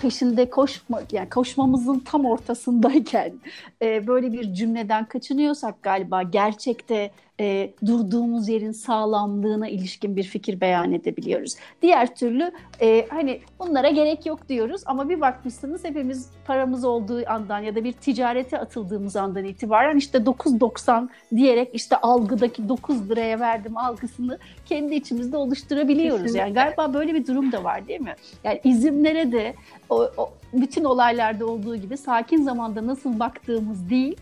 peşinde 0.02 0.50
koşma 0.50 1.02
yani 1.12 1.30
koşmamızın 1.30 2.00
tam 2.00 2.26
ortasındayken 2.26 3.34
e, 3.82 4.08
böyle 4.08 4.34
bir 4.34 4.54
cümleden 4.54 5.06
kaçınıyorsak 5.06 5.84
galiba 5.84 6.24
gerçekte 6.24 7.12
e, 7.40 7.72
durduğumuz 7.86 8.50
yerin 8.50 8.72
sağlamlığına 8.72 9.68
ilişkin 9.68 10.16
bir 10.16 10.24
fikir 10.24 10.62
beyan 10.62 10.94
edebiliyoruz. 10.94 11.56
Diğer 11.82 12.16
türlü 12.16 12.52
e, 12.82 13.08
hani 13.10 13.42
bunlara 13.60 13.90
gerek 13.90 14.26
yok 14.26 14.50
diyoruz 14.50 14.82
ama 14.86 15.10
bir 15.10 15.22
bakmışsınız 15.32 15.84
hepimiz 15.84 16.30
paramız 16.46 16.84
olduğu 16.84 17.30
andan 17.30 17.60
ya 17.60 17.76
da 17.76 17.84
bir 17.84 17.94
ticarete 17.94 18.60
atıldığımız 18.60 19.16
andan 19.16 19.46
itibaren 19.46 19.98
işte 19.98 20.18
9.90 20.18 21.08
diyerek 21.36 21.70
işte 21.74 21.96
algıdaki 21.96 22.70
9 22.70 23.10
liraya 23.10 23.40
verdim 23.40 23.78
algısını 23.78 24.38
kendi 24.66 24.96
içimizde 24.96 25.38
oluşturabiliyoruz. 25.38 26.24
Kesinlikle. 26.24 26.40
Yani 26.40 26.54
galiba 26.54 26.94
böyle 26.94 27.14
bir 27.14 27.28
durum 27.28 27.52
da 27.52 27.64
var 27.64 27.88
değil 27.88 28.02
mi? 28.02 28.16
Yani 28.44 28.62
izimlere 28.64 29.32
de 29.32 29.54
o, 29.90 30.10
o, 30.18 30.30
bütün 30.54 30.84
olaylarda 30.84 31.46
olduğu 31.46 31.76
gibi 31.76 31.98
sakin 31.98 32.44
zamanda 32.44 32.88
nasıl 32.88 33.20
baktığımız 33.20 33.90
değil, 33.90 34.18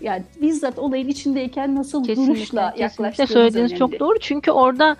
yani 0.00 0.22
bizzat 0.42 0.78
olayın 0.78 1.08
içindeyken 1.08 1.74
nasıl 1.74 2.04
kesinlikle, 2.04 2.34
duruşla 2.34 2.74
yaklaştığımız 2.76 3.30
söylediğiniz 3.30 3.72
önemli. 3.72 3.78
çok 3.78 4.00
doğru. 4.00 4.18
Çünkü 4.18 4.50
orada 4.50 4.96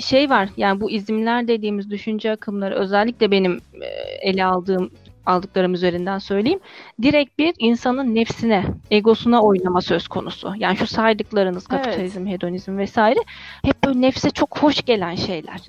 şey 0.00 0.30
var 0.30 0.48
yani 0.56 0.80
bu 0.80 0.90
izimler 0.90 1.48
dediğimiz 1.48 1.90
düşünce 1.90 2.30
akımları 2.30 2.74
özellikle 2.74 3.30
benim 3.30 3.52
ıı, 3.52 3.84
ele 4.22 4.44
aldığım 4.44 4.90
aldıklarım 5.26 5.74
üzerinden 5.74 6.18
söyleyeyim. 6.18 6.60
Direkt 7.02 7.38
bir 7.38 7.54
insanın 7.58 8.14
nefsine, 8.14 8.64
egosuna 8.90 9.42
oynama 9.42 9.80
söz 9.80 10.08
konusu. 10.08 10.52
Yani 10.56 10.76
şu 10.76 10.86
saydıklarınız 10.86 11.66
kapitalizm, 11.66 12.22
evet. 12.22 12.32
hedonizm 12.32 12.78
vesaire 12.78 13.18
hep 13.64 13.84
böyle 13.84 14.00
nefse 14.00 14.30
çok 14.30 14.58
hoş 14.58 14.82
gelen 14.82 15.14
şeyler. 15.14 15.60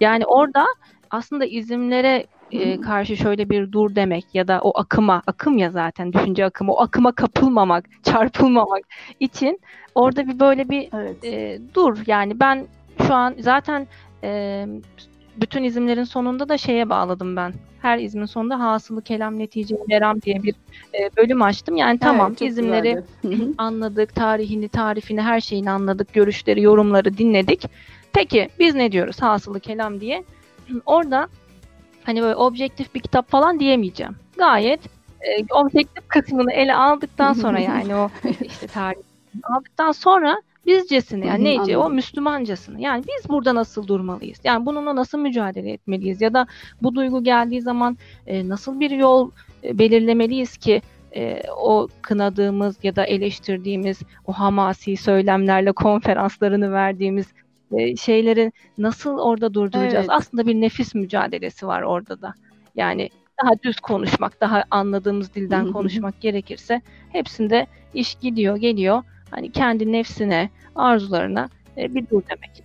Yani 0.00 0.26
orada 0.26 0.66
aslında 1.10 1.44
izimlere 1.44 2.26
e, 2.52 2.80
karşı 2.80 3.16
şöyle 3.16 3.50
bir 3.50 3.72
dur 3.72 3.94
demek 3.94 4.34
ya 4.34 4.48
da 4.48 4.60
o 4.62 4.78
akıma, 4.78 5.22
akım 5.26 5.58
ya 5.58 5.70
zaten 5.70 6.12
düşünce 6.12 6.44
akımı, 6.44 6.72
o 6.72 6.80
akıma 6.80 7.12
kapılmamak, 7.12 7.84
çarpılmamak 8.02 8.84
için 9.20 9.60
orada 9.94 10.28
bir 10.28 10.40
böyle 10.40 10.68
bir 10.68 10.88
evet. 10.92 11.24
e, 11.24 11.58
dur. 11.74 11.98
Yani 12.06 12.40
ben 12.40 12.66
şu 13.06 13.14
an 13.14 13.34
zaten 13.38 13.86
e, 14.24 14.66
bütün 15.36 15.64
izimlerin 15.64 16.04
sonunda 16.04 16.48
da 16.48 16.58
şeye 16.58 16.90
bağladım 16.90 17.36
ben. 17.36 17.54
Her 17.82 17.98
izmin 17.98 18.26
sonunda 18.26 18.60
hasılı 18.60 19.02
kelam 19.02 19.38
netice 19.38 19.76
meram 19.88 20.22
diye 20.22 20.42
bir 20.42 20.54
e, 20.94 21.10
bölüm 21.16 21.42
açtım. 21.42 21.76
Yani 21.76 21.98
tamam 21.98 22.30
Evet, 22.30 22.42
izimleri 22.42 23.02
anladık, 23.58 24.14
tarihini, 24.14 24.68
tarifini, 24.68 25.20
her 25.20 25.40
şeyini 25.40 25.70
anladık, 25.70 26.12
görüşleri, 26.12 26.62
yorumları 26.62 27.18
dinledik. 27.18 27.64
Peki 28.12 28.48
biz 28.58 28.74
ne 28.74 28.92
diyoruz 28.92 29.22
hasılı 29.22 29.60
kelam 29.60 30.00
diye? 30.00 30.24
Orada 30.86 31.28
hani 32.04 32.22
böyle 32.22 32.36
objektif 32.36 32.94
bir 32.94 33.00
kitap 33.00 33.30
falan 33.30 33.60
diyemeyeceğim. 33.60 34.16
Gayet 34.38 34.80
e, 35.20 35.54
objektif 35.54 36.08
kısmını 36.08 36.52
ele 36.52 36.74
aldıktan 36.74 37.32
sonra 37.32 37.58
yani 37.70 37.94
o 37.94 38.10
işte 38.40 38.66
tarih 38.66 38.98
aldıktan 39.42 39.92
sonra 39.92 40.36
bizcesini 40.66 41.26
yani 41.26 41.44
neyce 41.44 41.76
o 41.76 41.80
anladım. 41.80 41.94
Müslümancasını 41.94 42.80
yani 42.80 43.04
biz 43.04 43.30
burada 43.30 43.54
nasıl 43.54 43.86
durmalıyız? 43.86 44.38
Yani 44.44 44.66
bununla 44.66 44.96
nasıl 44.96 45.18
mücadele 45.18 45.72
etmeliyiz? 45.72 46.20
Ya 46.20 46.34
da 46.34 46.46
bu 46.82 46.94
duygu 46.94 47.24
geldiği 47.24 47.62
zaman 47.62 47.98
e, 48.26 48.48
nasıl 48.48 48.80
bir 48.80 48.90
yol 48.90 49.30
e, 49.64 49.78
belirlemeliyiz 49.78 50.56
ki 50.56 50.82
e, 51.16 51.42
o 51.56 51.88
kınadığımız 52.02 52.76
ya 52.82 52.96
da 52.96 53.04
eleştirdiğimiz 53.04 54.00
o 54.26 54.32
hamasi 54.32 54.96
söylemlerle 54.96 55.72
konferanslarını 55.72 56.72
verdiğimiz 56.72 57.26
e, 57.72 57.96
şeyleri 57.96 58.52
nasıl 58.78 59.18
orada 59.18 59.54
durduracağız? 59.54 60.06
Evet. 60.08 60.18
Aslında 60.18 60.46
bir 60.46 60.54
nefis 60.54 60.94
mücadelesi 60.94 61.66
var 61.66 61.82
orada 61.82 62.22
da. 62.22 62.34
Yani 62.74 63.10
daha 63.42 63.62
düz 63.62 63.80
konuşmak, 63.80 64.40
daha 64.40 64.64
anladığımız 64.70 65.34
dilden 65.34 65.72
konuşmak 65.72 66.20
gerekirse 66.20 66.82
hepsinde 67.12 67.66
iş 67.94 68.14
gidiyor, 68.14 68.56
geliyor. 68.56 69.02
Hani 69.34 69.52
kendi 69.52 69.92
nefsine, 69.92 70.50
arzularına 70.76 71.48
e, 71.76 71.94
bir 71.94 72.08
dur 72.10 72.22
demek. 72.30 72.64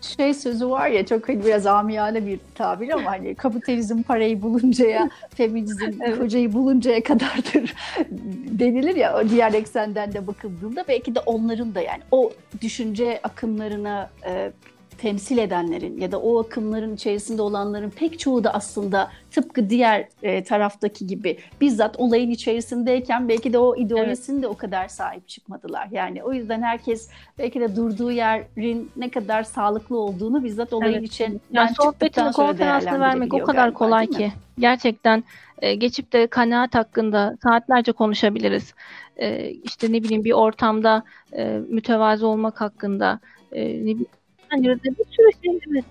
Şey 0.00 0.34
sözü 0.34 0.70
var 0.70 0.88
ya 0.88 1.06
çok 1.06 1.28
hani 1.28 1.44
biraz 1.44 1.66
amiyane 1.66 2.26
bir 2.26 2.40
tabir 2.54 2.88
ama 2.88 3.10
hani 3.10 3.34
kapitalizm 3.34 4.02
parayı 4.02 4.42
buluncaya, 4.42 5.10
feminizm 5.34 5.90
Evet. 6.02 6.18
kocayı 6.18 6.52
buluncaya 6.52 7.02
kadardır 7.02 7.74
denilir 8.58 8.96
ya 8.96 9.18
o 9.18 9.28
diğer 9.28 9.52
eksenden 9.52 10.12
de 10.12 10.26
bakıldığında 10.26 10.84
belki 10.88 11.14
de 11.14 11.20
onların 11.20 11.74
da 11.74 11.80
yani 11.80 12.02
o 12.10 12.32
düşünce 12.60 13.20
akımlarına 13.22 14.10
e, 14.26 14.52
temsil 15.00 15.38
edenlerin 15.38 16.00
ya 16.00 16.12
da 16.12 16.20
o 16.20 16.40
akımların 16.40 16.94
içerisinde 16.94 17.42
olanların 17.42 17.90
pek 17.90 18.18
çoğu 18.18 18.44
da 18.44 18.54
aslında 18.54 19.10
tıpkı 19.30 19.70
diğer 19.70 20.08
e, 20.22 20.44
taraftaki 20.44 21.06
gibi 21.06 21.38
bizzat 21.60 22.00
olayın 22.00 22.30
içerisindeyken 22.30 23.28
belki 23.28 23.52
de 23.52 23.58
o 23.58 23.76
ideolojisini 23.76 24.42
de 24.42 24.46
o 24.46 24.56
kadar 24.56 24.88
sahip 24.88 25.28
çıkmadılar. 25.28 25.88
Yani 25.90 26.22
o 26.22 26.32
yüzden 26.32 26.62
herkes 26.62 27.10
belki 27.38 27.60
de 27.60 27.76
durduğu 27.76 28.10
yerin 28.10 28.90
ne 28.96 29.10
kadar 29.10 29.42
sağlıklı 29.42 29.98
olduğunu 29.98 30.44
bizzat 30.44 30.72
olayın 30.72 30.94
Evet. 30.98 31.08
için 31.08 31.40
Yani 31.52 31.70
sohbetini, 31.76 32.32
konferansını 32.32 33.00
vermek 33.00 33.34
o 33.34 33.42
kadar 33.44 33.74
kolay 33.74 34.06
ki. 34.06 34.32
Gerçekten 34.58 35.24
e, 35.62 35.74
geçip 35.74 36.12
de 36.12 36.26
kanaat 36.26 36.74
hakkında 36.74 37.36
saatlerce 37.42 37.92
konuşabiliriz. 37.92 38.74
E, 39.16 39.50
işte 39.50 39.92
ne 39.92 40.02
bileyim 40.02 40.24
bir 40.24 40.32
ortamda 40.32 41.02
e, 41.32 41.60
mütevazı 41.68 42.26
olmak 42.26 42.60
hakkında 42.60 43.20
e, 43.52 43.64
ne 43.64 43.80
bileyim, 43.80 44.06
yani 44.52 44.66
bir 44.84 45.04
sürü 45.10 45.30
şey 45.42 45.60
evet. 45.70 45.84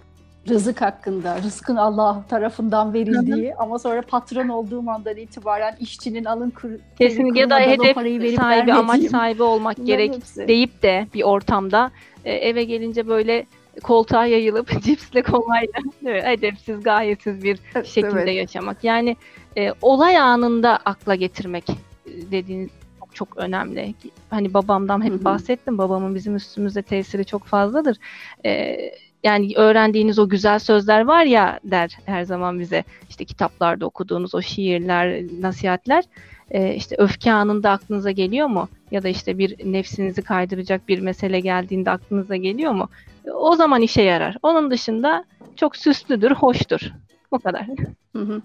Rızık 0.49 0.81
hakkında, 0.81 1.37
rızkın 1.37 1.75
Allah 1.75 2.23
tarafından 2.29 2.93
verildiği 2.93 3.55
ama 3.55 3.79
sonra 3.79 4.01
patron 4.01 4.47
olduğum 4.47 4.89
andan 4.89 5.17
itibaren 5.17 5.75
işçinin 5.79 6.25
alın 6.25 6.49
kur, 6.49 6.69
Kesinlikle 6.97 7.39
ya 7.39 7.49
da 7.49 7.59
hedef 7.59 7.95
parayı 7.95 8.21
verip 8.21 8.39
sahibi, 8.39 8.73
amaç 8.73 9.01
sahibi 9.01 9.43
olmak 9.53 9.77
Bunların 9.77 9.85
gerek 9.85 10.15
hepsi. 10.15 10.47
deyip 10.47 10.83
de 10.83 11.07
bir 11.13 11.23
ortamda 11.23 11.91
e, 12.25 12.33
eve 12.33 12.63
gelince 12.63 13.07
böyle 13.07 13.45
koltuğa 13.83 14.25
yayılıp 14.25 14.81
cipsle 14.83 15.21
kolayla 15.21 15.79
evet, 16.05 16.25
edepsiz, 16.27 16.83
gayetsiz 16.83 17.43
bir 17.43 17.59
şekilde 17.85 18.21
evet. 18.21 18.35
yaşamak. 18.35 18.83
Yani 18.83 19.15
e, 19.57 19.73
olay 19.81 20.17
anında 20.17 20.79
akla 20.85 21.15
getirmek 21.15 21.69
e, 21.69 21.75
dediğiniz 22.31 22.78
çok 23.19 23.37
önemli. 23.37 23.93
Hani 24.29 24.53
babamdan 24.53 25.03
hep 25.03 25.11
Hı 25.11 25.15
hı. 25.15 25.25
bahsettim. 25.25 25.77
Babamın 25.77 26.15
bizim 26.15 26.35
üstümüzde 26.35 26.81
tesiri 26.81 27.25
çok 27.25 27.43
fazladır. 27.45 27.97
E, 28.45 28.77
yani 29.23 29.53
öğrendiğiniz 29.55 30.19
o 30.19 30.29
güzel 30.29 30.59
sözler 30.59 31.01
var 31.01 31.25
ya 31.25 31.59
der 31.63 31.97
her 32.05 32.23
zaman 32.23 32.59
bize. 32.59 32.83
İşte 33.09 33.25
kitaplarda 33.25 33.85
okuduğunuz 33.85 34.35
o 34.35 34.41
şiirler, 34.41 35.23
nasihatler. 35.41 36.03
E, 36.51 36.75
işte 36.75 36.95
öfke 36.99 37.33
anında 37.33 37.71
aklınıza 37.71 38.11
geliyor 38.11 38.47
mu? 38.47 38.69
Ya 38.91 39.03
da 39.03 39.07
işte 39.07 39.37
bir 39.37 39.71
nefsinizi 39.73 40.21
kaydıracak 40.21 40.87
bir 40.87 40.99
mesele 40.99 41.39
geldiğinde 41.39 41.91
aklınıza 41.91 42.35
geliyor 42.35 42.71
mu? 42.71 42.89
O 43.33 43.55
zaman 43.55 43.81
işe 43.81 44.01
yarar. 44.01 44.37
Onun 44.43 44.71
dışında 44.71 45.23
çok 45.55 45.75
süslüdür, 45.75 46.31
hoştur. 46.31 46.81
O 47.31 47.39
kadar. 47.39 47.67
Hı 48.15 48.19
hı. 48.21 48.41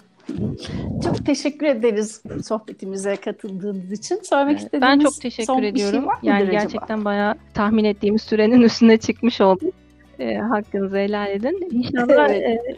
Çok 1.05 1.27
teşekkür 1.27 1.67
ederiz 1.67 2.23
sohbetimize 2.45 3.17
katıldığınız 3.17 3.93
için. 3.93 4.21
Söylemek 4.23 4.59
istediğiniz 4.59 4.89
Ben 4.89 4.99
çok 4.99 5.21
teşekkür 5.21 5.47
son 5.47 5.63
bir 5.63 5.67
ediyorum. 5.67 5.99
şey 6.01 6.07
var 6.07 6.19
yani 6.23 6.37
acaba? 6.43 6.53
gerçekten 6.53 7.05
bayağı 7.05 7.35
tahmin 7.55 7.85
ettiğimiz 7.85 8.23
sürenin 8.23 8.63
üstüne 8.69 8.97
çıkmış 8.97 9.41
olduk. 9.41 9.75
E, 10.19 10.35
hakkınızı 10.37 10.97
helal 10.97 11.31
edin. 11.31 11.69
İnşallah 11.71 12.29
Evet. 12.31 12.43
e, 12.43 12.77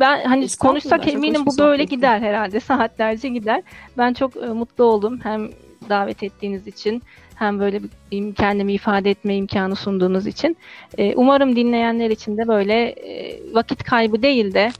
ben 0.00 0.24
hani 0.24 0.44
Estağfurullah, 0.44 0.72
konuşsak 0.72 1.08
eminim 1.14 1.46
bu 1.46 1.52
bir 1.52 1.58
böyle 1.58 1.84
gider 1.84 2.20
herhalde. 2.20 2.60
Saatlerce 2.60 3.28
gider. 3.28 3.62
Ben 3.98 4.12
çok 4.12 4.36
e, 4.36 4.46
mutlu 4.46 4.84
oldum. 4.84 5.20
Hem 5.22 5.50
davet 5.88 6.22
ettiğiniz 6.22 6.66
için 6.66 7.02
hem 7.34 7.60
böyle 7.60 7.82
bir 7.82 7.88
im- 8.12 8.34
kendimi 8.34 8.72
ifade 8.72 9.10
etme 9.10 9.36
imkanı 9.36 9.76
sunduğunuz 9.76 10.26
için. 10.26 10.56
E, 10.98 11.14
umarım 11.14 11.56
dinleyenler 11.56 12.10
için 12.10 12.36
de 12.38 12.48
böyle 12.48 12.74
e, 12.88 13.40
vakit 13.54 13.82
kaybı 13.84 14.22
değil 14.22 14.54
de 14.54 14.70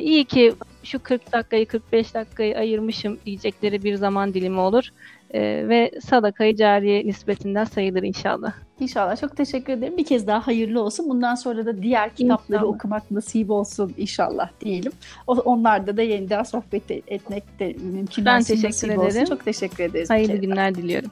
iyi 0.00 0.24
ki 0.24 0.54
şu 0.82 0.98
40 1.02 1.32
dakikayı 1.32 1.66
45 1.66 2.14
dakikayı 2.14 2.58
ayırmışım 2.58 3.18
diyecekleri 3.26 3.82
bir 3.84 3.94
zaman 3.94 4.34
dilimi 4.34 4.60
olur. 4.60 4.84
E, 5.30 5.40
ve 5.68 5.92
sadakayı 6.04 6.56
cariye 6.56 7.06
nispetinden 7.06 7.64
sayılır 7.64 8.02
inşallah. 8.02 8.52
İnşallah 8.80 9.20
çok 9.20 9.36
teşekkür 9.36 9.72
ederim. 9.72 9.96
Bir 9.96 10.04
kez 10.04 10.26
daha 10.26 10.46
hayırlı 10.46 10.82
olsun. 10.82 11.08
Bundan 11.08 11.34
sonra 11.34 11.66
da 11.66 11.82
diğer 11.82 12.14
kitapları 12.14 12.58
İnşallah. 12.58 12.74
okumak 12.74 13.10
nasip 13.10 13.50
olsun 13.50 13.94
inşallah 13.96 14.50
diyelim. 14.60 14.92
Onlarda 15.26 15.96
da 15.96 16.02
yeniden 16.02 16.42
sohbet 16.42 16.90
e- 16.90 17.02
etmek 17.08 17.58
de 17.60 17.76
mümkün 17.92 18.24
Ben 18.24 18.42
teşekkür 18.42 18.68
nasip 18.68 18.98
olsun. 18.98 19.10
ederim. 19.10 19.26
Çok 19.28 19.44
teşekkür 19.44 19.84
ederiz. 19.84 20.10
Hayırlı 20.10 20.36
günler 20.36 20.74
diliyorum. 20.74 21.10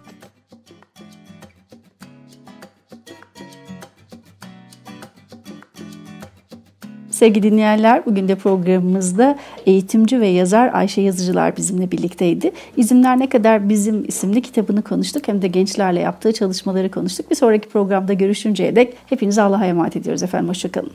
Sevgili 7.15 7.43
dinleyenler, 7.43 8.07
bugün 8.07 8.29
de 8.29 8.35
programımızda 8.35 9.39
eğitimci 9.67 10.21
ve 10.21 10.27
yazar 10.27 10.71
Ayşe 10.75 11.01
Yazıcılar 11.01 11.57
bizimle 11.57 11.91
birlikteydi. 11.91 12.53
İzimler 12.77 13.19
Ne 13.19 13.29
Kadar 13.29 13.69
Bizim 13.69 14.05
isimli 14.05 14.43
kitabını 14.43 14.83
konuştuk. 14.83 15.29
Hem 15.29 15.43
de 15.43 15.49
gençlerle 15.49 16.01
yaptığı 16.01 16.33
çalışmaları 16.33 16.91
konuştuk. 16.91 17.31
Bir 17.31 17.37
sonraki 17.37 17.69
programda 17.69 18.13
görüşünceye 18.13 18.77
dek 18.77 18.95
hepinize 19.07 19.43
Allah'a 19.43 19.67
emanet 19.67 19.97
ediyoruz 19.97 20.23
efendim. 20.23 20.49
Hoşçakalın. 20.49 20.93